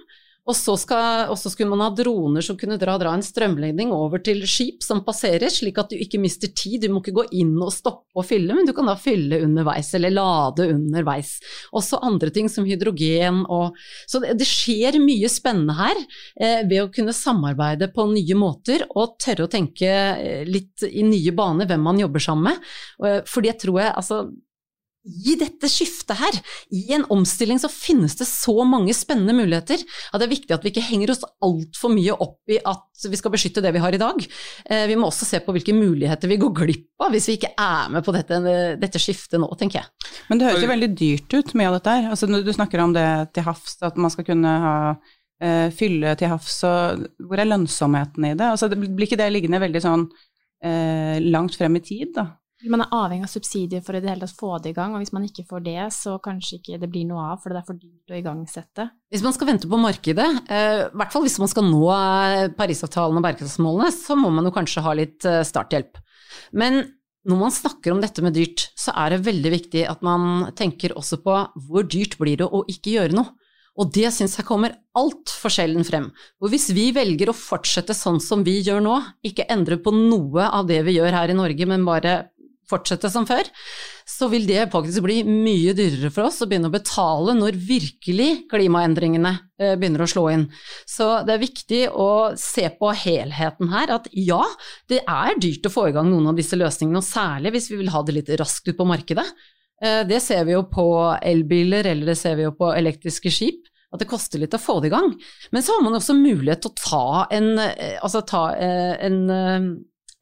Og 0.47 0.55
så, 0.55 0.77
skal, 0.79 1.27
og 1.31 1.35
så, 1.39 1.51
skulle 1.51 1.71
man 1.73 1.83
ha 1.83 1.89
droner 1.91 2.45
som 2.45 2.57
kunne 2.59 2.77
dra, 2.79 2.95
dra, 2.99 3.11
en 3.15 3.25
strømledning 3.25 3.91
over 3.91 4.21
til 4.23 4.45
skip 4.47 4.85
som 4.85 5.03
passerer, 5.03 5.51
slik 5.51 5.79
at 5.81 5.91
du 5.91 5.97
ikke 5.99 6.21
mister 6.23 6.51
tid. 6.55 6.85
Du 6.85 6.93
må 6.93 7.01
ikke 7.03 7.17
gå 7.19 7.25
inn 7.41 7.55
og 7.59 7.73
stoppe 7.75 8.15
og 8.17 8.25
fylle, 8.27 8.55
men 8.55 8.67
du 8.67 8.71
kan 8.75 8.87
da 8.87 8.95
fylle 8.99 9.41
underveis, 9.43 9.91
eller 9.97 10.15
lade 10.15 10.69
underveis. 10.71 11.35
Også 11.75 11.99
andre 12.05 12.31
ting 12.33 12.47
som 12.51 12.67
hydrogen 12.67 13.43
og 13.51 13.75
Så 14.07 14.19
det, 14.23 14.37
det 14.39 14.47
skjer 14.47 14.97
mye 15.01 15.27
spennende 15.31 15.75
her 15.75 15.97
eh, 16.39 16.63
ved 16.67 16.81
å 16.83 16.89
kunne 16.93 17.15
samarbeide 17.15 17.89
på 17.93 18.07
nye 18.11 18.37
måter 18.39 18.85
og 18.95 19.17
tørre 19.21 19.47
å 19.47 19.51
tenke 19.51 19.89
eh, 19.91 20.43
litt 20.47 20.85
i 20.87 21.03
nye 21.05 21.33
baner 21.35 21.67
hvem 21.67 21.83
man 21.83 21.99
jobber 21.99 22.23
sammen 22.23 22.53
med. 22.53 22.67
Eh, 23.03 23.19
fordi 23.27 23.51
jeg 23.51 23.61
tror 23.65 23.81
jeg, 23.83 23.93
altså 23.99 24.21
i 25.07 25.35
dette 25.39 25.69
skiftet 25.71 26.17
her, 26.19 26.37
i 26.75 26.83
en 26.95 27.05
omstilling, 27.13 27.59
så 27.61 27.69
finnes 27.71 28.17
det 28.19 28.27
så 28.29 28.55
mange 28.67 28.95
spennende 28.97 29.35
muligheter 29.37 29.79
at 29.79 30.19
det 30.19 30.27
er 30.27 30.33
viktig 30.33 30.55
at 30.55 30.65
vi 30.65 30.73
ikke 30.73 30.85
henger 30.89 31.13
oss 31.13 31.23
altfor 31.43 31.93
mye 31.93 32.15
opp 32.15 32.51
i 32.51 32.59
at 32.59 33.07
vi 33.07 33.19
skal 33.19 33.33
beskytte 33.33 33.63
det 33.63 33.71
vi 33.75 33.81
har 33.83 33.95
i 33.95 34.01
dag. 34.01 34.23
Eh, 34.65 34.85
vi 34.89 34.97
må 34.99 35.09
også 35.09 35.27
se 35.27 35.41
på 35.43 35.53
hvilke 35.55 35.75
muligheter 35.77 36.31
vi 36.31 36.39
går 36.41 36.53
glipp 36.63 37.05
av 37.05 37.13
hvis 37.13 37.29
vi 37.29 37.37
ikke 37.37 37.53
er 37.61 37.93
med 37.93 38.05
på 38.05 38.15
dette, 38.15 38.39
dette 38.81 39.01
skiftet 39.01 39.39
nå, 39.41 39.49
tenker 39.59 39.81
jeg. 39.81 40.13
Men 40.31 40.39
det 40.39 40.49
høres 40.49 40.65
jo 40.65 40.71
veldig 40.73 40.91
dyrt 40.97 41.37
ut, 41.37 41.53
mye 41.57 41.69
av 41.69 41.77
dette 41.77 41.93
her. 41.97 42.09
Altså, 42.15 42.29
du 42.29 42.53
snakker 42.55 42.83
om 42.83 42.95
det 42.95 43.07
til 43.37 43.47
havs, 43.47 43.77
at 43.85 43.99
man 44.01 44.13
skal 44.13 44.27
kunne 44.27 44.55
ha 44.63 44.77
uh, 45.43 45.67
fylle 45.75 46.15
til 46.19 46.31
havs, 46.33 46.57
og 46.67 47.05
hvor 47.29 47.41
er 47.41 47.49
lønnsomheten 47.49 48.31
i 48.31 48.33
det? 48.37 48.49
Altså, 48.55 48.69
blir 48.73 49.07
ikke 49.07 49.19
det 49.19 49.29
liggende 49.33 49.61
veldig 49.63 49.83
sånn 49.83 50.07
uh, 50.09 51.15
langt 51.23 51.57
frem 51.59 51.79
i 51.79 51.83
tid, 51.85 52.11
da? 52.17 52.31
Man 52.65 52.81
er 52.81 52.93
avhengig 52.95 53.27
av 53.27 53.29
subsidier 53.29 53.83
for 53.85 53.93
å 53.93 53.99
det 54.01 54.09
hele 54.09 54.25
tatt 54.25 54.33
få 54.39 54.55
det 54.63 54.71
i 54.71 54.75
gang, 54.77 54.95
og 54.95 55.03
hvis 55.03 55.13
man 55.13 55.25
ikke 55.27 55.45
får 55.45 55.61
det, 55.67 55.77
så 55.93 56.15
kanskje 56.23 56.57
ikke 56.57 56.79
det 56.81 56.89
blir 56.89 57.05
noe 57.05 57.27
av, 57.33 57.41
for 57.43 57.53
det 57.53 57.61
er 57.61 57.67
for 57.67 57.77
dyrt 57.77 58.13
å 58.13 58.17
igangsette. 58.17 58.87
Hvis 59.13 59.25
man 59.25 59.35
skal 59.35 59.51
vente 59.51 59.69
på 59.69 59.77
markedet, 59.81 60.27
eh, 60.49 60.81
i 60.87 60.97
hvert 60.97 61.13
fall 61.13 61.25
hvis 61.27 61.37
man 61.37 61.51
skal 61.51 61.67
nå 61.69 61.83
eh, 61.93 62.49
Parisavtalen 62.57 63.19
og 63.19 63.25
bærekraftsmålene, 63.27 63.93
så 63.93 64.17
må 64.17 64.31
man 64.33 64.49
jo 64.49 64.55
kanskje 64.55 64.85
ha 64.87 64.93
litt 64.97 65.27
eh, 65.29 65.43
starthjelp. 65.45 66.01
Men 66.57 66.81
når 67.27 67.41
man 67.43 67.53
snakker 67.53 67.93
om 67.93 68.01
dette 68.01 68.23
med 68.25 68.33
dyrt, 68.33 68.71
så 68.79 68.95
er 69.03 69.13
det 69.13 69.25
veldig 69.27 69.51
viktig 69.53 69.83
at 69.91 70.01
man 70.05 70.47
tenker 70.57 70.95
også 70.97 71.19
på 71.21 71.35
hvor 71.67 71.85
dyrt 71.85 72.17
blir 72.17 72.39
det 72.41 72.47
å 72.49 72.63
ikke 72.71 72.95
gjøre 72.95 73.19
noe. 73.19 73.35
Og 73.77 73.91
det 73.93 74.09
syns 74.15 74.33
jeg 74.39 74.47
kommer 74.47 74.73
altfor 74.97 75.53
sjelden 75.53 75.85
frem. 75.85 76.07
Og 76.41 76.49
hvis 76.49 76.71
vi 76.73 76.87
velger 76.95 77.29
å 77.29 77.37
fortsette 77.37 77.93
sånn 77.93 78.17
som 78.23 78.41
vi 78.41 78.55
gjør 78.65 78.81
nå, 78.81 78.95
ikke 79.27 79.45
endre 79.53 79.77
på 79.77 79.93
noe 79.93 80.47
av 80.47 80.65
det 80.71 80.79
vi 80.87 80.95
gjør 80.95 81.13
her 81.13 81.29
i 81.29 81.37
Norge, 81.37 81.67
men 81.69 81.85
bare 81.85 82.15
fortsette 82.67 83.09
som 83.11 83.25
før, 83.27 83.47
så 84.07 84.27
vil 84.31 84.47
det 84.47 84.67
faktisk 84.73 85.05
bli 85.05 85.21
mye 85.27 85.73
dyrere 85.77 86.11
for 86.13 86.27
oss 86.27 86.41
å 86.43 86.47
begynne 86.49 86.69
å 86.71 86.73
betale 86.73 87.35
når 87.37 87.59
virkelig 87.67 88.29
klimaendringene 88.51 89.33
eh, 89.59 89.75
begynner 89.79 90.03
å 90.03 90.09
slå 90.11 90.25
inn. 90.33 90.47
Så 90.87 91.09
det 91.27 91.35
er 91.35 91.43
viktig 91.43 91.83
å 91.91 92.09
se 92.39 92.67
på 92.79 92.91
helheten 93.03 93.71
her, 93.73 93.93
at 93.99 94.09
ja, 94.11 94.41
det 94.91 95.03
er 95.03 95.39
dyrt 95.41 95.67
å 95.69 95.73
få 95.73 95.87
i 95.89 95.95
gang 95.95 96.11
noen 96.11 96.31
av 96.33 96.39
disse 96.39 96.59
løsningene, 96.59 97.01
og 97.01 97.07
særlig 97.07 97.55
hvis 97.55 97.71
vi 97.73 97.81
vil 97.83 97.93
ha 97.95 98.03
det 98.03 98.19
litt 98.19 98.35
raskt 98.41 98.67
ut 98.69 98.77
på 98.79 98.89
markedet. 98.89 99.25
Eh, 99.83 100.03
det 100.09 100.21
ser 100.25 100.45
vi 100.47 100.57
jo 100.57 100.65
på 100.71 100.87
elbiler, 101.21 101.87
eller 101.93 102.13
det 102.13 102.19
ser 102.19 102.37
vi 102.39 102.47
jo 102.47 102.55
på 102.57 102.71
elektriske 102.75 103.33
skip 103.33 103.67
at 103.93 104.01
det 104.01 104.09
koster 104.09 104.41
litt 104.41 104.55
å 104.55 104.59
få 104.59 104.81
det 104.83 104.89
i 104.89 104.91
gang. 104.91 105.13
Men 105.55 105.63
så 105.63 105.77
har 105.77 105.85
man 105.85 105.95
også 105.95 106.15
mulighet 106.17 106.65
til 106.65 106.73
å 106.73 106.79
ta 106.81 107.27
en, 107.37 107.53
eh, 107.63 107.95
altså 108.03 108.25
ta 108.27 108.49
en 108.51 109.21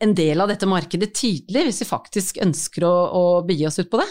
en 0.04 0.12
del 0.16 0.42
av 0.44 0.50
dette 0.52 0.68
markedet 0.68 1.14
tidlig, 1.16 1.62
hvis 1.68 1.82
vi 1.84 1.88
faktisk 1.88 2.40
ønsker 2.44 2.84
å, 2.88 2.94
å 3.16 3.24
begi 3.48 3.68
oss 3.68 3.80
ut 3.80 3.90
på 3.92 4.02
det. 4.02 4.08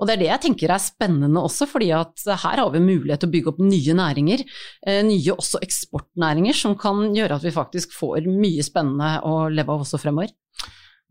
Og 0.00 0.08
det 0.08 0.14
er 0.14 0.22
det 0.22 0.30
jeg 0.30 0.42
tenker 0.46 0.72
er 0.72 0.82
spennende 0.82 1.42
også, 1.44 1.68
fordi 1.68 1.90
at 1.96 2.24
her 2.30 2.62
har 2.62 2.72
vi 2.72 2.82
mulighet 2.84 3.22
til 3.24 3.28
å 3.30 3.34
bygge 3.34 3.52
opp 3.52 3.60
nye 3.60 3.96
næringer, 3.98 4.44
eh, 4.86 5.02
nye 5.04 5.36
også 5.36 5.60
eksportnæringer, 5.66 6.56
som 6.56 6.76
kan 6.80 7.04
gjøre 7.16 7.36
at 7.36 7.44
vi 7.44 7.54
faktisk 7.54 7.92
får 7.98 8.30
mye 8.30 8.64
spennende 8.64 9.12
å 9.28 9.46
leve 9.52 9.76
av 9.76 9.84
også 9.84 10.00
fremover. 10.00 10.32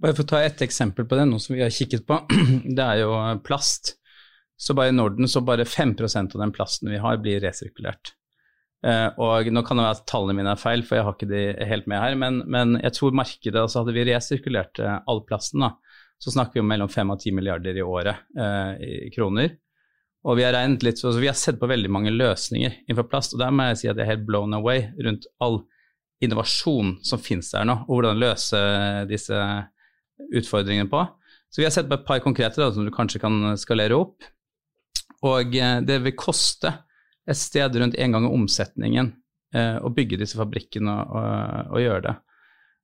Bare 0.01 0.17
for 0.17 0.25
å 0.25 0.31
ta 0.33 0.41
et 0.43 0.65
eksempel 0.65 1.05
på 1.07 1.19
det, 1.19 1.29
noe 1.29 1.43
som 1.43 1.55
vi 1.55 1.63
har 1.63 1.71
kikket 1.71 2.07
på, 2.09 2.19
det 2.77 2.81
er 2.81 3.05
jo 3.05 3.13
plast. 3.45 3.95
Så 4.57 4.73
bare 4.73 4.89
i 4.89 4.95
Norden 4.95 5.29
så 5.29 5.43
bare 5.45 5.67
5% 5.67 6.35
av 6.35 6.41
den 6.41 6.53
plasten 6.55 6.89
vi 6.89 6.99
har, 7.03 7.19
blir 7.21 7.43
resirkulert. 7.43 8.15
Uh, 8.85 9.09
og 9.17 9.47
nå 9.49 9.63
kan 9.65 9.79
det 9.79 9.85
være 9.87 9.97
at 9.97 10.05
tallene 10.11 10.35
mine 10.37 10.51
er 10.53 10.61
feil, 10.61 10.83
for 10.85 10.99
jeg 10.99 11.05
har 11.07 11.15
ikke 11.15 11.29
de 11.31 11.43
helt 11.65 11.87
med 11.89 12.03
her, 12.03 12.17
men, 12.21 12.43
men 12.45 12.75
jeg 12.83 12.93
tror 12.93 13.15
markedet 13.17 13.57
altså 13.57 13.81
Hadde 13.81 13.95
vi 13.95 14.03
resirkulert 14.11 14.81
uh, 14.83 14.99
all 15.09 15.23
plasten, 15.25 15.63
da, 15.65 15.71
så 16.21 16.33
snakker 16.35 16.59
vi 16.59 16.63
om 16.63 16.69
mellom 16.69 16.91
5 16.91 17.13
og 17.15 17.23
10 17.23 17.33
milliarder 17.37 17.77
i 17.77 17.83
året 17.83 18.27
eh, 18.39 18.83
i 18.85 19.09
kroner. 19.13 19.55
Og 20.25 20.37
vi 20.39 20.45
har 20.45 20.55
regnet 20.55 20.85
litt, 20.85 20.97
så 20.97 21.11
vi 21.13 21.27
har 21.27 21.35
sett 21.37 21.59
på 21.59 21.67
veldig 21.69 21.91
mange 21.91 22.13
løsninger 22.13 22.79
innenfor 22.85 23.09
plast, 23.11 23.35
og 23.35 23.41
der 23.43 23.51
må 23.53 23.67
jeg 23.67 23.81
si 23.81 23.89
at 23.91 23.99
jeg 23.99 24.05
er 24.05 24.13
helt 24.13 24.23
blown 24.25 24.55
away 24.57 24.87
rundt 25.05 25.27
all 25.43 25.59
innovasjon 26.23 26.95
som 27.05 27.21
finnes 27.21 27.51
der 27.51 27.67
nå, 27.67 27.81
og 27.83 27.91
hvordan 27.97 28.21
løse 28.21 28.61
disse 29.09 29.41
utfordringene 30.31 30.89
på. 30.89 31.03
Så 31.51 31.61
vi 31.61 31.67
har 31.67 31.75
sett 31.75 31.91
på 31.91 31.99
et 31.99 32.07
par 32.07 32.23
konkrete 32.23 32.63
da, 32.63 32.71
som 32.73 32.87
du 32.87 32.93
kanskje 32.95 33.21
kan 33.21 33.53
skalere 33.59 33.99
opp. 33.99 34.25
Og 35.27 35.51
det 35.51 35.99
vil 36.07 36.17
koste 36.17 36.71
et 37.25 37.39
sted 37.39 37.75
rundt 37.81 37.97
en 37.97 38.15
gang 38.15 38.27
omsetningen 38.29 39.11
eh, 39.55 39.77
å 39.81 39.91
bygge 39.93 40.19
disse 40.21 40.37
fabrikkene 40.39 40.93
og, 40.93 41.17
og, 41.17 41.73
og 41.73 41.83
gjøre 41.83 42.05
det. 42.05 42.15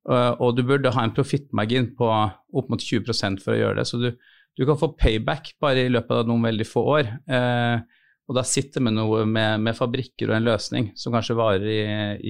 Og, 0.10 0.42
og, 0.42 0.56
du 0.58 0.64
burde 0.66 0.94
ha 0.96 1.06
en 1.06 1.14
profittmargin 1.14 1.92
på 1.98 2.10
opp 2.10 2.72
mot 2.74 2.82
20% 2.82 3.44
for 3.44 3.54
å 3.54 3.60
gjøre 3.60 3.82
det. 3.82 3.88
Så 3.90 4.00
du, 4.02 4.10
du, 4.58 4.66
kan 4.66 4.80
få 4.80 4.94
payback 4.98 5.54
bare 5.62 5.86
i 5.86 5.92
løpet 5.94 6.24
av 6.24 6.30
noen 6.30 6.50
veldig 6.50 6.68
få 6.68 6.86
år. 6.98 7.12
Eh, 7.30 8.02
og 8.30 8.38
da 8.38 8.46
sitter 8.48 8.84
vi 8.86 8.94
noe 8.96 9.26
med, 9.28 9.62
med, 9.62 9.78
fabrikker 9.78 10.32
og 10.32 10.38
en 10.38 10.48
løsning 10.48 10.92
som 10.98 11.14
kanskje 11.14 11.38
varer 11.38 11.68
i, 11.68 11.82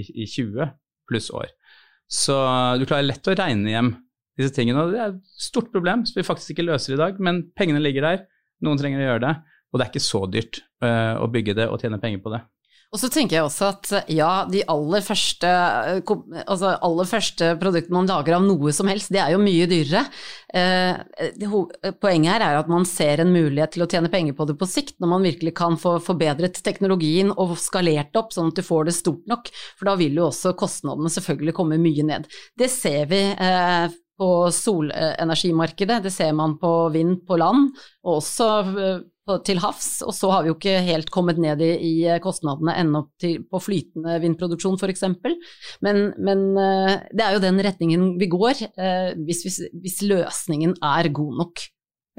i, 0.01 0.05
i 0.23 0.27
20 0.27 0.71
pluss 1.07 1.29
år. 1.35 1.51
Så 2.11 2.35
du 2.81 2.83
klarer 2.89 3.07
lett 3.07 3.27
å 3.29 3.35
regne 3.37 3.71
hjem 3.71 3.93
disse 4.39 4.55
tingene. 4.55 4.83
Og 4.83 4.95
det 4.95 4.99
er 4.99 5.13
et 5.13 5.39
stort 5.39 5.69
problem 5.71 6.03
som 6.07 6.19
vi 6.19 6.27
faktisk 6.27 6.55
ikke 6.55 6.67
løser 6.67 6.95
i 6.95 6.99
dag, 6.99 7.19
men 7.23 7.45
pengene 7.55 7.83
ligger 7.83 8.07
der. 8.07 8.25
Noen 8.65 8.79
trenger 8.81 9.01
å 9.01 9.07
gjøre 9.07 9.23
det. 9.23 9.35
Og 9.71 9.79
det 9.79 9.85
er 9.85 9.93
ikke 9.93 10.03
så 10.03 10.25
dyrt 10.27 10.63
uh, 10.83 11.17
å 11.23 11.29
bygge 11.31 11.55
det 11.57 11.69
og 11.71 11.79
tjene 11.81 11.99
penger 12.01 12.23
på 12.23 12.33
det. 12.33 12.43
Og 12.91 12.99
så 12.99 13.07
tenker 13.07 13.37
jeg 13.37 13.45
også 13.45 13.67
at 13.69 13.89
ja, 14.11 14.29
de 14.51 14.65
aller 14.67 15.03
første, 15.05 15.47
altså 16.41 16.73
aller 16.83 17.07
første 17.07 17.53
produktene 17.61 17.95
man 18.01 18.09
lager 18.09 18.35
av 18.35 18.43
noe 18.43 18.73
som 18.75 18.89
helst, 18.91 19.13
det 19.15 19.21
er 19.23 19.31
jo 19.31 19.39
mye 19.39 19.67
dyrere. 19.71 20.01
Eh, 20.51 21.93
poenget 22.03 22.33
her 22.33 22.45
er 22.49 22.59
at 22.59 22.71
man 22.71 22.83
ser 22.89 23.23
en 23.23 23.31
mulighet 23.31 23.77
til 23.77 23.85
å 23.85 23.87
tjene 23.87 24.11
penger 24.11 24.35
på 24.35 24.49
det 24.49 24.57
på 24.59 24.67
sikt, 24.67 24.97
når 24.99 25.13
man 25.13 25.23
virkelig 25.29 25.55
kan 25.55 25.79
få 25.79 25.95
forbedret 26.03 26.59
teknologien 26.67 27.31
og 27.31 27.55
skalert 27.63 28.19
opp 28.19 28.35
sånn 28.35 28.51
at 28.51 28.59
du 28.59 28.67
får 28.67 28.89
det 28.89 28.97
stort 28.99 29.23
nok. 29.31 29.47
For 29.79 29.87
da 29.87 29.95
vil 30.01 30.19
jo 30.19 30.27
også 30.27 30.51
kostnadene 30.59 31.15
selvfølgelig 31.15 31.55
komme 31.55 31.79
mye 31.79 32.09
ned. 32.11 32.27
Det 32.59 32.67
ser 32.75 33.07
vi 33.13 33.23
eh, 33.31 33.99
på 34.21 34.29
solenergimarkedet, 34.53 36.03
det 36.05 36.13
ser 36.13 36.35
man 36.37 36.59
på 36.61 36.91
vind 36.93 37.23
på 37.25 37.39
land, 37.41 37.71
og 38.05 38.19
også 38.19 38.51
til 39.45 39.59
havs, 39.61 40.01
og 40.05 40.13
så 40.15 40.31
har 40.33 40.43
vi 40.43 40.51
jo 40.51 40.55
ikke 40.57 40.79
helt 40.85 41.11
kommet 41.13 41.39
ned 41.41 41.61
i, 41.63 41.71
i 41.87 41.93
kostnadene 42.23 42.73
ennå 42.81 43.03
på 43.21 43.61
flytende 43.61 44.17
vindproduksjon 44.23 44.79
f.eks. 44.79 45.05
Men, 45.85 46.01
men 46.17 46.47
eh, 46.59 46.95
det 47.13 47.25
er 47.25 47.35
jo 47.35 47.43
den 47.43 47.61
retningen 47.63 48.07
vi 48.19 48.29
går, 48.31 48.63
eh, 48.71 49.11
hvis, 49.21 49.43
hvis, 49.45 49.59
hvis 49.83 50.01
løsningen 50.09 50.75
er 50.81 51.11
god 51.13 51.37
nok. 51.43 51.65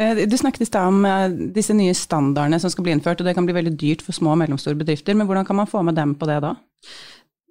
Eh, 0.00 0.22
du 0.24 0.36
snakket 0.38 0.64
i 0.64 0.70
stad 0.70 0.92
om 0.92 1.50
disse 1.54 1.76
nye 1.76 1.96
standardene 1.96 2.60
som 2.62 2.72
skal 2.72 2.86
bli 2.86 2.94
innført, 2.96 3.20
og 3.20 3.28
det 3.28 3.36
kan 3.36 3.48
bli 3.48 3.58
veldig 3.58 3.74
dyrt 3.80 4.06
for 4.06 4.16
små 4.16 4.36
og 4.36 4.40
mellomstore 4.44 4.78
bedrifter. 4.78 5.18
Men 5.18 5.28
hvordan 5.28 5.48
kan 5.48 5.58
man 5.58 5.70
få 5.70 5.84
med 5.86 5.98
dem 5.98 6.16
på 6.18 6.30
det 6.30 6.40
da? 6.46 6.56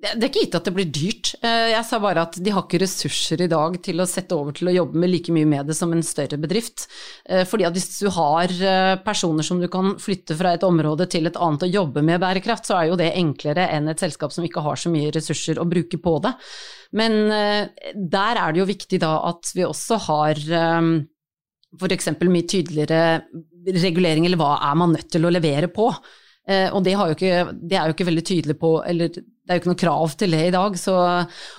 Det 0.01 0.15
er 0.17 0.31
ikke 0.31 0.41
gitt 0.47 0.55
at 0.57 0.65
det 0.65 0.71
blir 0.73 0.87
dyrt. 0.89 1.29
Eh, 1.45 1.67
jeg 1.75 1.85
sa 1.85 1.99
bare 2.01 2.23
at 2.25 2.37
de 2.41 2.53
har 2.53 2.63
ikke 2.65 2.79
ressurser 2.81 3.43
i 3.45 3.49
dag 3.51 3.75
til 3.85 4.01
å 4.01 4.07
sette 4.09 4.33
over 4.33 4.55
til 4.57 4.71
å 4.71 4.73
jobbe 4.73 4.97
med 4.97 5.11
like 5.11 5.33
mye 5.33 5.45
med 5.45 5.67
det 5.69 5.75
som 5.77 5.91
en 5.93 6.01
større 6.05 6.39
bedrift. 6.41 6.87
Eh, 7.29 7.43
fordi 7.45 7.67
at 7.67 7.75
hvis 7.77 7.99
du 7.99 8.07
har 8.15 8.49
eh, 8.49 8.95
personer 9.05 9.45
som 9.45 9.59
du 9.61 9.67
kan 9.69 9.93
flytte 10.01 10.33
fra 10.39 10.55
et 10.57 10.65
område 10.65 11.05
til 11.11 11.29
et 11.29 11.37
annet 11.37 11.67
og 11.67 11.77
jobbe 11.77 12.01
med 12.07 12.17
bærekraft, 12.23 12.65
så 12.65 12.79
er 12.79 12.87
jo 12.89 12.97
det 12.97 13.11
enklere 13.19 13.67
enn 13.75 13.91
et 13.93 14.01
selskap 14.01 14.33
som 14.33 14.47
ikke 14.47 14.63
har 14.65 14.81
så 14.81 14.89
mye 14.93 15.11
ressurser 15.13 15.61
å 15.61 15.67
bruke 15.69 15.99
på 16.01 16.15
det. 16.25 16.33
Men 16.97 17.19
der 17.31 18.39
er 18.41 18.51
det 18.51 18.59
jo 18.59 18.67
viktig 18.67 18.97
da 18.99 19.13
at 19.29 19.53
vi 19.55 19.63
også 19.63 19.99
har 20.09 20.41
f.eks. 20.41 22.09
mye 22.25 22.49
tydeligere 22.49 23.21
regulering, 23.77 24.25
eller 24.25 24.41
hva 24.41 24.57
er 24.65 24.81
man 24.81 24.97
nødt 24.97 25.07
til 25.13 25.29
å 25.29 25.31
levere 25.31 25.69
på? 25.71 25.87
Og 25.93 26.81
det, 26.83 26.97
ikke, 27.13 27.45
det, 27.53 27.77
er 27.77 27.85
jo 27.85 27.95
ikke 27.95 28.09
veldig 28.09 28.25
tydelig 28.27 28.57
på, 28.59 28.73
eller 28.83 29.21
det 29.41 29.55
er 29.55 29.57
jo 29.57 29.61
ikke 29.63 29.71
noe 29.71 29.81
krav 29.81 30.11
til 30.21 30.35
det 30.35 30.41
i 30.47 30.53
dag. 30.53 30.75
Så, 30.77 30.93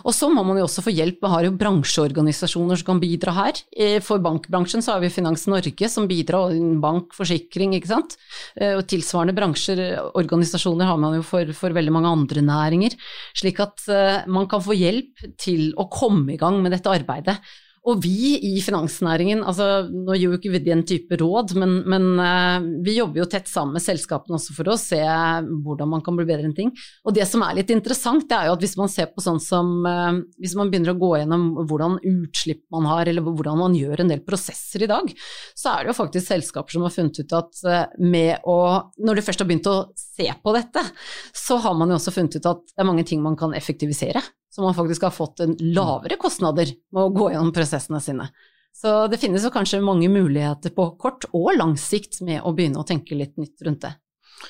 og 0.07 0.14
så 0.14 0.28
må 0.30 0.45
man 0.47 0.61
jo 0.61 0.66
også 0.68 0.85
få 0.87 0.93
hjelp. 0.95 1.18
Vi 1.24 1.30
har 1.33 1.47
jo 1.49 1.55
bransjeorganisasjoner 1.59 2.78
som 2.78 2.89
kan 2.93 3.01
bidra 3.03 3.35
her. 3.37 3.59
Eh, 3.74 3.97
for 4.05 4.22
bankbransjen 4.22 4.85
så 4.85 4.95
har 4.95 5.03
vi 5.03 5.11
Finans 5.12 5.49
Norge 5.51 5.91
som 5.91 6.07
bidrar, 6.11 6.55
og 6.55 6.78
bank, 6.83 7.11
forsikring, 7.16 7.74
ikke 7.76 7.91
sant. 7.91 8.14
Eh, 8.55 8.76
og 8.78 8.87
tilsvarende 8.91 9.35
bransjer, 9.35 9.83
organisasjoner 10.14 10.93
har 10.93 11.03
man 11.03 11.18
jo 11.18 11.26
for, 11.26 11.51
for 11.59 11.74
veldig 11.74 11.97
mange 11.99 12.14
andre 12.14 12.47
næringer. 12.47 12.97
Slik 13.35 13.59
at 13.64 13.83
man 14.30 14.47
kan 14.51 14.62
få 14.62 14.78
hjelp 14.78 15.26
til 15.41 15.72
å 15.74 15.89
komme 15.91 16.37
i 16.37 16.41
gang 16.41 16.62
med 16.62 16.76
dette 16.76 16.93
arbeidet. 16.93 17.41
Og 17.83 17.99
vi 17.99 18.37
i 18.47 18.61
finansnæringen, 18.62 19.41
altså 19.43 19.89
nå 19.91 20.14
gir 20.14 20.28
jo 20.28 20.37
ikke 20.37 20.53
vi 20.55 20.61
den 20.62 20.85
type 20.87 21.16
råd, 21.18 21.57
men, 21.59 21.72
men 21.91 22.05
uh, 22.14 22.62
vi 22.87 22.95
jobber 22.95 23.24
jo 23.24 23.26
tett 23.30 23.49
sammen 23.51 23.74
med 23.74 23.83
selskapene 23.83 24.37
også 24.39 24.55
for 24.55 24.70
å 24.70 24.76
se 24.78 25.01
hvordan 25.03 25.91
man 25.91 26.05
kan 26.07 26.14
bli 26.14 26.26
bedre 26.28 26.47
enn 26.47 26.55
ting. 26.55 26.70
Og 27.03 27.16
det 27.16 27.26
som 27.26 27.43
er 27.43 27.57
litt 27.59 27.72
interessant, 27.74 28.28
det 28.30 28.37
er 28.39 28.47
jo 28.47 28.55
at 28.55 28.62
hvis 28.62 28.76
man 28.78 28.93
ser 28.93 29.09
på 29.11 29.24
sånn 29.24 29.41
som 29.43 29.72
uh, 29.83 30.20
Hvis 30.39 30.55
man 30.59 30.70
begynner 30.70 30.93
å 30.93 31.01
gå 31.01 31.11
gjennom 31.18 31.49
hvordan 31.66 31.97
utslipp 32.07 32.62
man 32.74 32.87
har, 32.87 33.11
eller 33.11 33.26
hvordan 33.26 33.59
man 33.59 33.74
gjør 33.74 34.05
en 34.05 34.12
del 34.12 34.22
prosesser 34.26 34.85
i 34.87 34.91
dag, 34.91 35.11
så 35.59 35.72
er 35.72 35.83
det 35.83 35.91
jo 35.91 35.99
faktisk 35.99 36.28
selskaper 36.28 36.76
som 36.76 36.87
har 36.87 36.95
funnet 36.95 37.18
ut 37.18 37.35
at 37.41 37.64
uh, 37.66 37.80
med 37.99 38.47
å 38.47 38.61
Når 39.03 39.18
de 39.18 39.26
først 39.26 39.43
har 39.43 39.51
begynt 39.51 39.66
å 39.70 39.80
se 39.99 40.28
på 40.39 40.55
dette, 40.55 40.87
så 41.35 41.59
har 41.66 41.74
man 41.74 41.91
jo 41.91 41.99
også 41.99 42.14
funnet 42.14 42.39
ut 42.39 42.49
at 42.53 42.62
det 42.70 42.78
er 42.85 42.89
mange 42.93 43.07
ting 43.11 43.26
man 43.26 43.39
kan 43.39 43.59
effektivisere 43.59 44.22
så 44.53 44.62
man 44.62 44.76
faktisk 44.76 45.07
har 45.07 45.14
fått 45.14 45.40
en 45.40 45.55
lavere 45.72 46.18
kostnader 46.20 46.74
med 46.92 47.07
å 47.07 47.12
gå 47.14 47.30
gjennom 47.32 47.53
prosessene 47.57 48.00
sine. 48.05 48.28
Så 48.76 49.07
det 49.09 49.20
finnes 49.20 49.44
jo 49.44 49.53
kanskje 49.53 49.80
mange 49.84 50.09
muligheter 50.12 50.74
på 50.76 50.90
kort 51.00 51.24
og 51.32 51.55
lang 51.57 51.74
sikt 51.80 52.20
med 52.24 52.44
å 52.44 52.53
begynne 52.57 52.80
å 52.80 52.88
tenke 52.88 53.16
litt 53.16 53.36
nytt 53.40 53.64
rundt 53.64 53.84
det. 53.84 53.92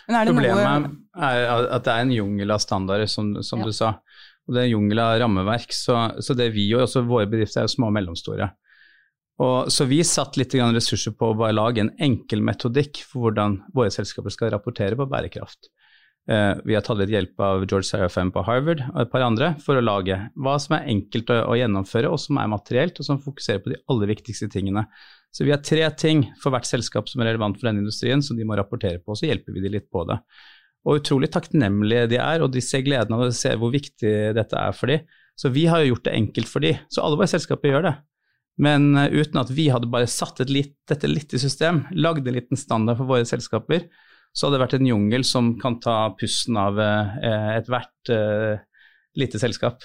det 0.09 0.24
Problemet 0.26 0.90
er 1.14 1.46
at 1.76 1.86
det 1.86 1.94
er 1.94 2.07
en 2.07 2.14
jungel 2.14 2.55
av 2.55 2.62
standarder, 2.62 3.11
som, 3.11 3.34
som 3.46 3.62
ja. 3.62 3.68
du 3.68 3.76
sa. 3.76 3.92
Og 4.48 4.55
det 4.55 4.62
er 4.62 4.70
en 4.70 4.74
jungel 4.74 5.03
av 5.03 5.16
rammeverk. 5.22 5.74
Så, 5.74 5.98
så 6.22 6.34
det 6.38 6.50
vi 6.57 6.66
gjør, 6.70 6.86
også 6.88 7.05
våre 7.07 7.28
bedrifter 7.30 7.62
er 7.62 7.68
jo 7.68 7.74
små 7.76 7.90
og 7.92 7.96
mellomstore. 7.98 8.50
Og, 9.42 9.70
så 9.74 9.86
vi 9.90 10.03
satt 10.07 10.36
litt 10.38 10.55
ressurser 10.55 11.14
på 11.18 11.30
å 11.30 11.38
bare 11.38 11.55
lage 11.57 11.82
en 11.82 11.94
enkel 12.03 12.42
metodikk 12.46 13.05
for 13.07 13.26
hvordan 13.26 13.61
våre 13.74 13.94
selskaper 13.94 14.34
skal 14.34 14.53
rapportere 14.55 14.98
på 14.98 15.09
bærekraft. 15.11 15.70
Eh, 16.31 16.53
vi 16.64 16.75
har 16.77 16.85
tatt 16.87 17.01
litt 17.01 17.11
hjelp 17.11 17.41
av 17.43 17.64
George 17.64 17.89
Serafem 17.89 18.29
på 18.31 18.45
Harvard 18.47 18.85
og 18.93 19.01
et 19.03 19.11
par 19.11 19.25
andre 19.27 19.49
for 19.62 19.75
å 19.75 19.83
lage 19.83 20.20
hva 20.39 20.55
som 20.62 20.77
er 20.77 20.87
enkelt 20.93 21.33
å, 21.35 21.41
å, 21.51 21.57
gjennomføre, 21.59 22.12
og 22.12 22.20
som 22.23 22.39
er 22.39 22.53
materielt, 22.53 23.01
og 23.01 23.09
som 23.09 23.18
fokuserer 23.23 23.62
på 23.64 23.73
de 23.73 23.81
aller 23.91 24.12
viktigste 24.12 24.47
tingene. 24.53 24.85
Så 25.35 25.47
vi 25.49 25.51
har 25.51 25.64
tre 25.66 25.83
ting 25.99 26.29
for 26.39 26.55
hvert 26.55 26.68
selskap 26.68 27.11
som 27.11 27.23
er 27.23 27.33
relevant 27.33 27.59
for 27.59 27.66
denne 27.66 27.83
industrien, 27.83 28.23
som 28.23 28.39
de 28.39 28.47
må 28.47 28.55
rapportere 28.59 29.01
på, 29.01 29.14
og 29.14 29.18
så 29.18 29.27
hjelper 29.33 29.57
vi 29.57 29.64
de 29.64 29.73
litt 29.75 29.89
på 29.91 30.05
det. 30.07 30.20
Og 30.87 31.01
utrolig 31.01 31.31
takknemlige 31.35 32.07
de 32.12 32.20
er, 32.23 32.45
og 32.45 32.55
de 32.55 32.62
ser 32.62 32.85
gleden 32.87 33.16
av 33.16 33.27
å 33.27 33.35
se 33.35 33.57
hvor 33.59 33.75
viktig 33.75 34.14
dette 34.37 34.62
er 34.62 34.79
for 34.79 34.93
de. 34.93 35.01
Så 35.39 35.51
vi 35.51 35.66
har 35.70 35.83
jo 35.83 35.95
gjort 35.95 36.07
det 36.07 36.16
enkelt 36.20 36.51
for 36.51 36.62
de, 36.62 36.75
så 36.93 37.03
alle 37.03 37.18
våre 37.18 37.31
selskaper 37.33 37.73
gjør 37.73 37.87
det. 37.89 37.95
Men 38.62 38.93
uh, 38.95 39.09
uten 39.11 39.41
at 39.41 39.51
vi 39.51 39.70
hadde 39.73 39.91
bare 39.91 40.11
satt 40.11 40.43
litt, 40.51 40.77
dette 40.91 41.11
litt 41.11 41.33
i 41.35 41.41
system, 41.41 41.87
lagd 41.97 42.29
en 42.29 42.37
liten 42.37 42.61
standard 42.61 43.01
for 43.01 43.11
våre 43.11 43.27
selskaper, 43.27 43.89
så 44.33 44.47
hadde 44.47 44.59
det 44.59 44.64
vært 44.64 44.78
en 44.80 44.93
jungel 44.93 45.26
som 45.28 45.55
kan 45.61 45.78
ta 45.83 45.97
pusten 46.18 46.57
av 46.61 46.80
eh, 46.80 47.51
ethvert 47.59 48.12
eh, 48.12 48.62
lite 49.20 49.41
selskap. 49.41 49.85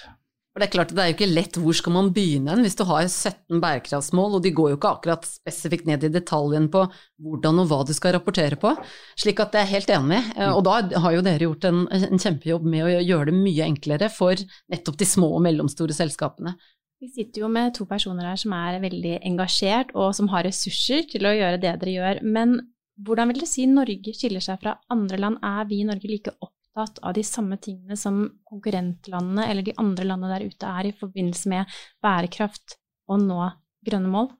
For 0.58 0.64
Det 0.64 0.72
er 0.72 0.72
klart, 0.72 0.92
det 0.96 1.02
er 1.02 1.10
jo 1.10 1.14
ikke 1.14 1.26
lett 1.30 1.56
hvor 1.62 1.76
skal 1.76 1.94
man 1.94 2.08
begynne 2.10 2.56
hvis 2.64 2.74
du 2.74 2.80
har 2.88 3.04
17 3.04 3.60
bærekraftsmål, 3.62 4.38
og 4.38 4.42
de 4.42 4.50
går 4.56 4.72
jo 4.72 4.78
ikke 4.78 4.90
akkurat 4.96 5.28
spesifikt 5.28 5.86
ned 5.86 6.06
i 6.08 6.10
detaljen 6.10 6.66
på 6.72 6.82
hvordan 7.22 7.60
og 7.62 7.68
hva 7.70 7.78
du 7.86 7.92
skal 7.94 8.16
rapportere 8.16 8.58
på. 8.58 8.72
Slik 9.20 9.38
at 9.44 9.54
jeg 9.54 9.66
er 9.68 9.70
helt 9.76 9.92
enig, 9.94 10.18
eh, 10.34 10.50
og 10.50 10.64
da 10.66 10.80
har 11.04 11.14
jo 11.14 11.22
dere 11.28 11.46
gjort 11.46 11.68
en, 11.68 11.84
en 11.92 12.24
kjempejobb 12.24 12.66
med 12.66 12.88
å 12.88 12.90
gjøre 12.96 13.28
det 13.30 13.36
mye 13.36 13.68
enklere 13.68 14.10
for 14.10 14.40
nettopp 14.72 14.98
de 14.98 15.08
små 15.12 15.30
og 15.36 15.44
mellomstore 15.46 15.94
selskapene. 15.94 16.56
Vi 16.98 17.12
sitter 17.14 17.44
jo 17.44 17.52
med 17.54 17.76
to 17.76 17.86
personer 17.86 18.26
her 18.26 18.40
som 18.40 18.56
er 18.56 18.80
veldig 18.82 19.20
engasjert, 19.28 19.94
og 19.94 20.10
som 20.18 20.32
har 20.32 20.48
ressurser 20.48 21.06
til 21.12 21.28
å 21.28 21.36
gjøre 21.36 21.60
det 21.62 21.76
dere 21.84 21.94
gjør. 21.94 22.24
Men 22.26 22.58
hvordan 23.04 23.30
vil 23.30 23.40
dere 23.40 23.50
si 23.50 23.66
Norge 23.70 24.14
skiller 24.16 24.42
seg 24.44 24.60
fra 24.62 24.74
andre 24.92 25.20
land? 25.20 25.38
Er 25.44 25.68
vi 25.70 25.82
i 25.82 25.86
Norge 25.86 26.10
like 26.10 26.34
opptatt 26.42 26.98
av 27.06 27.14
de 27.16 27.24
samme 27.26 27.58
tingene 27.62 27.96
som 27.98 28.24
konkurrentlandene 28.48 29.46
eller 29.50 29.66
de 29.66 29.76
andre 29.78 30.06
landene 30.08 30.34
der 30.34 30.50
ute 30.50 30.74
er 30.80 30.90
i 30.90 30.96
forbindelse 30.98 31.52
med 31.52 31.78
bærekraft 32.04 32.78
og 33.08 33.22
nå 33.24 33.40
grønne 33.86 34.12
mål? 34.12 34.30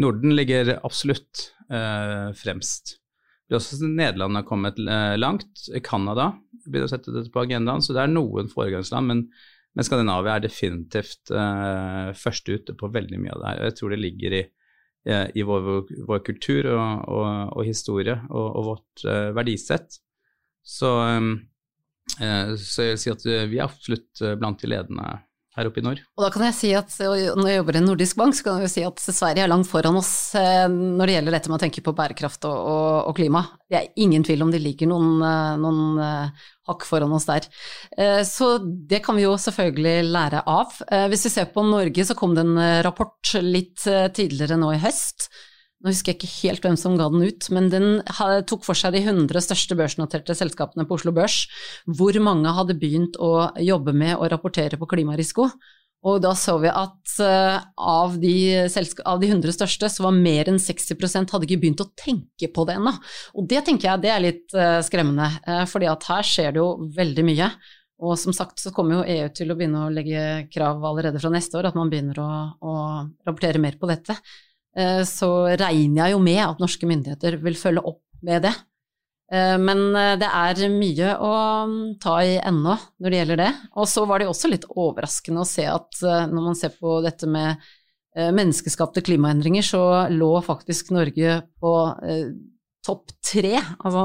Norden 0.00 0.34
ligger 0.36 0.76
absolutt 0.80 1.48
eh, 1.68 2.30
fremst. 2.38 2.96
Det 3.44 3.56
er 3.56 3.60
også 3.60 3.84
Nederland 3.84 4.38
har 4.38 4.46
kommet 4.48 4.78
eh, 4.80 5.16
langt. 5.18 5.66
Canada 5.84 6.30
begynner 6.64 6.88
å 6.88 6.92
sette 6.94 7.12
dette 7.12 7.32
på 7.34 7.42
agendaen, 7.42 7.82
så 7.84 7.92
det 7.96 8.06
er 8.06 8.14
noen 8.14 8.48
foregangsland. 8.48 9.10
Men, 9.10 9.26
men 9.76 9.86
Skandinavia 9.86 10.38
er 10.38 10.46
definitivt 10.46 11.34
eh, 11.34 12.12
først 12.16 12.48
ute 12.48 12.76
på 12.78 12.88
veldig 12.94 13.20
mye 13.20 13.34
av 13.34 13.42
det 13.42 13.50
her. 13.50 13.62
Jeg 13.68 13.78
tror 13.80 13.92
det 13.92 14.00
ligger 14.00 14.38
i 14.38 14.42
i 15.02 15.42
vår, 15.42 15.64
vår 16.06 16.20
kultur 16.22 16.68
og, 16.70 17.08
og, 17.10 17.24
og, 17.56 17.62
historie 17.66 18.14
og, 18.30 18.44
og 18.46 18.66
vårt 18.68 19.02
uh, 19.02 19.32
verdisett. 19.34 19.96
Så, 20.62 20.92
um, 21.18 21.32
uh, 22.20 22.52
så 22.54 22.86
jeg 22.86 22.94
vil 22.94 23.00
si 23.02 23.10
at 23.10 23.26
vi 23.50 23.58
er 23.58 23.64
absolutt 23.66 24.22
blant 24.38 24.62
de 24.62 24.70
ledende 24.70 25.08
her 25.58 25.68
oppe 25.68 25.82
i 25.82 25.84
nord. 25.84 26.00
Og 26.16 26.24
da 26.24 26.30
kan 26.32 26.46
jeg 26.48 26.56
si 26.56 26.70
at 26.76 26.94
når 27.00 27.48
jeg 27.48 27.60
jobber 27.60 27.76
i 27.76 27.82
en 27.82 27.88
nordisk 27.90 28.20
bank, 28.20 28.36
så 28.36 28.46
kan 28.46 28.60
jeg 28.60 28.68
jo 28.68 28.72
si 28.72 28.86
at 28.88 29.02
Sverige 29.04 29.44
er 29.44 29.52
langt 29.52 29.68
foran 29.68 29.98
oss 30.00 30.12
når 30.32 31.04
det 31.04 31.16
gjelder 31.18 31.36
dette 31.36 31.52
med 31.52 31.58
å 31.58 31.62
tenke 31.62 31.84
på 31.84 31.94
bærekraft 31.98 32.48
og, 32.48 32.56
og, 32.56 32.88
og 33.10 33.18
klima. 33.18 33.44
Det 33.68 33.78
er 33.78 34.02
ingen 34.04 34.24
tvil 34.24 34.46
om 34.46 34.52
det 34.52 34.62
ligger 34.64 34.88
noen, 34.88 35.20
noen 35.60 36.32
hakk 36.68 36.84
foran 36.86 37.14
oss 37.16 37.26
der. 37.28 37.46
Eh, 37.98 38.22
så 38.26 38.56
det 38.62 39.02
kan 39.04 39.18
vi 39.18 39.26
jo 39.26 39.36
selvfølgelig 39.40 40.10
lære 40.12 40.42
av. 40.48 40.76
Eh, 40.88 41.08
hvis 41.12 41.26
vi 41.28 41.34
ser 41.34 41.50
på 41.54 41.64
Norge, 41.66 42.06
så 42.06 42.16
kom 42.18 42.36
det 42.36 42.46
en 42.46 42.58
eh, 42.60 42.82
rapport 42.86 43.34
litt 43.42 43.82
tidligere 44.16 44.60
nå 44.60 44.74
i 44.76 44.82
høst. 44.82 45.30
Nå 45.82 45.90
husker 45.90 46.12
jeg 46.12 46.20
ikke 46.20 46.32
helt 46.46 46.62
hvem 46.62 46.76
som 46.78 46.94
ga 46.98 47.08
den 47.10 47.24
ut, 47.26 47.48
men 47.50 47.68
den 47.72 47.86
tok 48.46 48.62
for 48.62 48.78
seg 48.78 48.94
de 48.94 49.02
100 49.02 49.42
største 49.42 49.74
børsnoterte 49.78 50.36
selskapene 50.38 50.86
på 50.86 50.94
Oslo 50.94 51.10
Børs, 51.16 51.40
hvor 51.90 52.14
mange 52.22 52.52
hadde 52.54 52.78
begynt 52.78 53.18
å 53.18 53.50
jobbe 53.58 53.94
med 53.96 54.14
å 54.14 54.28
rapportere 54.30 54.78
på 54.78 54.86
klimarisiko. 54.94 55.48
Og 56.02 56.18
da 56.22 56.32
så 56.38 56.56
vi 56.58 56.70
at 56.70 57.12
uh, 57.22 57.60
av, 57.78 58.16
de 58.18 58.34
av, 58.66 59.20
de 59.22 59.28
100 59.28 59.54
største, 59.54 59.90
så 59.90 60.06
var 60.08 60.16
mer 60.16 60.50
enn 60.50 60.58
60% 60.58 61.30
hadde 61.30 61.46
ikke 61.46 61.60
begynt 61.62 61.84
å 61.84 61.90
tenke 61.98 62.50
på 62.50 62.64
det 62.66 62.74
ennå. 62.78 62.94
Og 63.38 63.46
det 63.50 63.62
tenker 63.66 63.88
jeg 63.88 64.02
det 64.02 64.10
er 64.10 64.24
litt 64.24 64.56
uh, 64.58 64.80
skremmende, 64.82 65.28
uh, 65.46 65.62
fordi 65.70 65.90
at 65.90 66.08
her 66.10 66.26
skjer 66.26 66.56
det 66.56 66.62
jo 66.62 66.72
veldig 66.96 67.26
mye. 67.26 67.50
Og 68.02 68.16
som 68.18 68.34
sagt 68.34 68.58
så 68.58 68.72
kommer 68.74 68.98
jo 68.98 69.14
EU 69.14 69.28
til 69.34 69.54
å 69.54 69.58
begynne 69.58 69.84
å 69.86 69.92
legge 69.94 70.48
krav 70.50 70.82
allerede 70.90 71.22
fra 71.22 71.30
neste 71.30 71.60
år, 71.60 71.70
at 71.70 71.78
man 71.78 71.90
begynner 71.90 72.18
å, 72.18 72.30
å 72.58 72.74
rapportere 73.22 73.62
mer 73.62 73.78
på 73.78 73.90
dette. 73.90 74.18
Så 74.72 75.28
regner 75.60 75.98
jeg 75.98 76.14
jo 76.14 76.20
med 76.24 76.38
at 76.40 76.60
norske 76.62 76.88
myndigheter 76.88 77.34
vil 77.42 77.58
følge 77.60 77.82
opp 77.90 78.00
med 78.24 78.46
det. 78.46 78.54
Eh, 79.32 79.58
men 79.58 79.96
eh, 79.96 80.14
det 80.20 80.28
er 80.28 80.66
mye 80.72 81.14
å 81.16 81.34
mm, 81.68 81.78
ta 82.02 82.18
i 82.24 82.36
ennå 82.36 82.74
når 83.00 83.08
det 83.08 83.20
gjelder 83.20 83.40
det. 83.40 83.52
Og 83.80 83.88
så 83.88 84.04
var 84.08 84.20
det 84.20 84.28
også 84.28 84.50
litt 84.52 84.66
overraskende 84.68 85.44
å 85.44 85.48
se 85.48 85.64
at 85.70 86.02
eh, 86.04 86.26
når 86.28 86.48
man 86.50 86.58
ser 86.58 86.76
på 86.76 87.00
dette 87.04 87.30
med 87.30 87.70
menneskeskapte 88.12 89.00
klimaendringer, 89.00 89.64
så 89.64 89.80
lå 90.12 90.34
faktisk 90.44 90.90
Norge 90.92 91.38
på 91.56 91.70
topp 92.84 93.14
tre 93.24 93.54
altså, 93.56 94.02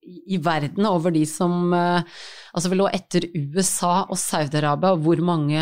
i 0.00 0.38
verden 0.40 0.88
over 0.88 1.12
de 1.12 1.26
som 1.28 1.74
Altså 1.76 2.70
vi 2.72 2.78
lå 2.80 2.86
etter 2.88 3.26
USA 3.34 4.06
og 4.06 4.16
Saudi-Arabia, 4.16 4.94
hvor 4.96 5.20
mange 5.20 5.60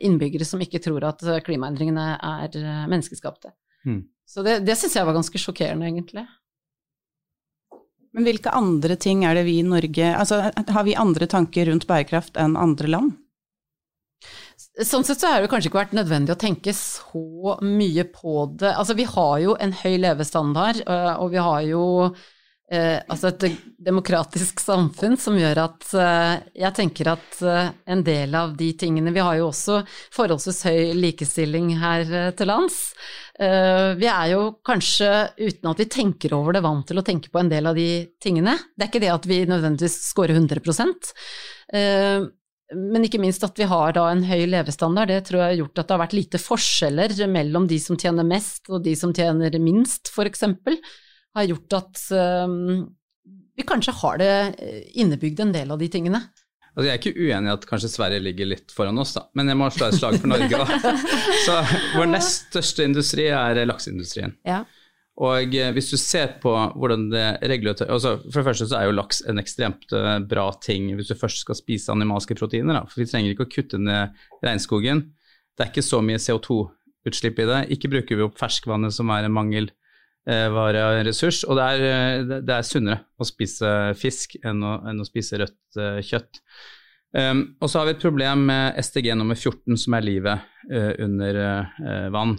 innbyggere 0.00 0.48
som 0.48 0.64
ikke 0.64 0.80
tror 0.80 1.04
at 1.10 1.20
klimaendringene 1.44 2.14
er 2.16 2.56
menneskeskapte. 2.88 3.52
Mm. 3.88 4.02
Så 4.28 4.44
det, 4.44 4.58
det 4.68 4.76
syns 4.76 4.98
jeg 4.98 5.08
var 5.08 5.16
ganske 5.16 5.40
sjokkerende, 5.40 5.88
egentlig. 5.88 6.26
Men 8.16 8.26
hvilke 8.26 8.52
andre 8.52 8.96
ting 9.00 9.24
er 9.28 9.36
det 9.36 9.44
vi 9.46 9.58
i 9.60 9.66
Norge 9.66 10.06
Altså 10.16 10.40
har 10.50 10.84
vi 10.86 10.96
andre 10.98 11.28
tanker 11.30 11.68
rundt 11.68 11.86
bærekraft 11.86 12.38
enn 12.40 12.56
andre 12.58 12.90
land? 12.90 13.16
Sånn 14.58 15.04
sett 15.06 15.20
så 15.20 15.30
har 15.30 15.42
det 15.42 15.50
kanskje 15.52 15.70
ikke 15.70 15.80
vært 15.80 15.94
nødvendig 15.94 16.34
å 16.34 16.40
tenke 16.40 16.72
så 16.74 17.58
mye 17.62 18.04
på 18.10 18.48
det. 18.58 18.72
Altså 18.72 18.96
vi 18.98 19.06
har 19.06 19.36
jo 19.42 19.54
en 19.58 19.74
høy 19.74 19.98
levestandard, 20.02 20.80
øh, 20.82 21.12
og 21.22 21.30
vi 21.34 21.40
har 21.42 21.60
jo 21.68 21.84
eh, 22.72 22.98
altså 23.08 23.30
et 23.30 23.44
demokratisk 23.88 24.60
samfunn 24.62 25.16
som 25.20 25.36
gjør 25.38 25.60
at 25.64 25.86
eh, 25.96 26.34
jeg 26.64 26.76
tenker 26.76 27.10
at 27.14 27.40
eh, 27.42 27.70
en 27.88 28.04
del 28.06 28.34
av 28.36 28.54
de 28.58 28.70
tingene 28.78 29.14
Vi 29.14 29.24
har 29.24 29.38
jo 29.38 29.48
også 29.48 29.80
forholdsvis 30.14 30.62
høy 30.68 30.94
likestilling 30.98 31.74
her 31.80 32.04
eh, 32.06 32.30
til 32.36 32.50
lands. 32.50 32.80
Eh, 33.38 33.94
vi 34.00 34.08
er 34.10 34.32
jo 34.34 34.42
kanskje, 34.66 35.10
uten 35.38 35.70
at 35.72 35.84
vi 35.84 35.90
tenker 35.92 36.34
over 36.36 36.56
det, 36.56 36.64
vant 36.64 36.86
til 36.88 37.00
å 37.00 37.06
tenke 37.06 37.32
på 37.32 37.42
en 37.42 37.52
del 37.52 37.70
av 37.70 37.78
de 37.78 37.90
tingene. 38.22 38.58
Det 38.74 38.86
er 38.86 38.92
ikke 38.92 39.04
det 39.06 39.14
at 39.14 39.30
vi 39.30 39.44
nødvendigvis 39.48 40.00
scorer 40.10 40.36
100 40.36 40.60
eh, 41.72 42.28
men 42.68 43.04
ikke 43.06 43.20
minst 43.22 43.44
at 43.46 43.56
vi 43.56 43.64
har 43.64 43.94
da 43.96 44.10
en 44.10 44.26
høy 44.28 44.42
levestandard, 44.50 45.08
det 45.08 45.22
tror 45.24 45.40
jeg 45.40 45.54
har 45.54 45.60
gjort 45.62 45.78
at 45.80 45.86
det 45.86 45.94
har 45.94 46.02
vært 46.02 46.16
lite 46.18 46.40
forskjeller 46.42 47.14
mellom 47.32 47.68
de 47.70 47.78
som 47.80 47.96
tjener 47.96 48.26
mest 48.28 48.68
og 48.68 48.82
de 48.84 48.92
som 48.98 49.14
tjener 49.16 49.56
minst, 49.62 50.10
for 50.12 50.28
eksempel 50.28 50.76
har 51.36 51.48
gjort 51.48 51.76
at 51.78 52.04
um, 52.46 52.86
vi 53.58 53.66
kanskje 53.66 53.94
har 54.00 54.20
det 54.20 54.34
eh, 54.62 54.82
innebygd 55.02 55.42
en 55.42 55.54
del 55.54 55.74
av 55.74 55.80
de 55.80 55.88
tingene. 55.90 56.22
Altså, 56.78 56.86
jeg 56.86 56.92
er 56.92 57.00
ikke 57.00 57.18
uenig 57.18 57.50
i 57.50 57.54
at 57.56 57.64
kanskje 57.66 57.90
Sverige 57.90 58.22
ligger 58.22 58.46
litt 58.52 58.70
foran 58.70 59.00
oss, 59.02 59.16
da. 59.16 59.24
men 59.34 59.50
jeg 59.50 59.58
må 59.58 59.66
slå 59.74 59.88
et 59.88 59.96
slag 59.98 60.18
for 60.22 60.30
Norge. 60.30 60.60
Da. 60.60 60.92
Så 61.46 61.56
Vår 61.96 62.10
nest 62.12 62.52
største 62.52 62.86
industri 62.86 63.26
er 63.34 63.58
lakseindustrien. 63.66 64.36
Ja. 64.46 64.62
Og 65.18 65.56
eh, 65.58 65.72
hvis 65.74 65.90
du 65.90 65.96
ser 65.98 66.36
på 66.38 66.52
hvordan 66.78 67.08
det 67.10 67.26
regulerer 67.50 67.90
Altså, 67.90 68.14
for 68.28 68.38
det 68.38 68.46
første 68.46 68.68
så 68.70 68.78
er 68.78 68.86
jo 68.86 68.94
laks 68.94 69.24
en 69.26 69.42
ekstremt 69.42 69.90
bra 70.30 70.44
ting 70.62 70.92
hvis 70.94 71.10
du 71.10 71.18
først 71.18 71.42
skal 71.42 71.58
spise 71.58 71.90
animalske 71.90 72.38
proteiner. 72.38 72.78
Da. 72.78 72.84
For 72.86 73.02
vi 73.02 73.08
trenger 73.10 73.34
ikke 73.34 73.48
å 73.48 73.52
kutte 73.56 73.82
ned 73.82 74.14
regnskogen. 74.46 75.08
Det 75.58 75.66
er 75.66 75.72
ikke 75.72 75.82
så 75.82 75.98
mye 76.04 76.22
CO2-utslipp 76.22 77.42
i 77.42 77.48
det. 77.50 77.60
Ikke 77.74 77.90
bruker 77.90 78.20
vi 78.20 78.28
opp 78.28 78.38
ferskvannet 78.38 78.94
som 78.94 79.10
er 79.10 79.26
en 79.26 79.34
mangel 79.34 79.72
Eh, 80.28 81.04
ressurs. 81.06 81.44
Og 81.48 81.56
det 81.56 81.64
er, 81.64 81.84
eh, 81.88 82.40
det 82.44 82.52
er, 82.52 82.66
sunnere 82.66 83.04
å 83.16 83.24
spise 83.24 83.94
fisk 83.96 84.36
enn 84.44 84.60
å, 84.62 84.74
enn 84.90 85.00
å 85.00 85.06
spise 85.06 85.38
rødt 85.40 85.78
uh, 85.80 86.00
kjøtt. 86.04 86.42
Um, 87.16 87.56
og 87.62 87.70
så 87.70 87.80
har 87.80 87.88
vi 87.88 87.94
et 87.94 88.02
problem 88.02 88.44
med 88.50 88.76
STG 88.76 89.14
nummer 89.16 89.38
14, 89.38 89.78
som 89.80 89.96
er 89.96 90.04
livet 90.04 90.50
uh, 90.68 90.92
under 91.00 91.38
uh, 91.40 92.10
vann. 92.12 92.36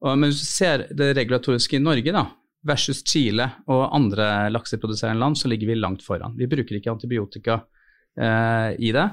Og, 0.00 0.14
men 0.16 0.30
hvis 0.30 0.40
du 0.40 0.48
ser 0.48 0.86
det 0.96 1.10
regulatoriske 1.18 1.76
i 1.76 1.82
Norge, 1.84 2.14
da, 2.16 2.24
versus 2.64 3.02
Chile 3.04 3.50
og 3.68 3.90
andre 3.92 4.48
lakseproduserende 4.54 5.20
land, 5.20 5.36
så 5.36 5.52
ligger 5.52 5.68
vi 5.68 5.76
langt 5.82 6.06
foran. 6.06 6.38
Vi 6.38 6.48
bruker 6.48 6.78
ikke 6.78 6.94
antibiotika 6.94 7.60
i 8.12 8.90
det. 8.92 9.04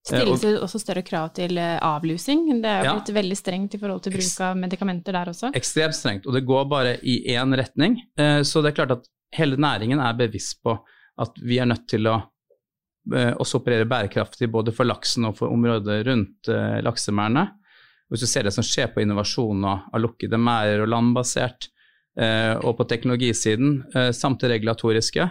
Stilles 0.00 0.40
det 0.40 0.54
også 0.64 0.80
større 0.80 1.02
krav 1.04 1.28
til 1.36 1.58
eh, 1.60 1.76
avlusing? 1.84 2.46
Det 2.62 2.70
er 2.70 2.86
jo 2.88 2.94
ja. 2.96 3.14
veldig 3.18 3.36
strengt 3.36 3.76
i 3.76 3.80
forhold 3.80 4.00
til 4.06 4.14
bruk 4.16 4.42
av 4.46 4.56
medikamenter 4.56 5.16
der 5.16 5.30
også? 5.32 5.50
Ekstremt 5.56 5.96
strengt, 5.96 6.28
og 6.28 6.36
det 6.36 6.46
går 6.48 6.68
bare 6.70 6.94
i 7.04 7.20
én 7.34 7.52
retning. 7.60 7.98
Eh, 8.16 8.40
så 8.48 8.64
det 8.64 8.72
er 8.72 8.78
klart 8.80 8.94
at 8.96 9.08
hele 9.36 9.60
næringen 9.60 10.00
er 10.00 10.16
bevisst 10.16 10.62
på 10.64 10.78
at 11.20 11.36
vi 11.44 11.60
er 11.60 11.68
nødt 11.68 11.84
til 11.92 12.08
å 12.08 12.16
eh, 12.16 13.34
også 13.36 13.60
operere 13.60 13.88
bærekraftig 13.90 14.48
både 14.50 14.72
for 14.72 14.88
laksen 14.88 15.28
og 15.28 15.36
for 15.42 15.52
området 15.52 16.00
rundt 16.08 16.48
laksemerdene. 16.86 17.50
Hvis 18.10 18.24
du 18.24 18.30
ser 18.30 18.48
det 18.48 18.54
som 18.56 18.64
skjer 18.66 18.88
på 18.94 19.04
innovasjon 19.04 19.68
av 19.68 20.00
lukkede 20.00 20.40
merder 20.40 20.82
og 20.82 20.90
landbasert, 20.90 21.68
og 22.66 22.72
på 22.74 22.84
teknologisiden 22.90 23.76
samt 24.10 24.42
det 24.42 24.48
regulatoriske, 24.50 25.28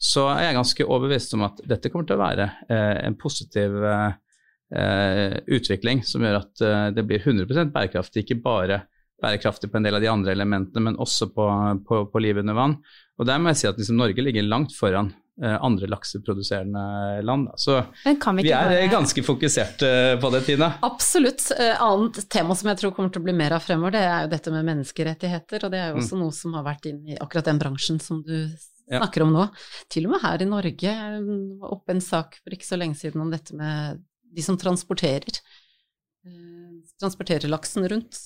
så 0.00 0.26
er 0.32 0.46
jeg 0.46 0.56
ganske 0.56 0.86
overbevist 0.86 1.36
om 1.36 1.44
at 1.44 1.60
dette 1.68 1.90
kommer 1.92 2.08
til 2.08 2.16
å 2.16 2.22
være 2.22 2.46
eh, 2.72 2.96
en 3.04 3.16
positiv 3.20 3.76
eh, 3.84 5.34
utvikling 5.52 6.00
som 6.08 6.24
gjør 6.24 6.38
at 6.40 6.64
eh, 6.64 6.86
det 6.96 7.04
blir 7.08 7.20
100% 7.20 7.74
bærekraftig, 7.74 8.24
ikke 8.24 8.40
bare 8.40 8.82
bærekraftig 9.20 9.68
på 9.70 9.76
en 9.76 9.84
del 9.84 9.98
av 9.98 10.00
de 10.00 10.08
andre 10.08 10.32
elementene, 10.32 10.86
men 10.88 11.00
også 11.00 11.28
på, 11.34 11.46
på, 11.86 12.04
på 12.08 12.22
livet 12.24 12.46
under 12.46 12.56
vann. 12.56 12.78
Og 13.20 13.28
der 13.28 13.42
må 13.42 13.52
jeg 13.52 13.60
si 13.60 13.68
at 13.68 13.80
liksom, 13.80 13.98
Norge 14.00 14.24
ligger 14.24 14.46
langt 14.48 14.72
foran 14.72 15.12
eh, 15.42 15.56
andre 15.60 15.90
lakseproduserende 15.92 16.84
land. 17.28 17.50
Så 17.60 17.82
vi, 18.06 18.14
er 18.14 18.72
bare... 18.72 18.80
ganske 18.92 19.24
fokusert 19.26 19.84
eh, 19.84 20.14
på 20.22 20.32
det, 20.32 20.42
Tina. 20.48 20.72
Absolutt. 20.88 21.50
Eh, 21.58 21.76
annet 21.76 22.22
tema 22.32 22.56
som 22.56 22.72
jeg 22.72 22.80
tror 22.80 22.96
kommer 22.96 23.12
til 23.12 23.20
å 23.20 23.28
bli 23.28 23.36
mer 23.36 23.58
av 23.58 23.64
fremover, 23.68 23.98
det 23.98 24.04
er 24.08 24.24
jo 24.24 24.32
dette 24.32 24.56
med 24.56 24.68
menneskerettigheter. 24.72 25.68
Og 25.68 25.76
det 25.76 25.84
er 25.84 25.92
jo 25.92 26.00
også 26.00 26.16
mm. 26.16 26.24
noe 26.24 26.40
som 26.40 26.56
har 26.56 26.64
vært 26.72 26.88
inn 26.88 27.04
i 27.12 27.20
akkurat 27.20 27.52
den 27.52 27.60
bransjen 27.60 28.00
som 28.00 28.24
du 28.24 28.48
snakker 28.98 29.24
om 29.26 29.34
nå. 29.34 29.46
Til 29.92 30.08
og 30.08 30.16
med 30.16 30.24
her 30.24 30.42
i 30.42 30.48
Norge 30.50 30.94
var 31.62 31.74
oppe 31.76 31.94
en 31.94 32.04
sak 32.04 32.40
for 32.42 32.56
ikke 32.56 32.68
så 32.68 32.78
lenge 32.80 32.98
siden 32.98 33.22
om 33.22 33.30
dette 33.32 33.56
med 33.56 34.02
de 34.30 34.44
som 34.46 34.58
transporterer, 34.58 35.40
eh, 36.26 36.74
transporterer 37.00 37.50
laksen 37.50 37.88
rundt. 37.90 38.18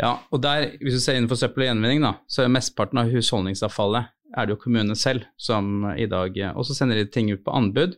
Ja, 0.00 0.16
og 0.32 0.40
der, 0.40 0.70
hvis 0.80 0.96
du 0.96 1.02
ser 1.02 1.18
innenfor 1.18 1.36
søppel 1.36 1.66
og 1.66 1.72
gjenvinning, 1.72 2.04
da, 2.04 2.14
så 2.30 2.44
er 2.44 2.52
mesteparten 2.52 3.02
av 3.02 3.12
husholdningsavfallet 3.12 4.16
er 4.36 4.46
det 4.46 4.54
jo 4.54 4.60
kommunene 4.62 4.96
selv 4.98 5.26
som 5.40 5.88
i 5.98 6.06
dag 6.10 6.36
også 6.54 6.76
sender 6.76 7.00
de 7.00 7.08
ting 7.10 7.32
ut 7.32 7.42
på 7.44 7.54
anbud. 7.54 7.96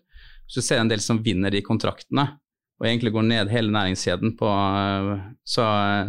Så 0.48 0.60
du 0.60 0.74
jeg 0.74 0.80
en 0.82 0.90
del 0.90 1.02
som 1.04 1.20
vinner 1.24 1.52
de 1.52 1.62
kontraktene, 1.64 2.26
og 2.80 2.88
egentlig 2.88 3.12
går 3.14 3.24
ned 3.28 3.52
hele 3.52 3.72
næringskjeden 3.72 4.34
på, 4.40 4.48
så, 5.46 5.66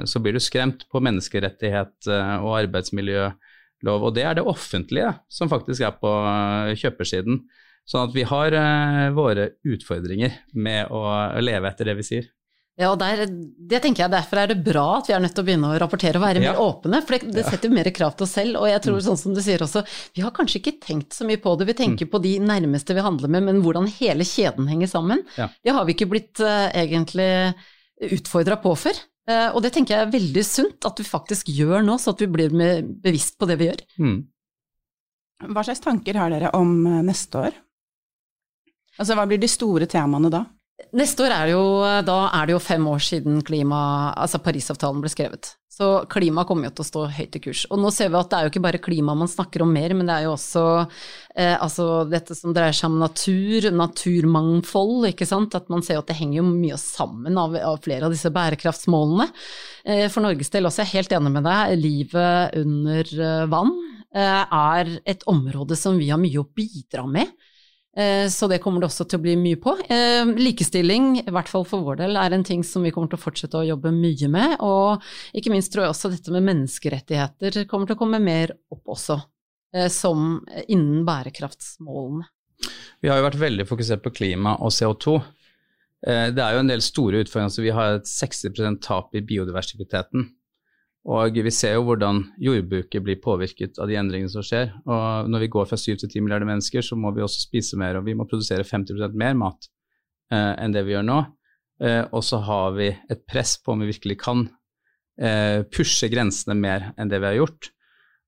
så 0.09 0.21
blir 0.23 0.35
du 0.35 0.41
skremt 0.41 0.87
på 0.89 1.01
menneskerettighet 1.05 2.09
eh, 2.09 2.35
og 2.41 2.57
arbeidsmiljø 2.63 3.27
lov. 3.87 4.07
Og 4.09 4.15
det 4.15 4.25
er 4.27 4.39
det 4.39 4.47
offentlige 4.47 5.11
som 5.31 5.51
faktisk 5.51 5.85
er 5.87 5.97
på 5.99 6.11
eh, 6.11 6.73
kjøpersiden. 6.79 7.43
Sånn 7.83 8.07
at 8.07 8.13
vi 8.15 8.23
har 8.23 8.55
uh, 8.55 9.09
våre 9.11 9.49
utfordringer 9.67 10.37
med 10.55 10.87
å 10.95 11.03
leve 11.43 11.67
etter 11.67 11.89
det 11.89 11.97
vi 11.97 12.05
sier. 12.07 12.29
Ja, 12.79 12.89
og 12.89 12.97
der, 12.97 13.27
det 13.29 13.83
tenker 13.83 14.01
jeg 14.01 14.09
Derfor 14.15 14.39
er 14.41 14.49
det 14.49 14.63
bra 14.65 14.85
at 14.97 15.05
vi 15.05 15.13
er 15.13 15.19
nødt 15.21 15.35
til 15.37 15.43
å 15.43 15.45
begynne 15.45 15.69
å 15.69 15.75
rapportere 15.83 16.17
og 16.17 16.23
være 16.23 16.41
ja. 16.41 16.53
mer 16.55 16.61
åpne. 16.63 17.03
For 17.05 17.15
det, 17.19 17.29
det 17.35 17.43
setter 17.45 17.69
ja. 17.69 17.75
mer 17.75 17.89
krav 17.93 18.15
til 18.17 18.25
oss 18.25 18.33
selv. 18.39 18.57
Og 18.61 18.71
jeg 18.71 18.81
tror, 18.85 18.97
mm. 18.97 19.03
sånn 19.09 19.19
som 19.19 19.35
du 19.35 19.43
sier 19.45 19.61
også, 19.65 19.83
vi 20.15 20.23
har 20.25 20.33
kanskje 20.33 20.61
ikke 20.61 20.75
tenkt 20.87 21.13
så 21.13 21.27
mye 21.27 21.41
på 21.43 21.53
det. 21.59 21.67
Vi 21.69 21.77
tenker 21.83 22.09
mm. 22.09 22.13
på 22.15 22.23
de 22.23 22.33
nærmeste 22.41 22.97
vi 22.97 23.05
handler 23.05 23.35
med, 23.35 23.45
men 23.51 23.61
hvordan 23.65 23.91
hele 23.99 24.25
kjeden 24.25 24.71
henger 24.71 24.89
sammen. 24.89 25.21
Ja. 25.37 25.51
Det 25.61 25.75
har 25.75 25.85
vi 25.85 25.97
ikke 25.97 26.09
blitt 26.15 26.41
uh, 26.41 26.71
egentlig 26.71 27.29
utfordra 28.09 28.57
på 28.63 28.73
før. 28.87 29.03
Eh, 29.29 29.49
og 29.55 29.61
det 29.63 29.71
tenker 29.75 29.95
jeg 29.95 30.05
er 30.07 30.13
veldig 30.13 30.43
sunt 30.43 30.87
at 30.87 30.99
vi 30.99 31.05
faktisk 31.07 31.51
gjør 31.55 31.83
nå, 31.85 31.95
så 32.01 32.11
at 32.11 32.23
vi 32.23 32.29
blir 32.31 32.53
bevisst 33.03 33.37
på 33.39 33.47
det 33.47 33.59
vi 33.61 33.69
gjør. 33.69 33.83
Mm. 34.03 34.17
Hva 35.53 35.63
slags 35.65 35.83
tanker 35.83 36.19
har 36.19 36.33
dere 36.33 36.51
om 36.57 36.75
eh, 36.87 37.03
neste 37.07 37.45
år? 37.47 37.61
Altså 38.99 39.15
hva 39.17 39.25
blir 39.29 39.41
de 39.41 39.49
store 39.49 39.87
temaene 39.89 40.31
da? 40.31 40.43
Neste 40.93 41.25
år 41.25 41.33
er 41.33 41.49
det 41.49 41.53
jo, 41.53 41.65
er 41.85 42.47
det 42.47 42.53
jo 42.55 42.61
fem 42.61 42.85
år 42.89 43.01
siden 43.01 43.41
klima, 43.45 43.77
altså 44.17 44.41
Parisavtalen 44.41 45.01
ble 45.01 45.11
skrevet. 45.11 45.53
Så 45.73 45.87
klima 46.05 46.43
kommer 46.45 46.67
jo 46.67 46.73
til 46.77 46.83
å 46.83 46.85
stå 46.85 47.03
høyt 47.15 47.37
i 47.37 47.41
kurs. 47.41 47.63
Og 47.73 47.79
nå 47.81 47.89
ser 47.93 48.11
vi 48.13 48.17
at 48.19 48.29
det 48.29 48.37
er 48.37 48.45
jo 48.45 48.51
ikke 48.51 48.61
bare 48.61 48.81
klima 48.83 49.15
man 49.17 49.29
snakker 49.29 49.63
om 49.65 49.71
mer, 49.73 49.95
men 49.97 50.05
det 50.05 50.19
er 50.19 50.27
jo 50.27 50.35
også 50.35 50.65
eh, 50.83 51.55
altså 51.55 51.87
dette 52.09 52.37
som 52.37 52.53
dreier 52.53 52.77
seg 52.77 52.91
om 52.91 52.99
natur, 53.01 53.69
naturmangfold, 53.73 55.07
ikke 55.09 55.25
sant. 55.29 55.57
At 55.57 55.71
man 55.73 55.81
ser 55.85 55.97
at 56.01 56.11
det 56.11 56.19
henger 56.19 56.43
jo 56.43 56.45
mye 56.51 56.77
sammen 56.81 57.39
av, 57.41 57.57
av 57.57 57.79
flere 57.85 58.05
av 58.05 58.13
disse 58.13 58.29
bærekraftsmålene. 58.33 59.31
Eh, 59.89 60.05
for 60.13 60.25
Norges 60.25 60.53
del 60.53 60.69
også, 60.69 60.83
jeg 60.83 60.91
er 60.91 60.99
helt 60.99 61.17
enig 61.17 61.33
med 61.39 61.49
deg, 61.49 61.73
livet 61.81 62.59
under 62.61 63.15
eh, 63.31 63.47
vann 63.55 63.73
eh, 64.13 64.43
er 64.45 64.93
et 65.09 65.25
område 65.29 65.79
som 65.79 65.97
vi 65.97 66.11
har 66.13 66.21
mye 66.21 66.43
å 66.43 66.49
bidra 66.53 67.07
med. 67.09 67.33
Eh, 67.97 68.27
så 68.29 68.47
det 68.47 68.57
kommer 68.57 68.81
det 68.81 68.89
også 68.89 69.05
til 69.05 69.19
å 69.19 69.23
bli 69.23 69.35
mye 69.37 69.59
på. 69.61 69.75
Eh, 69.85 70.25
likestilling, 70.39 71.19
i 71.21 71.33
hvert 71.33 71.49
fall 71.49 71.65
for 71.67 71.85
vår 71.85 72.01
del, 72.01 72.17
er 72.17 72.33
en 72.33 72.45
ting 72.45 72.63
som 72.65 72.85
vi 72.85 72.91
kommer 72.93 73.11
til 73.11 73.19
å 73.19 73.23
fortsette 73.23 73.59
å 73.59 73.67
jobbe 73.67 73.93
mye 73.93 74.29
med. 74.33 74.55
Og 74.65 75.03
ikke 75.37 75.53
minst 75.53 75.73
tror 75.73 75.85
jeg 75.85 75.93
også 75.93 76.13
dette 76.15 76.33
med 76.33 76.47
menneskerettigheter 76.49 77.63
kommer 77.69 77.89
til 77.89 77.97
å 77.97 78.01
komme 78.01 78.21
mer 78.23 78.55
opp 78.73 78.95
også, 78.95 79.19
eh, 79.75 79.89
som 79.93 80.41
innen 80.65 81.05
bærekraftsmålene. 81.05 82.29
Vi 83.03 83.11
har 83.11 83.19
jo 83.19 83.27
vært 83.27 83.41
veldig 83.41 83.67
fokusert 83.67 84.03
på 84.05 84.13
klima 84.15 84.55
og 84.63 84.71
CO2. 84.71 85.17
Det 86.03 86.39
er 86.39 86.55
jo 86.55 86.59
en 86.59 86.67
del 86.67 86.81
store 86.83 87.21
utfordringer. 87.23 87.51
så 87.51 87.61
Vi 87.63 87.71
har 87.71 87.95
et 87.95 88.07
60 88.07 88.79
tap 88.81 89.15
i 89.15 89.21
biodiversiteten. 89.23 90.29
Og 91.03 91.35
vi 91.35 91.51
ser 91.51 91.75
jo 91.75 91.83
hvordan 91.83 92.21
jordbruket 92.39 93.03
blir 93.03 93.19
påvirket 93.19 93.79
av 93.81 93.89
de 93.89 93.97
endringene 93.99 94.31
som 94.31 94.45
skjer. 94.45 94.71
Og 94.87 95.27
når 95.27 95.43
vi 95.43 95.51
går 95.51 95.67
fra 95.67 95.79
7 95.79 95.97
til 95.99 96.07
10 96.07 96.23
milliarder 96.23 96.47
mennesker, 96.47 96.85
så 96.85 96.95
må 96.95 97.11
vi 97.11 97.25
også 97.25 97.43
spise 97.43 97.79
mer, 97.79 97.99
og 97.99 98.07
vi 98.07 98.15
må 98.15 98.27
produsere 98.29 98.63
50 98.63 99.17
mer 99.19 99.35
mat 99.35 99.67
eh, 100.31 100.53
enn 100.63 100.75
det 100.75 100.85
vi 100.87 100.95
gjør 100.95 101.03
nå. 101.09 101.19
Eh, 101.83 102.05
og 102.07 102.23
så 102.23 102.39
har 102.47 102.77
vi 102.77 102.87
et 102.93 103.25
press 103.27 103.57
på 103.59 103.75
om 103.75 103.83
vi 103.83 103.91
virkelig 103.91 104.21
kan 104.23 104.45
eh, 105.19 105.67
pushe 105.67 106.07
grensene 106.13 106.55
mer 106.55 106.93
enn 106.95 107.11
det 107.11 107.19
vi 107.19 107.31
har 107.33 107.41
gjort. 107.41 107.73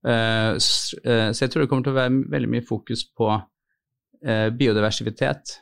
Eh, 0.06 0.58
så, 0.62 0.98
eh, 1.04 1.32
jeg 1.34 1.50
tror 1.50 1.64
det 1.64 1.70
kommer 1.72 1.86
til 1.86 1.96
å 1.96 1.98
være 1.98 2.24
veldig 2.36 2.52
mye 2.52 2.66
fokus 2.66 3.06
på 3.10 3.32
eh, 3.34 4.50
biodiversitet, 4.54 5.60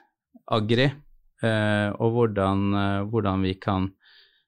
agri, 0.52 0.92
og 1.44 2.14
hvordan, 2.16 2.60
hvordan 3.12 3.42
vi 3.44 3.52
kan 3.60 3.90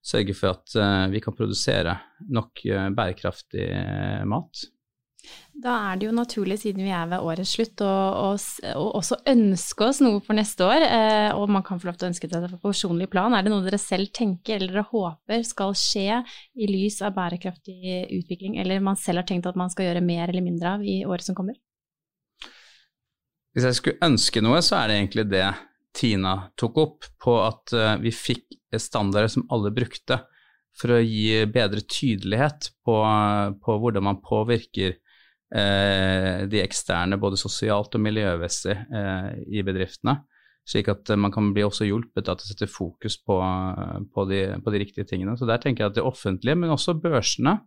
sørge 0.06 0.38
for 0.38 0.54
at 0.54 0.78
uh, 0.78 1.10
vi 1.14 1.22
kan 1.24 1.36
produsere 1.36 1.98
nok 2.30 2.64
uh, 2.70 2.88
bærekraftig 2.96 3.68
uh, 3.74 4.24
mat. 4.30 4.66
Da 5.58 5.74
er 5.90 5.98
det 5.98 6.06
jo 6.06 6.14
naturlig, 6.14 6.60
siden 6.62 6.84
vi 6.86 6.92
er 6.94 7.08
ved 7.10 7.24
årets 7.26 7.56
slutt, 7.56 7.82
å, 7.82 8.36
også 9.00 9.16
ønske 9.32 9.88
oss 9.88 10.02
noe 10.04 10.20
for 10.22 10.38
neste 10.38 10.62
år. 10.62 10.84
og 11.34 11.50
man 11.50 11.64
kan 11.66 11.80
få 11.82 11.88
lov 11.90 11.96
til 11.98 12.06
å 12.06 12.10
ønske 12.12 12.30
det 12.30 12.42
på 12.52 12.60
personlig 12.62 13.08
plan. 13.10 13.34
Er 13.34 13.42
det 13.42 13.50
noe 13.50 13.66
dere 13.66 13.80
selv 13.82 14.12
tenker 14.14 14.60
eller 14.60 14.76
dere 14.76 14.84
håper 14.92 15.42
skal 15.48 15.74
skje 15.74 16.20
i 16.54 16.68
lys 16.70 17.00
av 17.02 17.16
bærekraftig 17.18 18.04
utvikling, 18.20 18.60
eller 18.62 18.84
man 18.86 19.00
selv 19.02 19.24
har 19.24 19.26
tenkt 19.32 19.50
at 19.50 19.58
man 19.58 19.74
skal 19.74 19.88
gjøre 19.88 20.06
mer 20.06 20.30
eller 20.30 20.46
mindre 20.46 20.76
av 20.76 20.86
i 20.86 21.00
året 21.10 21.26
som 21.26 21.40
kommer? 21.40 21.58
Hvis 23.56 23.66
jeg 23.66 23.80
skulle 23.80 24.06
ønske 24.12 24.46
noe, 24.46 24.62
så 24.62 24.84
er 24.84 24.92
det 24.92 25.00
egentlig 25.00 25.26
det 25.32 25.48
Tina 25.96 26.36
tok 26.60 26.78
opp, 26.84 27.10
på 27.18 27.40
at 27.42 27.74
vi 28.04 28.14
fikk 28.14 28.60
standarder 28.82 29.32
som 29.32 29.46
alle 29.54 29.72
brukte, 29.76 30.22
for 30.76 30.98
å 30.98 31.02
gi 31.02 31.46
bedre 31.48 31.84
tydelighet 31.88 32.72
på, 32.84 32.96
på 33.64 33.76
hvordan 33.80 34.04
man 34.10 34.22
påvirker 34.24 34.92
eh, 34.92 36.44
de 36.52 36.62
eksterne, 36.62 37.20
både 37.22 37.40
sosialt 37.40 37.96
og 37.96 38.04
miljømessig, 38.04 38.76
eh, 38.76 39.30
i 39.56 39.64
bedriftene. 39.66 40.18
Slik 40.66 40.90
at 40.92 41.14
man 41.22 41.32
kan 41.32 41.52
bli 41.56 41.64
også 41.64 41.86
hjulpet 41.88 42.26
til 42.26 42.34
å 42.34 42.50
sette 42.50 42.68
fokus 42.68 43.20
på, 43.22 43.38
på, 44.12 44.28
de, 44.32 44.42
på, 44.66 44.74
de, 44.74 44.82
riktige 44.82 45.08
tingene. 45.08 45.38
Så 45.38 45.48
der 45.48 45.62
tenker 45.62 45.86
jeg 45.86 45.94
at 45.94 46.00
det 46.00 46.06
offentlige, 46.08 46.58
men 46.58 46.74
også 46.74 46.98
børsene, 46.98 47.60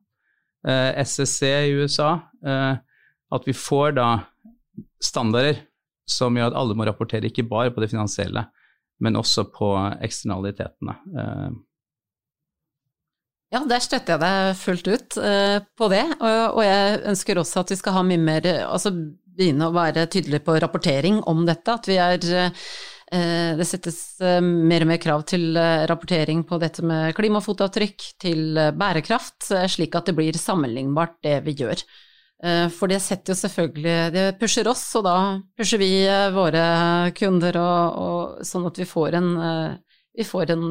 SSC 0.66 1.46
i 1.46 1.76
USA, 1.78 2.08
at 2.42 3.44
vi 3.46 3.54
får 3.54 3.94
da 3.94 4.08
standarder 4.98 5.60
som 6.08 6.36
gjør 6.36 6.50
at 6.50 6.58
alle 6.58 6.76
må 6.76 6.86
rapportere 6.88 7.28
ikke 7.28 7.46
bare 7.48 7.72
på 7.74 7.82
det 7.84 7.90
finansielle, 7.92 8.46
men 9.04 9.18
også 9.18 9.46
på 9.54 9.70
eksternalitetene. 10.04 10.94
Eh, 11.22 11.48
ja, 13.54 13.62
der 13.64 13.80
støtter 13.80 14.16
jeg 14.16 14.22
deg 14.24 14.58
fullt 14.60 14.90
ut 14.92 15.16
uh, 15.22 15.56
på 15.78 15.88
det, 15.88 16.04
og, 16.20 16.58
jeg 16.66 16.98
ønsker 17.08 17.40
også 17.40 17.62
at 17.62 17.72
vi 17.72 17.78
skal 17.80 17.94
ha 17.96 18.02
mye 18.04 18.20
mer 18.20 18.44
Altså 18.66 18.92
begynne 18.92 19.70
å 19.70 19.72
være 19.72 20.04
tydelige 20.12 20.44
på 20.44 20.58
rapportering 20.60 21.22
om 21.30 21.46
dette, 21.48 21.72
at 21.72 21.88
vi 21.88 21.96
er 21.96 22.18
uh, 22.28 22.68
Det 23.56 23.64
settes 23.64 24.18
mer 24.20 24.84
og 24.84 24.90
mer 24.90 25.00
krav 25.00 25.24
til 25.30 25.56
rapportering 25.88 26.42
på 26.44 26.58
dette 26.60 26.84
med 26.84 27.16
klimafotavtrykk, 27.16 28.04
til 28.20 28.60
bærekraft, 28.76 29.48
slik 29.72 29.96
at 29.96 30.10
det 30.10 30.16
blir 30.18 30.36
sammenlignbart 30.36 31.16
det 31.24 31.38
vi 31.46 31.56
gjør. 31.62 31.80
Eh, 32.38 32.68
for 32.70 32.86
det 32.86 33.00
setter 33.02 33.34
jo 33.34 33.40
selvfølgelig 33.40 34.12
Det 34.14 34.24
pusher 34.38 34.68
oss, 34.70 34.84
og 34.94 35.02
da 35.08 35.16
pusher 35.58 35.80
vi 35.82 35.90
eh, 36.06 36.30
våre 36.30 36.62
kunder, 37.18 37.58
og, 37.58 37.98
og 37.98 38.46
sånn 38.46 38.68
at 38.68 38.78
vi 38.78 38.86
får 38.86 39.18
en 39.18 39.30
eh, 39.42 39.76
vi 40.18 40.24
får 40.26 40.50
en 40.50 40.62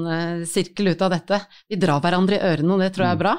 sirkel 0.44 0.90
ut 0.92 1.02
av 1.06 1.14
dette. 1.14 1.38
Vi 1.72 1.78
drar 1.80 2.02
hverandre 2.04 2.36
i 2.36 2.48
ørene, 2.50 2.74
og 2.74 2.82
det 2.84 2.90
tror 2.92 3.06
jeg 3.06 3.14
er 3.14 3.16
mm. 3.16 3.22
bra. 3.22 3.36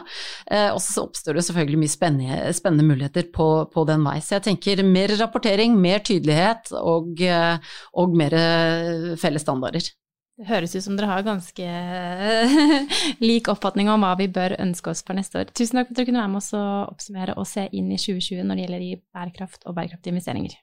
og 0.72 0.79
så 0.81 1.03
oppstår 1.03 1.37
det 1.37 1.43
selvfølgelig 1.45 1.81
mye 1.83 1.93
spennende, 1.93 2.39
spennende 2.57 2.87
muligheter 2.89 3.26
på, 3.29 3.49
på, 3.68 3.85
den 3.85 4.07
vei. 4.09 4.14
Så 4.24 4.39
jeg 4.39 4.47
tenker 4.47 4.81
mer 4.89 5.12
rapportering, 5.20 5.76
mer 5.76 6.01
tydelighet 6.01 6.72
og, 6.81 7.20
og 7.93 8.16
mer 8.16 8.39
felles 9.20 9.45
standarder. 9.45 9.85
Det 10.39 10.47
høres 10.47 10.76
ut 10.76 10.84
som 10.84 10.95
dere 10.95 11.09
har 11.11 11.24
ganske 11.26 11.64
lik 13.28 13.49
oppfatning 13.51 13.91
om 13.91 14.05
hva 14.07 14.12
vi 14.20 14.28
bør 14.30 14.55
ønske 14.62 14.93
oss 14.93 15.03
for 15.03 15.18
neste 15.18 15.41
år. 15.41 15.51
Tusen 15.51 15.80
takk 15.80 15.89
for 15.89 15.97
at 15.97 15.99
dere 15.99 16.11
kunne 16.12 16.22
være 16.22 16.30
med 16.30 16.43
oss 16.45 16.53
og 16.55 16.95
oppsummere 16.95 17.34
og 17.34 17.49
se 17.51 17.66
inn 17.74 17.91
i 17.91 17.99
2020 17.99 18.47
når 18.47 18.55
det 18.55 18.66
gjelder 18.68 18.86
i 18.86 18.95
bærekraft 19.03 19.66
og 19.66 19.74
bærekraftige 19.74 20.14
investeringer. 20.14 20.55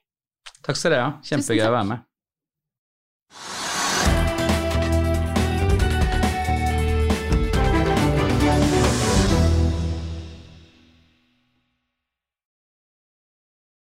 Takk 0.64 0.80
skal 0.80 0.96
dere 0.96 1.10
ha. 1.10 1.14
Kjempegøy 1.28 1.66
å 1.68 1.76
være 1.76 1.88
med. 1.92 2.06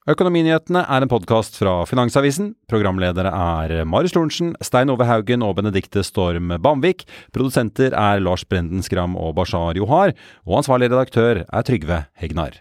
Økonominyhetene 0.10 0.82
er 0.90 1.04
en 1.06 1.12
podkast 1.12 1.60
fra 1.60 1.84
Finansavisen. 1.86 2.54
Programledere 2.72 3.30
er 3.30 3.84
Marius 3.86 4.16
Lorentzen, 4.16 4.56
Stein 4.66 4.90
Ove 4.90 5.06
Haugen 5.06 5.44
og 5.46 5.60
Benedikte 5.60 6.02
Storm 6.08 6.50
Bamvik. 6.64 7.04
Produsenter 7.36 7.94
er 7.94 8.24
Lars 8.24 8.46
Brenden 8.48 8.82
Skram 8.86 9.14
og 9.20 9.36
Bashar 9.38 9.78
Johar. 9.78 10.16
Og 10.50 10.64
ansvarlig 10.64 10.90
redaktør 10.90 11.44
er 11.46 11.68
Trygve 11.68 12.02
Hegnar. 12.18 12.58